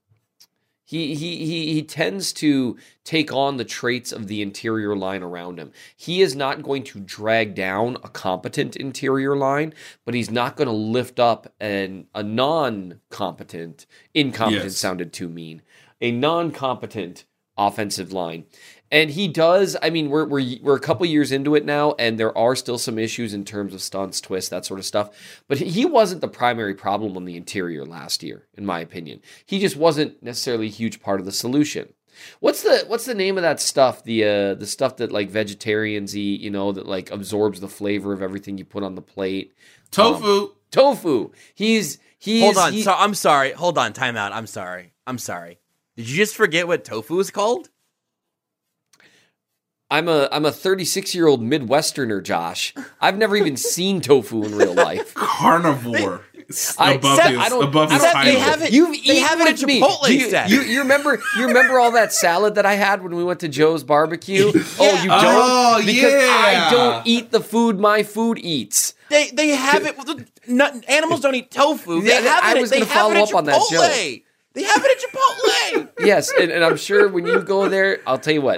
[0.90, 5.60] he, he he he tends to take on the traits of the interior line around
[5.60, 5.72] him.
[5.96, 10.68] He is not going to drag down a competent interior line, but he's not going
[10.68, 13.86] to lift up an a non-competent.
[14.16, 14.78] Incompetent yes.
[14.78, 15.62] sounded too mean.
[16.02, 17.26] A non-competent
[17.56, 18.46] offensive line.
[18.92, 19.78] And he does.
[19.84, 22.80] I mean, we're we're we're a couple years into it now, and there are still
[22.80, 25.12] some issues in terms of stunts, twists, that sort of stuff.
[25.48, 29.22] But he wasn't the primary problem on the interior last year, in my opinion.
[29.46, 31.94] He just wasn't necessarily a huge part of the solution.
[32.40, 34.04] What's the what's the name of that stuff?
[34.04, 38.12] The uh the stuff that like vegetarians eat, you know, that like absorbs the flavor
[38.12, 39.54] of everything you put on the plate.
[39.92, 40.26] Tofu.
[40.26, 41.32] Um, tofu.
[41.54, 42.74] He's he's Hold on.
[42.74, 43.52] he- so I'm sorry.
[43.52, 43.94] Hold on.
[43.94, 44.34] Time out.
[44.34, 44.94] I'm sorry.
[45.06, 45.60] I'm sorry.
[45.96, 47.70] Did you just forget what tofu is called?
[49.92, 52.74] I'm a I'm a 36 year old Midwesterner, Josh.
[53.02, 55.14] I've never even seen tofu in real life.
[55.16, 56.22] Carnivore.
[56.80, 58.02] I- above Seth, his, I don't- above I his
[58.34, 59.82] they have it- You've They eaten have it at with me.
[59.82, 60.50] Chipotle, you, Seth.
[60.50, 63.48] you, you remember you remember all that salad that I had when we went to
[63.48, 64.52] Joe's barbecue?
[64.80, 65.24] Oh, you don't?
[65.26, 68.94] Oh, because I don't eat the food my food eats.
[69.10, 69.96] They they have it.
[70.48, 72.02] Not, animals don't eat tofu.
[72.02, 72.62] They Yeah, have I it.
[72.62, 74.24] was they gonna have follow it at up on that Chipotle.
[74.54, 74.54] Joke.
[74.54, 75.90] They have it at Chipotle.
[76.06, 78.58] Yes, and, and I'm sure when you go there, I'll tell you what.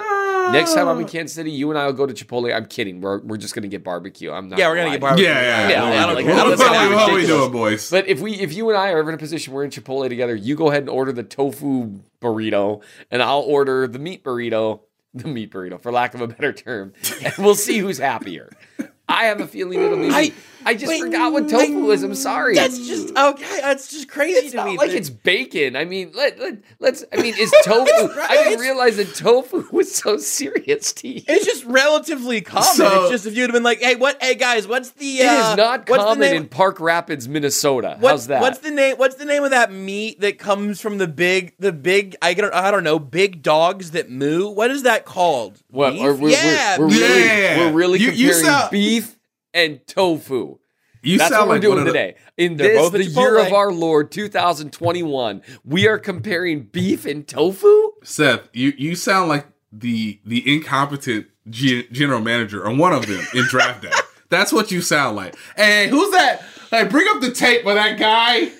[0.53, 2.53] Next time I'm in Kansas City, you and I will go to Chipotle.
[2.55, 3.01] I'm kidding.
[3.01, 4.31] We're, we're just gonna get barbecue.
[4.31, 4.59] I'm not.
[4.59, 5.25] Yeah, we're gonna lie get barbecue.
[5.25, 5.91] Yeah, yeah, Yeah, yeah.
[5.91, 7.41] yeah, What like, the that fuck what kinda we- what we ridiculous.
[7.41, 7.89] doing, boys?
[7.89, 10.07] But if we, if you and I are ever in a position we're in Chipotle
[10.09, 14.81] together, you go ahead and order the tofu burrito, and I'll order the meat burrito,
[15.13, 16.93] the meat burrito, for lack of a better term,
[17.23, 18.51] and we'll see who's happier.
[19.09, 20.13] I have a feeling it'll be me.
[20.13, 20.31] I,
[20.65, 22.03] I- just wait, forgot what tofu is.
[22.03, 22.55] I'm sorry.
[22.55, 23.61] That's just okay.
[23.61, 24.77] That's just crazy It's to not me.
[24.77, 25.75] like that- it's bacon.
[25.75, 27.03] I mean, let, let let's.
[27.11, 27.89] I mean, is tofu?
[27.91, 31.21] I didn't realize that tofu was so serious to you.
[31.27, 32.63] It's just relatively common.
[32.75, 34.21] So- it's just if you'd have been like, "Hey, what?
[34.21, 35.19] Hey guys, what's the?
[35.19, 37.97] It Uh, is not what's common name- in Park Rapids, Minnesota.
[37.99, 38.41] What- How's that?
[38.41, 38.97] What's the name?
[38.97, 42.15] What's the name of that meat that comes from the big, the big?
[42.21, 42.99] I don't, I don't know.
[42.99, 44.49] Big dogs that moo.
[44.49, 45.61] What is that called?
[45.69, 45.91] What?
[45.93, 46.01] Beef?
[46.03, 47.57] Are we, yeah, we're, we're really, Yeah.
[47.57, 49.17] we're really You- you comparing beef
[49.53, 50.57] and tofu.
[51.03, 52.15] You That's sound what we're like doing of the- today.
[52.37, 57.91] In this, the year of our Lord 2021, we are comparing beef and tofu.
[58.03, 63.25] Seth, you, you sound like the the incompetent G- general manager or one of them
[63.33, 63.91] in draft day.
[64.29, 65.35] That's what you sound like.
[65.57, 66.43] Hey, who's that?
[66.69, 68.51] Hey, bring up the tape of that guy.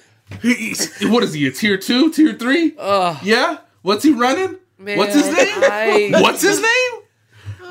[0.41, 1.45] He- he's- what is he?
[1.47, 2.73] A tier two, tier three?
[2.77, 3.57] yeah.
[3.83, 4.57] What's he running?
[4.77, 5.35] What's his name?
[5.63, 7.00] I- What's his name?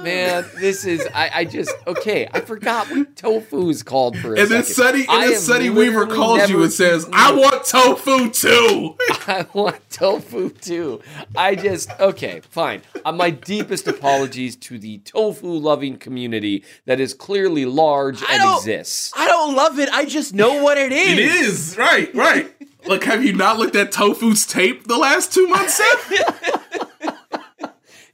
[0.02, 2.28] Man, this is I, I just okay.
[2.32, 6.06] I forgot what tofu is called for a And then Sunny, and then Sonny Weaver
[6.06, 8.96] calls you and says, eaten- "I want tofu too."
[9.26, 11.00] I want tofu too.
[11.36, 12.82] I just okay, fine.
[13.04, 18.56] Uh, my deepest apologies to the tofu loving community that is clearly large I and
[18.56, 19.12] exists.
[19.16, 19.88] I don't love it.
[19.90, 21.18] I just know what it is.
[21.18, 22.52] It is right, right.
[22.86, 26.56] Like, have you not looked at Tofu's tape the last two months, Seth?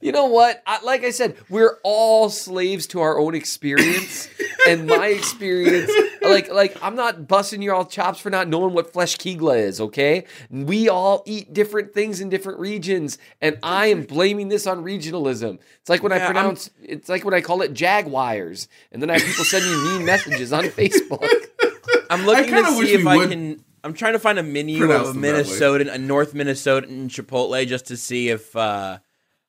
[0.01, 0.61] You know what?
[0.67, 4.29] I, like I said, we're all slaves to our own experience,
[4.67, 5.91] and my experience,
[6.21, 9.81] like, like I'm not busting your all chops for not knowing what flesh kegla is.
[9.81, 14.83] Okay, we all eat different things in different regions, and I am blaming this on
[14.83, 15.59] regionalism.
[15.81, 19.01] It's like when I Yeah, I'm- pronounce, it's like when I call it jaguars, and
[19.01, 21.25] then I have people send me mean messages on Facebook.
[22.09, 23.63] I'm looking to see if I would can.
[23.83, 25.43] I'm trying to find a menu pronounce of them that way.
[25.43, 28.97] Minnesota, a North Minnesotan Chipotle, just to see if uh,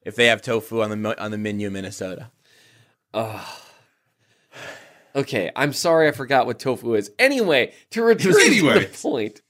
[0.03, 2.31] if they have tofu on the on the menu in Minnesota.
[5.15, 7.11] Okay, I'm sorry I forgot what tofu is.
[7.19, 9.41] Anyway, to return to the point.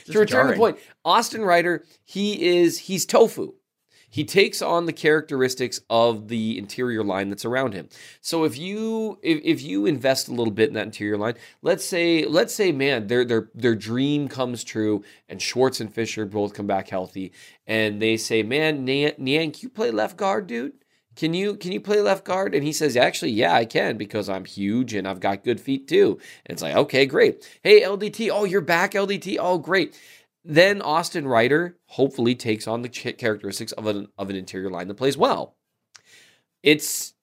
[0.00, 3.54] Just to return to the point, Austin Reiter, he is he's tofu.
[4.08, 7.88] He takes on the characteristics of the interior line that's around him.
[8.20, 11.84] So if you if, if you invest a little bit in that interior line, let's
[11.84, 16.54] say let's say man, their their their dream comes true and Schwartz and Fisher both
[16.54, 17.32] come back healthy
[17.66, 20.74] and they say, "Man, Niang, can you play left guard, dude?"
[21.16, 22.54] Can you can you play left guard?
[22.54, 25.86] And he says, actually, yeah, I can because I'm huge and I've got good feet
[25.86, 26.18] too.
[26.44, 27.48] And it's like, okay, great.
[27.62, 29.36] Hey, LDT, oh, you're back, LDT.
[29.38, 29.96] Oh, great.
[30.44, 34.94] Then Austin Reiter hopefully takes on the characteristics of an of an interior line that
[34.94, 35.54] plays well.
[36.62, 37.14] It's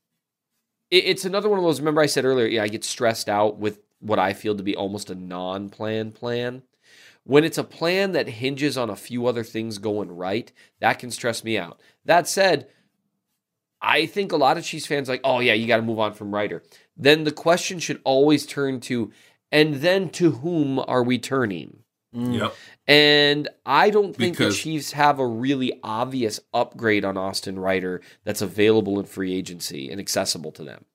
[0.89, 1.79] it- it's another one of those.
[1.79, 4.75] Remember, I said earlier, yeah, I get stressed out with what I feel to be
[4.75, 6.63] almost a non-plan plan.
[7.23, 11.11] When it's a plan that hinges on a few other things going right, that can
[11.11, 11.79] stress me out.
[12.05, 12.67] That said,
[13.81, 15.99] I think a lot of Chiefs fans are like, oh yeah, you got to move
[15.99, 16.63] on from Reiter.
[16.97, 19.11] Then the question should always turn to,
[19.51, 21.77] and then to whom are we turning?
[22.15, 22.39] Mm.
[22.39, 22.55] Yep.
[22.87, 28.01] And I don't think Because- the Chiefs have a really obvious upgrade on Austin Reiter
[28.23, 30.85] that's available in free agency and accessible to them.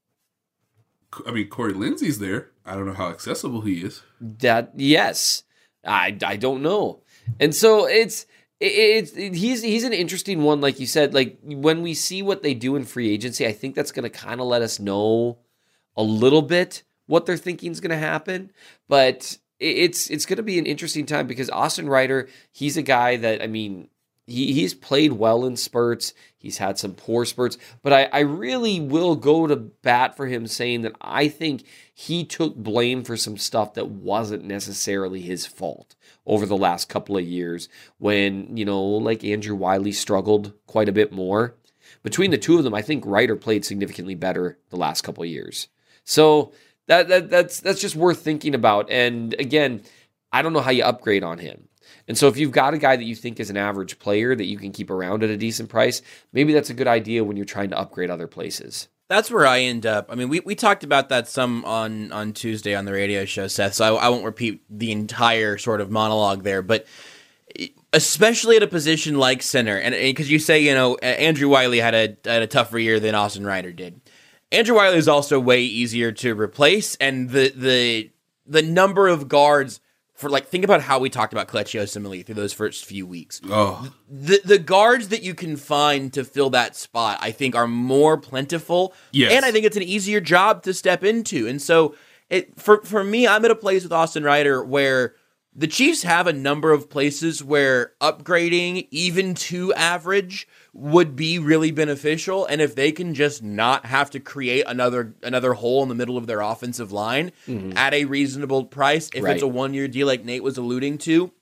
[1.26, 2.50] I mean, Corey Linsley's there.
[2.66, 4.02] I don't know how accessible he is.
[4.20, 5.44] That yes,
[5.86, 7.00] I I don't know,
[7.40, 8.26] and so it's
[8.60, 11.14] it's it, he's he's an interesting one, like you said.
[11.14, 14.10] Like when we see what they do in free agency, I think that's going to
[14.10, 15.38] kind of let us know
[15.96, 18.50] a little bit what they're thinking is going to happen.
[18.88, 22.82] But it- it's it's going to be an interesting time because Austin Reiter, he's a
[22.82, 23.88] guy that I mean,
[24.26, 26.12] he, he's played well in spurts.
[26.36, 30.46] He's had some poor spurts, but I, I really will go to bat for him
[30.46, 35.94] saying that I think he took blame for some stuff that wasn't necessarily his fault
[36.24, 40.92] over the last couple of years when, you know, like Andrew Wylie struggled quite a
[40.92, 41.54] bit more.
[42.02, 45.28] Between the two of them, I think Reiter played significantly better the last couple of
[45.30, 45.68] years.
[46.04, 46.52] So
[46.86, 48.90] that, that that's that's just worth thinking about.
[48.90, 49.82] And again,
[50.32, 51.68] I don't know how you upgrade on him.
[52.08, 54.44] And so if you've got a guy that you think is an average player that
[54.44, 56.02] you can keep around at a decent price,
[56.32, 58.88] maybe that's a good idea when you're trying to upgrade other places.
[59.08, 60.10] That's where I end up.
[60.10, 63.46] I mean, we, we talked about that some on, on Tuesday on the radio show,
[63.46, 66.86] Seth, so I, I won't repeat the entire sort of monologue there, but
[67.92, 71.94] especially at a position like center, and because you say, you know, Andrew Wylie had
[71.94, 74.00] a, had a tougher year than Austin Reiter did.
[74.52, 78.10] Andrew Wylie is also way easier to replace, and the the
[78.46, 79.80] the number of guards
[80.16, 83.40] for like think about how we talked about Kelechi Osemele through those first few weeks.
[83.44, 83.92] Oh.
[84.08, 88.16] The the guards that you can find to fill that spot, I think, are more
[88.16, 88.94] plentiful.
[89.12, 89.32] Yes.
[89.32, 91.46] And I think it's an easier job to step into.
[91.46, 91.94] And so
[92.30, 95.14] it for for me, I'm at a place with Austin Reiter where
[95.54, 101.70] the Chiefs have a number of places where upgrading even to average would be really
[101.70, 105.94] beneficial and if they can just not have to create another another hole in the
[105.94, 107.72] middle of their offensive line mm-hmm.
[107.78, 109.34] at a reasonable price if right.
[109.34, 111.32] it's a one year deal like Nate was alluding to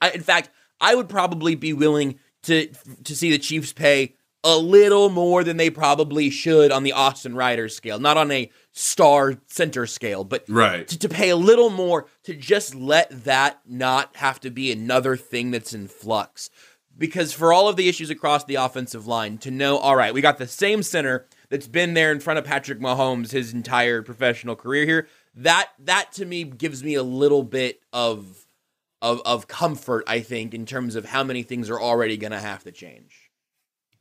[0.00, 2.68] I, in fact I would probably be willing to
[3.02, 4.14] to see the Chiefs pay
[4.44, 8.48] a little more than they probably should on the Austin Reiter scale not on a
[8.70, 13.58] star center scale but right to, to pay a little more to just let that
[13.66, 16.48] not have to be another thing that's in flux
[16.96, 20.20] because for all of the issues across the offensive line, to know, all right, we
[20.20, 24.56] got the same center that's been there in front of Patrick Mahomes his entire professional
[24.56, 25.08] career here.
[25.34, 28.46] That that to me gives me a little bit of
[29.00, 32.40] of of comfort, I think, in terms of how many things are already going to
[32.40, 33.30] have to change.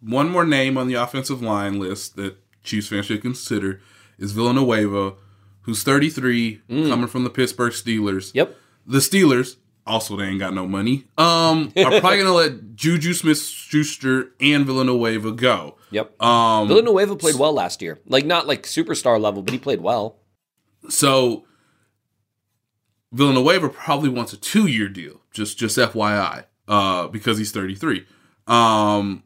[0.02, 3.82] One more name on the offensive line list that Chiefs fans should consider
[4.18, 5.14] is Villanueva,
[5.62, 6.90] who's 33, mm.
[6.90, 8.32] coming from the Pittsburgh Steelers.
[8.34, 8.56] Yep.
[8.86, 11.06] The Steelers also they ain't got no money.
[11.18, 15.78] Um, are probably gonna let Juju Smith Schuster and Villanueva go.
[15.92, 16.22] Yep.
[16.22, 18.00] Um, Villanueva played well last year.
[18.06, 20.18] Like not like superstar level, but he played well.
[20.90, 21.46] So
[23.12, 25.22] Villanueva probably wants a two year deal.
[25.32, 28.06] Just just FYI, uh, because he's thirty three.
[28.48, 29.24] Um,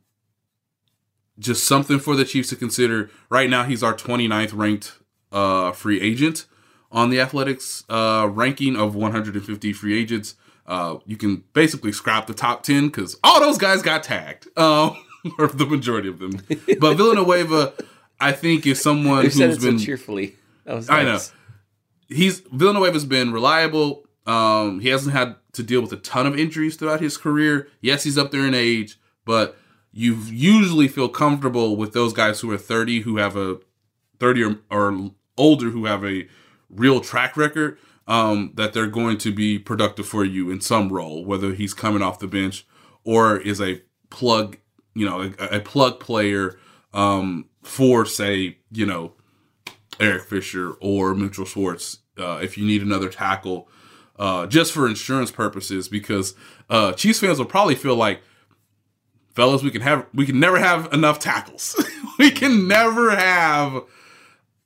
[1.37, 3.09] just something for the Chiefs to consider.
[3.29, 4.93] Right now, he's our 29th ranked
[5.31, 6.45] uh, free agent
[6.91, 10.35] on the Athletics uh, ranking of 150 free agents.
[10.67, 14.97] Uh, you can basically scrap the top 10 because all those guys got tagged, um,
[15.37, 16.41] or the majority of them.
[16.79, 17.73] But Villanueva,
[18.19, 20.35] I think, is someone who's said it been so cheerfully.
[20.65, 20.99] That was nice.
[20.99, 21.19] I know
[22.07, 24.07] he's Villanueva's been reliable.
[24.25, 27.67] Um, he hasn't had to deal with a ton of injuries throughout his career.
[27.81, 29.57] Yes, he's up there in age, but
[29.91, 33.59] you usually feel comfortable with those guys who are 30 who have a
[34.19, 36.27] 30 or, or older who have a
[36.69, 37.77] real track record
[38.07, 42.01] um, that they're going to be productive for you in some role, whether he's coming
[42.01, 42.65] off the bench
[43.03, 44.57] or is a plug,
[44.93, 46.57] you know, a, a plug player
[46.93, 49.13] um, for, say, you know,
[49.99, 51.99] Eric Fisher or Mitchell Schwartz.
[52.17, 53.67] Uh, if you need another tackle,
[54.17, 56.35] uh, just for insurance purposes, because
[56.69, 58.21] uh, Chiefs fans will probably feel like,
[59.33, 61.75] fellas, we can have we can never have enough tackles.
[62.19, 63.83] we can never have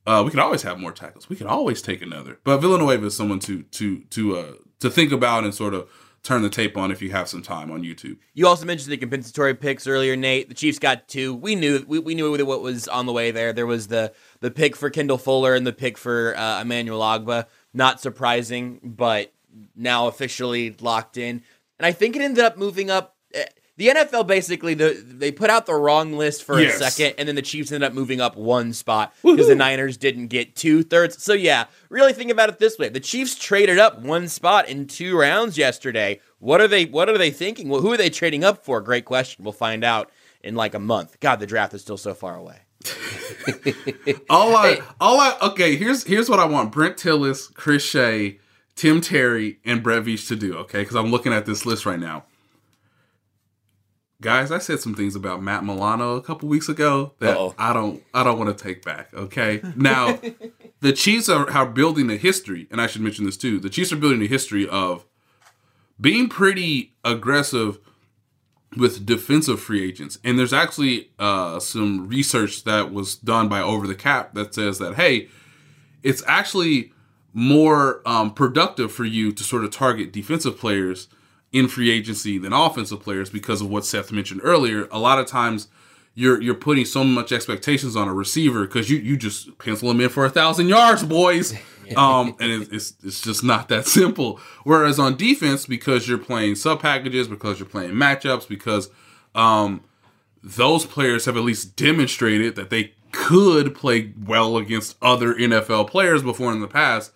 [0.09, 1.29] uh, we could always have more tackles.
[1.29, 2.39] We could always take another.
[2.43, 5.89] But Villanueva is someone to to to uh to think about and sort of
[6.23, 8.17] turn the tape on if you have some time on YouTube.
[8.33, 10.49] You also mentioned the compensatory picks earlier, Nate.
[10.49, 11.33] The Chiefs got two.
[11.33, 13.53] We knew we, we knew what was on the way there.
[13.53, 17.45] There was the the pick for Kendall Fuller and the pick for uh, Emmanuel Ogbah.
[17.73, 19.31] Not surprising, but
[19.75, 21.43] now officially locked in.
[21.77, 23.45] And I think it ended up moving up eh,
[23.79, 26.81] the NFL basically the, they put out the wrong list for yes.
[26.81, 29.95] a second, and then the Chiefs ended up moving up one spot because the Niners
[29.95, 31.23] didn't get two thirds.
[31.23, 34.85] So yeah, really think about it this way: the Chiefs traded up one spot in
[34.85, 36.19] two rounds yesterday.
[36.39, 36.85] What are they?
[36.85, 37.69] What are they thinking?
[37.69, 38.81] Well, who are they trading up for?
[38.81, 39.45] Great question.
[39.45, 40.11] We'll find out
[40.43, 41.17] in like a month.
[41.21, 42.59] God, the draft is still so far away.
[44.29, 45.77] all I, all I, okay.
[45.77, 48.39] Here's here's what I want: Brandt Tilis, Chris Shea,
[48.75, 50.57] Tim Terry, and Brett Veach to do.
[50.57, 52.25] Okay, because I'm looking at this list right now
[54.21, 57.55] guys, I said some things about Matt Milano a couple weeks ago that Uh-oh.
[57.57, 59.13] I don't I don't want to take back.
[59.13, 60.19] Okay, now
[60.81, 63.59] the Chiefs are, are building a history, and I should mention this too.
[63.59, 65.05] The Chiefs are building a history of
[65.99, 67.79] being pretty aggressive
[68.77, 73.87] with defensive free agents, and there's actually uh, some research that was done by Over
[73.87, 75.29] the Cap that says that hey,
[76.03, 76.93] it's actually
[77.33, 81.07] more um, productive for you to sort of target defensive players
[81.51, 84.87] in free agency than offensive players because of what Seth mentioned earlier.
[84.91, 85.67] A lot of times
[86.13, 90.01] you're you're putting so much expectations on a receiver because you you just pencil him
[90.01, 91.53] in for a thousand yards, boys.
[91.97, 94.39] Um, and it, it's it's just not that simple.
[94.63, 98.91] Whereas on defense, because you're playing sub packages, because you're playing matchups, because
[99.33, 99.83] um,
[100.43, 106.21] those players have at least demonstrated that they could play well against other NFL players
[106.21, 107.11] before in the past.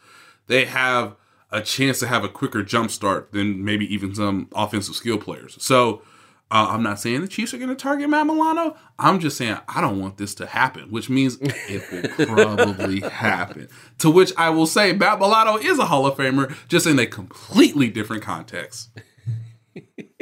[0.48, 1.16] They have
[1.54, 5.56] a chance to have a quicker jump start than maybe even some offensive skill players.
[5.64, 6.02] So
[6.50, 8.76] uh, I'm not saying the Chiefs are going to target Matt Milano.
[9.00, 13.70] I'm just saying I don't want this to happen, which means it will probably happen.
[14.00, 17.06] To which I will say Matt Milano is a Hall of Famer, just in a
[17.06, 18.90] completely different context.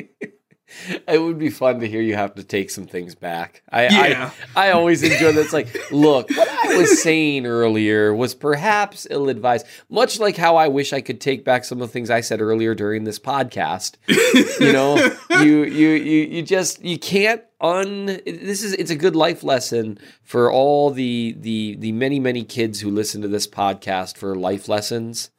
[1.07, 3.63] it would be fun to hear you have to take some things back.
[3.69, 4.31] I yeah.
[4.55, 5.41] I, I always enjoy that.
[5.41, 9.65] It's like, look, what I was saying earlier was perhaps ill advised.
[9.89, 12.41] Much like how I wish I could take back some of the things I said
[12.41, 13.95] earlier during this podcast.
[14.07, 14.95] you know,
[15.41, 19.99] you you you you just you can't un this is it's a good life lesson
[20.23, 24.67] for all the the the many many kids who listen to this podcast for life
[24.67, 25.29] lessons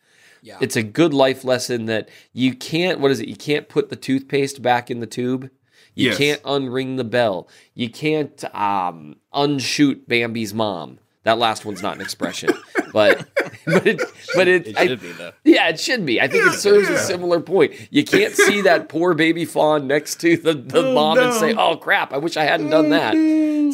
[0.43, 0.59] yeah.
[0.60, 3.28] It's a good life lesson that you can't, what is it?
[3.28, 5.51] You can't put the toothpaste back in the tube.
[5.94, 6.19] You yes.
[6.19, 7.48] can't unring the bell.
[7.74, 10.98] You can't um, unshoot Bambi's mom.
[11.24, 12.51] That last one's not an expression,
[12.93, 13.28] but
[13.64, 14.02] but it
[14.35, 15.32] but it, it should I, be though.
[15.44, 16.20] Yeah, it should be.
[16.20, 16.97] I think it serves yeah.
[16.97, 17.74] a similar point.
[17.90, 21.28] You can't see that poor baby fawn next to the, the oh, mom no.
[21.28, 23.14] and say, "Oh crap, I wish I hadn't done that."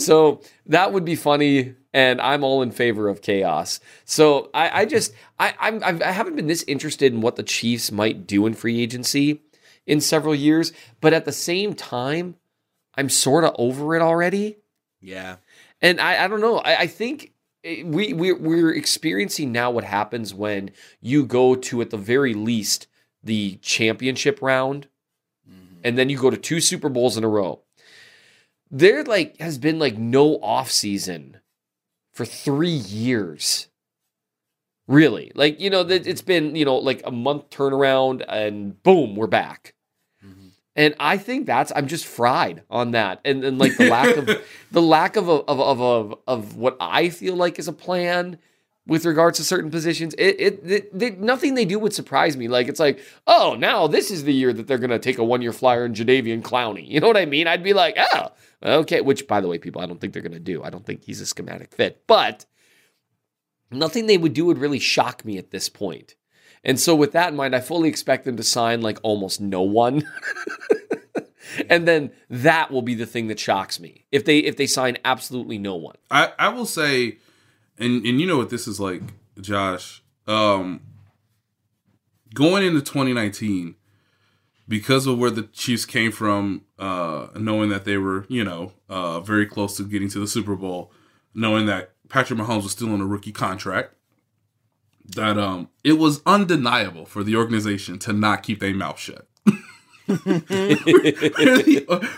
[0.00, 3.80] So that would be funny and I'm all in favor of chaos.
[4.04, 7.90] So I, I just I I'm I haven't been this interested in what the Chiefs
[7.90, 9.42] might do in free agency
[9.84, 12.36] in several years, but at the same time,
[12.94, 14.58] I'm sort of over it already.
[15.00, 15.36] Yeah,
[15.82, 16.58] and I I don't know.
[16.58, 17.32] I, I think
[17.64, 20.70] we we we're experiencing now what happens when
[21.00, 22.86] you go to at the very least
[23.24, 24.86] the championship round,
[25.50, 25.80] mm-hmm.
[25.82, 27.58] and then you go to two Super Bowls in a row.
[28.70, 31.38] There like has been like no off season
[32.18, 33.68] for three years.
[34.88, 39.28] Really, like you know, it's been you know like a month turnaround, and boom, we're
[39.28, 39.74] back.
[40.24, 40.48] Mm-hmm.
[40.74, 44.26] And I think that's I'm just fried on that, and then like the lack of
[44.72, 48.38] the lack of of, of of of what I feel like is a plan
[48.88, 50.14] with regards to certain positions.
[50.14, 52.48] It, it, it, it, nothing they do would surprise me.
[52.48, 55.42] Like it's like, oh, now this is the year that they're gonna take a one
[55.42, 56.88] year flyer in Jadeveon Clowney.
[56.88, 57.46] You know what I mean?
[57.46, 58.32] I'd be like, oh,
[58.62, 60.62] Okay, which by the way, people, I don't think they're going to do.
[60.62, 62.44] I don't think he's a schematic fit, but
[63.70, 66.16] nothing they would do would really shock me at this point.
[66.64, 69.62] And so, with that in mind, I fully expect them to sign like almost no
[69.62, 70.02] one.
[71.68, 74.98] and then that will be the thing that shocks me if they if they sign
[75.04, 75.96] absolutely no one.
[76.10, 77.18] I I will say,
[77.78, 79.02] and and you know what this is like,
[79.40, 80.02] Josh.
[80.26, 80.80] Um,
[82.34, 83.76] going into 2019,
[84.68, 89.20] because of where the Chiefs came from, uh, knowing that they were, you know, uh,
[89.20, 90.92] very close to getting to the Super Bowl,
[91.34, 93.94] knowing that Patrick Mahomes was still on a rookie contract,
[95.16, 99.26] that um, it was undeniable for the organization to not keep their mouth shut.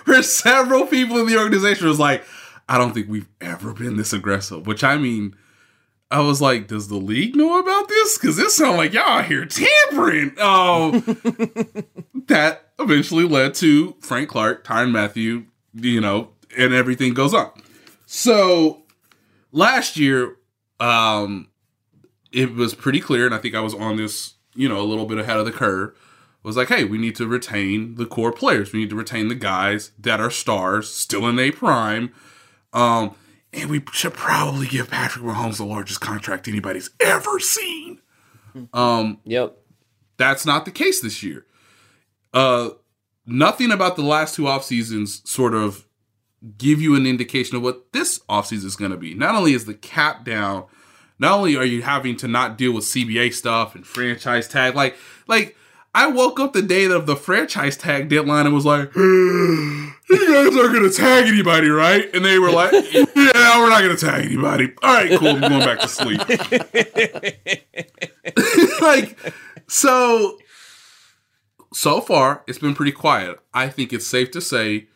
[0.06, 2.24] There's several people in the organization was like,
[2.68, 4.66] I don't think we've ever been this aggressive.
[4.66, 5.36] Which I mean,
[6.11, 8.19] I was like, does the league know about this?
[8.19, 10.32] Because this sounds like y'all here tampering.
[10.39, 10.99] Oh,
[12.27, 17.51] that eventually led to Frank Clark, Tyrann Mathieu, you know, and everything goes on.
[18.07, 18.82] So
[19.53, 20.37] last year,
[20.81, 21.49] um,
[22.32, 25.07] it was pretty clear, and I think I was on this, you know, a little
[25.07, 25.97] bit ahead of the curve.
[26.43, 28.73] Was like, hey, we need to retain the core players.
[28.73, 32.15] We need to retain the guys that are stars, still in a prime.
[32.73, 33.15] Um,
[33.52, 38.01] and we should probably give Patrick Mahomes the largest contract anybody's ever seen.
[38.72, 39.56] Um, yep.
[40.16, 41.47] That's not the case this year.
[42.32, 42.70] Uh,
[43.27, 45.86] nothing about the last two off seasons sort of
[46.56, 49.14] give you an indication of what this offseason is going to be.
[49.14, 50.64] Not only is the cap down,
[51.18, 54.97] not only are you having to not deal with CBA stuff and franchise tag, like
[55.27, 55.56] like
[55.94, 60.56] I woke up the day of the franchise tag deadline and was like, you guys
[60.56, 62.09] aren't going to tag anybody, right?
[62.14, 63.05] And they were like, yeah,
[63.59, 64.72] we're not going to tag anybody.
[64.82, 65.28] All right, cool.
[65.28, 66.20] I'm going back to sleep.
[68.81, 69.18] like,
[69.66, 70.39] so,
[71.72, 73.39] so far, it's been pretty quiet.
[73.52, 74.89] I think it's safe to say,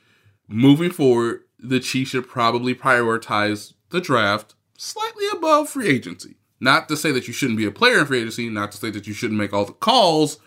[0.47, 6.37] moving forward, the Chiefs should probably prioritize the draft slightly above free agency.
[6.61, 8.91] Not to say that you shouldn't be a player in free agency, not to say
[8.91, 10.39] that you shouldn't make all the calls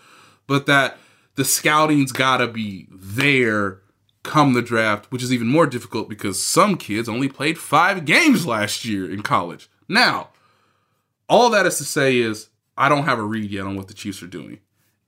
[0.47, 0.97] but that
[1.35, 3.81] the scouting's gotta be there
[4.27, 8.45] come the draft, which is even more difficult because some kids only played five games
[8.45, 9.69] last year in college.
[9.89, 10.29] Now,
[11.27, 13.93] all that is to say is I don't have a read yet on what the
[13.93, 14.59] Chiefs are doing.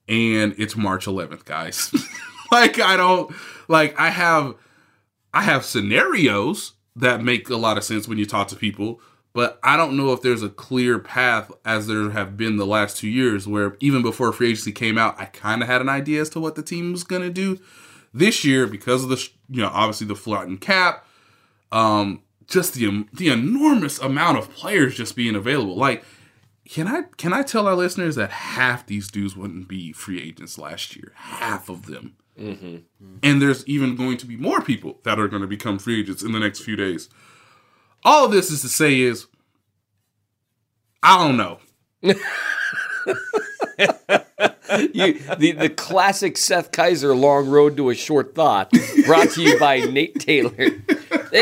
[0.08, 1.94] and it's March 11th, guys.
[2.52, 3.32] like I don't
[3.68, 4.56] like I have
[5.34, 9.00] I have scenarios that make a lot of sense when you talk to people,
[9.34, 12.98] but I don't know if there's a clear path as there have been the last
[12.98, 16.22] two years where even before free agency came out, I kind of had an idea
[16.22, 17.60] as to what the team was going to do.
[18.14, 21.06] This year, because of the you know obviously the flattened cap,
[21.72, 26.04] um, just the the enormous amount of players just being available, like
[26.70, 30.58] can I can I tell our listeners that half these dudes wouldn't be free agents
[30.58, 31.12] last year?
[31.16, 32.16] Half of them.
[32.40, 32.78] Mm-hmm.
[33.24, 36.22] And there's even going to be more people that are going to become free agents
[36.22, 37.10] in the next few days.
[38.04, 39.26] All of this is to say is,
[41.04, 41.60] I don't know.
[44.94, 48.72] you, the the classic Seth Keysor long road to a short thought,
[49.06, 50.54] brought to you by Nate Taylor.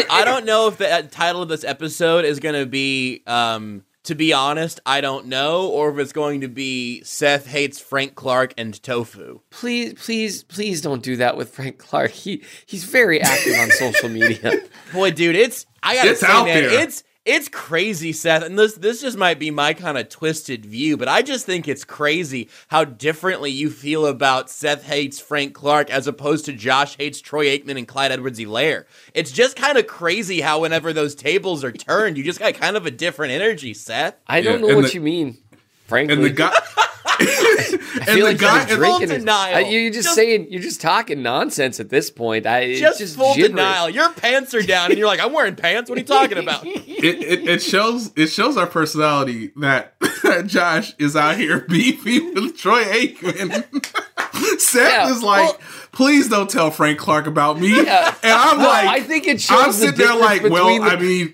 [0.10, 4.16] I don't know if the title of this episode is going to be um, to
[4.16, 8.54] be honest, I don't know, or if it's going to be Seth hates Frank Clark
[8.58, 9.41] and tofu.
[9.49, 12.12] Please, please, please don't do that with Frank Clark.
[12.12, 14.62] He he's very active on social media.
[14.94, 16.84] Boy, dude, it's I gotta it's say, man, there.
[16.84, 18.44] it's it's crazy, Seth.
[18.44, 21.68] And this this just might be my kind of twisted view, but I just think
[21.68, 26.95] it's crazy how differently you feel about Seth hates Frank Clark as opposed to Josh
[26.98, 28.86] hates Troy Aikman and Clyde Edwards-Helaire.
[29.14, 32.78] It's just kind of crazy how whenever those tables are turned, you just got kind
[32.78, 34.16] of a different energy, Seth.
[34.26, 35.38] I don't yeah, know what the, you mean.
[35.86, 36.16] Frankly.
[36.16, 36.54] And the guy
[37.19, 39.72] I feel like guy, you're drinking denial.
[39.72, 42.45] you're just, just, saying you're just talking nonsense at this point.
[42.45, 43.56] I just, just full gibberish.
[43.56, 43.89] denial.
[43.89, 45.89] Your pants are down, and you're like, I'm wearing pants.
[45.89, 46.64] What are you talking about?
[46.68, 49.95] it, it, it, shows it shows our personality that
[50.45, 54.60] Josh is out here beefing with Troy Aikman.
[54.60, 55.60] Seth yeah, is like, well,
[55.91, 57.84] please don't tell Frank Clark about me.
[57.84, 58.14] Yeah.
[58.22, 59.57] And I'm well, like, I think it shows.
[59.60, 61.34] I'm sitting the there like, well, the- I mean.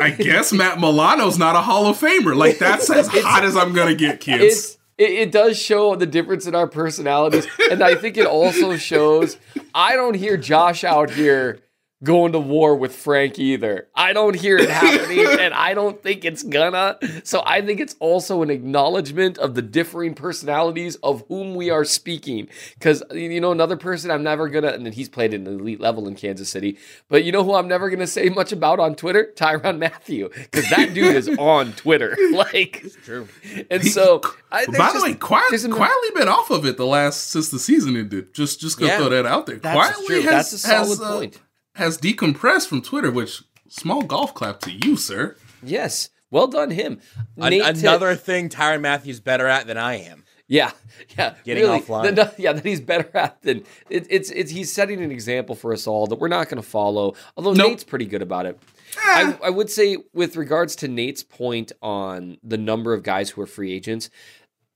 [0.00, 2.36] I guess Matt Milano's not a Hall of Famer.
[2.36, 6.46] Like that's as hot as I'm gonna get, kids it, it, does show the difference
[6.46, 7.46] in our personalities.
[7.70, 9.36] And I think it also shows
[9.74, 11.60] I don't hear Josh out here
[12.02, 13.88] going to war with Frank either.
[13.94, 16.98] I don't hear it happening, and I don't think it's gonna.
[17.24, 21.84] So I think it's also an acknowledgement of the differing personalities of whom we are
[21.84, 22.48] speaking.
[22.74, 26.08] Because you know, another person I'm never gonna, and he's played at an elite level
[26.08, 29.32] in Kansas City, but you know who I'm never gonna say much about on Twitter?
[29.36, 30.28] Tyrann Mathieu.
[30.34, 32.16] because that dude is on Twitter.
[32.32, 33.28] Like, it's true.
[33.70, 34.20] And so,
[34.50, 37.58] I, by just, the way, quiet, quietly been off of it the last since the
[37.58, 38.32] season ended.
[38.32, 39.58] Just, just gonna yeah, throw that out there.
[39.58, 41.38] Quietly, has, that's a solid has, uh, point
[41.74, 45.36] has decompressed from Twitter, which small golf clap to you, sir.
[45.62, 46.10] Yes.
[46.30, 47.00] Well done, him.
[47.36, 50.24] An- another t- thing Tyrann Mathieu's better at than I am.
[50.48, 50.72] Yeah,
[51.16, 52.14] yeah, getting really, offline.
[52.14, 54.30] The, yeah, that he's better at than it, it's.
[54.30, 57.14] It's he's setting an example for us all that we're not going to follow.
[57.38, 57.68] Although nope.
[57.68, 58.58] Nate's pretty good about it.
[58.98, 59.38] Ah.
[59.42, 63.40] I, I would say, with regards to Nate's point on the number of guys who
[63.40, 64.10] are free agents,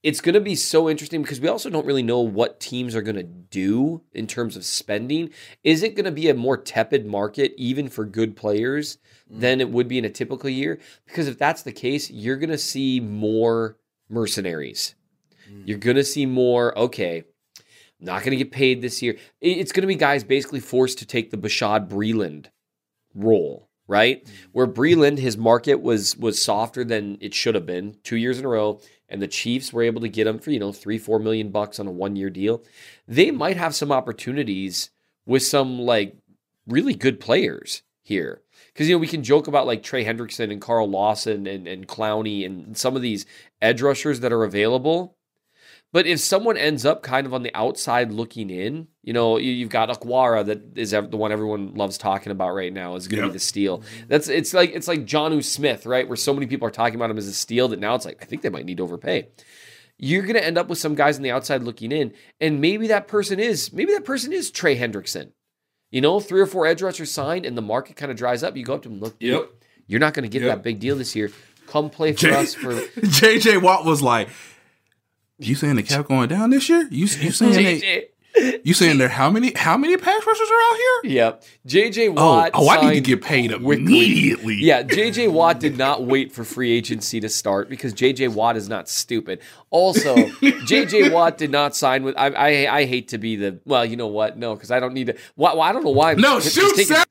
[0.03, 3.01] it's going to be so interesting because we also don't really know what teams are
[3.01, 5.31] going to do in terms of spending.
[5.63, 8.97] Is it going to be a more tepid market, even for good players,
[9.31, 9.39] mm.
[9.39, 10.79] than it would be in a typical year?
[11.05, 14.95] Because if that's the case, you're going to see more mercenaries.
[15.51, 15.67] Mm.
[15.67, 17.23] You're going to see more, okay,
[17.99, 19.17] not going to get paid this year.
[19.41, 22.47] It's going to be guys basically forced to take the Bashad Breeland
[23.15, 24.23] role, right?
[24.23, 24.31] Mm.
[24.51, 28.45] Where Breeland, his market was was softer than it should have been two years in
[28.45, 28.79] a row
[29.09, 31.79] and the Chiefs were able to get him for, you know, three, four million bucks
[31.79, 32.63] on a one year deal,
[33.07, 34.91] they might have some opportunities
[35.25, 36.15] with some like
[36.67, 38.41] really good players here.
[38.73, 41.87] Because, you know, we can joke about like Trey Hendrickson and Carl Lawson and, and
[41.87, 43.25] Clowney and some of these
[43.61, 45.16] edge rushers that are available.
[45.97, 49.71] But if someone ends up kind of on the outside looking in, you know, you've
[49.71, 53.25] got Okwara that is the one everyone loves talking about right now is going to
[53.25, 53.31] yep.
[53.31, 53.81] be the steal.
[54.07, 56.07] That's it's like it's like Jonnu Smith, right?
[56.07, 58.19] Where so many people are talking about him as a steal that now it's like
[58.21, 59.29] I think they might need to overpay.
[59.97, 62.89] You're going to end up with some guys on the outside looking in, and maybe
[62.89, 65.31] that person is maybe that person is Trey Hendrickson.
[65.89, 68.55] You know, three or four edge rushers signed, and the market kind of dries up.
[68.55, 69.49] You go up to him, look, yep.
[69.87, 70.57] you're not going to get yep.
[70.57, 71.31] that big deal this year.
[71.65, 72.73] Come play for J- us for.
[72.75, 74.29] JJ Watt was like,
[75.39, 76.87] you saying the cap going down this year?
[76.91, 78.09] You you saying they,
[78.63, 81.11] you saying there how many how many pass rushers are out here?
[81.11, 81.43] Yep.
[81.67, 82.51] JJ Watt.
[82.53, 84.55] Oh, oh I need to get paid immediately.
[84.55, 88.69] Yeah, JJ Watt did not wait for free agency to start because JJ Watt is
[88.69, 89.41] not stupid.
[89.69, 92.15] Also, JJ Watt did not sign with.
[92.17, 94.37] I, I I hate to be the well, you know what?
[94.37, 95.15] No, because I don't need to.
[95.35, 96.11] Well, I don't know why.
[96.11, 97.07] I'm no, shoot, taking, Seth.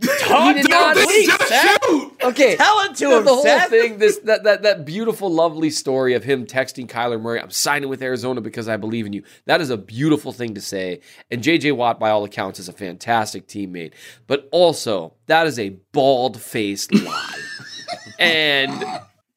[0.00, 2.22] He did not leak, Seth.
[2.22, 3.24] Okay, tell it to him.
[3.24, 3.70] The whole Seth.
[3.70, 7.88] thing, this that, that that beautiful, lovely story of him texting Kyler Murray, "I'm signing
[7.88, 11.00] with Arizona because I believe in you." That is a beautiful thing to say.
[11.30, 11.72] And J.J.
[11.72, 13.92] Watt, by all accounts, is a fantastic teammate.
[14.26, 17.34] But also, that is a bald faced lie.
[18.18, 18.84] and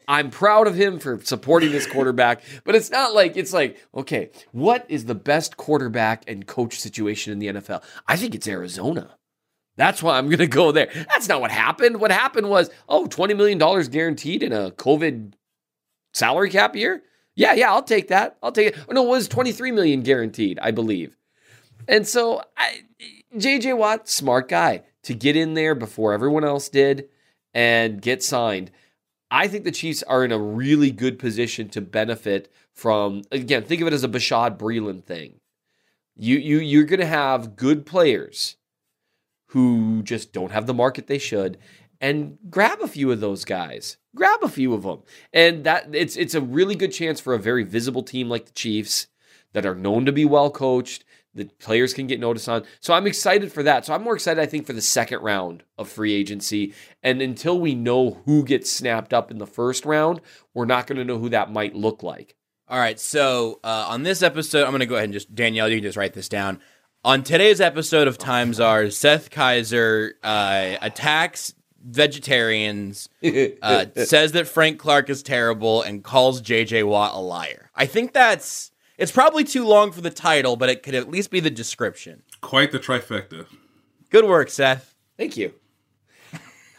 [0.08, 4.30] I'm proud of him for supporting this quarterback, but it's not like it's like, okay,
[4.52, 7.82] what is the best quarterback and coach situation in the NFL?
[8.08, 9.16] I think it's Arizona.
[9.82, 10.92] That's why I'm going to go there.
[10.94, 12.00] That's not what happened.
[12.00, 13.58] What happened was, oh, $20 million
[13.90, 15.34] guaranteed in a COVID
[16.14, 17.02] salary cap year?
[17.34, 18.38] Yeah, yeah, I'll take that.
[18.44, 18.80] I'll take it.
[18.88, 21.18] Oh, no, it was 23 million guaranteed, I believe.
[21.88, 22.82] And so I,
[23.36, 27.10] JJ Watt, smart guy to get in there before everyone else did
[27.52, 28.70] and get signed.
[29.32, 33.82] I think the Chiefs are in a really good position to benefit from again, think
[33.82, 35.40] of it as a Bashad Breeland thing.
[36.16, 38.58] You you you're gonna have good players
[39.52, 41.58] who just don't have the market they should
[42.00, 43.98] and grab a few of those guys.
[44.16, 45.04] Grab a few of them.
[45.32, 48.52] And that it's it's a really good chance for a very visible team like the
[48.54, 49.08] Chiefs
[49.54, 51.04] that are known to be well coached,
[51.34, 52.64] the players can get noticed on.
[52.80, 53.86] So I'm excited for that.
[53.86, 56.74] So I'm more excited I think for the second round of free agency.
[57.04, 60.22] And until we know who gets snapped up in the first round,
[60.54, 62.36] we're not going to know who that might look like.
[62.68, 65.68] All right, so uh, on this episode, I'm going to go ahead and just Danielle,
[65.68, 66.62] you can just write this down.
[67.04, 74.78] On today's episode of Times Czars, Seth Keysor uh, attacks vegetarians, uh, says that Frank
[74.78, 77.72] Clark is terrible, and calls JJ Watt a liar.
[77.76, 81.32] I think that's it's probably too long for the title, but it could at least
[81.32, 82.22] be the description.
[82.42, 83.48] Quite the trifecta.
[84.12, 84.94] Good work, Seth.
[85.18, 85.56] Thank you.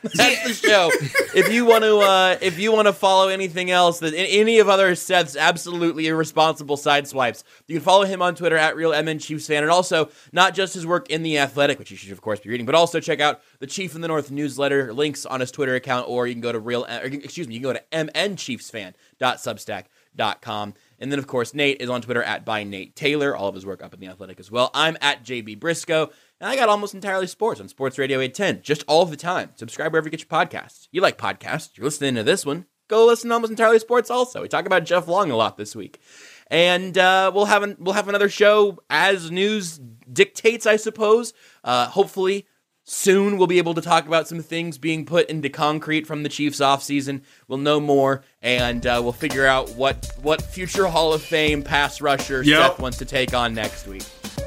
[0.14, 0.90] That's the show.
[1.32, 4.68] if you want to, uh, if you want to follow anything else that any of
[4.68, 9.20] other Seth's absolutely irresponsible side swipes, you can follow him on Twitter at real MN
[9.20, 12.20] Chiefs fan, and also not just his work in the Athletic, which you should of
[12.20, 14.92] course be reading, but also check out the Chief in the North newsletter.
[14.92, 17.60] Links on his Twitter account, or you can go to real, or, excuse me, you
[17.60, 20.74] can go to mnchiefsfan.substack.com.
[20.98, 23.34] And then, of course, Nate is on Twitter at by Nate Taylor.
[23.34, 24.70] All of his work up in the Athletic as well.
[24.72, 26.12] I'm at JB Brisco.
[26.42, 29.50] And I got almost entirely sports on Sports Radio 810, just all the time.
[29.54, 30.88] Subscribe wherever you get your podcasts.
[30.90, 32.66] You like podcasts, you're listening to this one.
[32.88, 34.42] Go listen to almost entirely sports also.
[34.42, 36.00] We talk about Jeff Long a lot this week.
[36.48, 39.78] And uh, we'll have an, we'll have another show as news
[40.12, 41.32] dictates, I suppose.
[41.62, 42.48] Uh, hopefully,
[42.82, 46.28] soon we'll be able to talk about some things being put into concrete from the
[46.28, 47.22] Chiefs offseason.
[47.46, 52.00] We'll know more, and uh, we'll figure out what what future Hall of Fame pass
[52.00, 52.72] rusher Yep.
[52.72, 54.02] Seth wants to take on next week.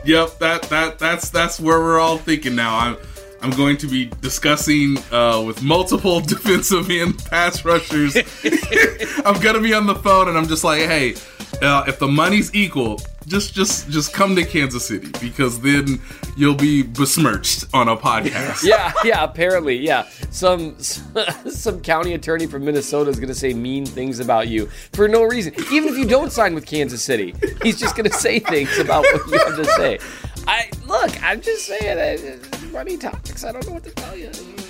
[0.06, 2.78] Yep, that that that's that's where we're all thinking now.
[2.78, 2.98] I'm
[3.46, 8.18] I'm going to be discussing uh, with multiple defensive end pass rushers.
[9.24, 11.14] I'm gonna be on the phone and I'm just like, hey,
[11.62, 16.02] uh, if the money's equal, just just just come to Kansas City because then
[16.36, 18.64] you'll be besmirched on a podcast.
[18.68, 19.24] yeah, yeah.
[19.24, 20.08] Apparently, yeah.
[20.32, 25.22] Some some county attorney from Minnesota is to say mean things about you for no
[25.22, 25.54] reason.
[25.72, 29.28] Even if you don't sign with Kansas City, he's just to say things about what
[29.28, 30.00] you have to say.
[30.48, 31.24] I look.
[31.24, 33.46] I'm just saying, uh, money topics.
[33.46, 34.65] I don't know what to tell you.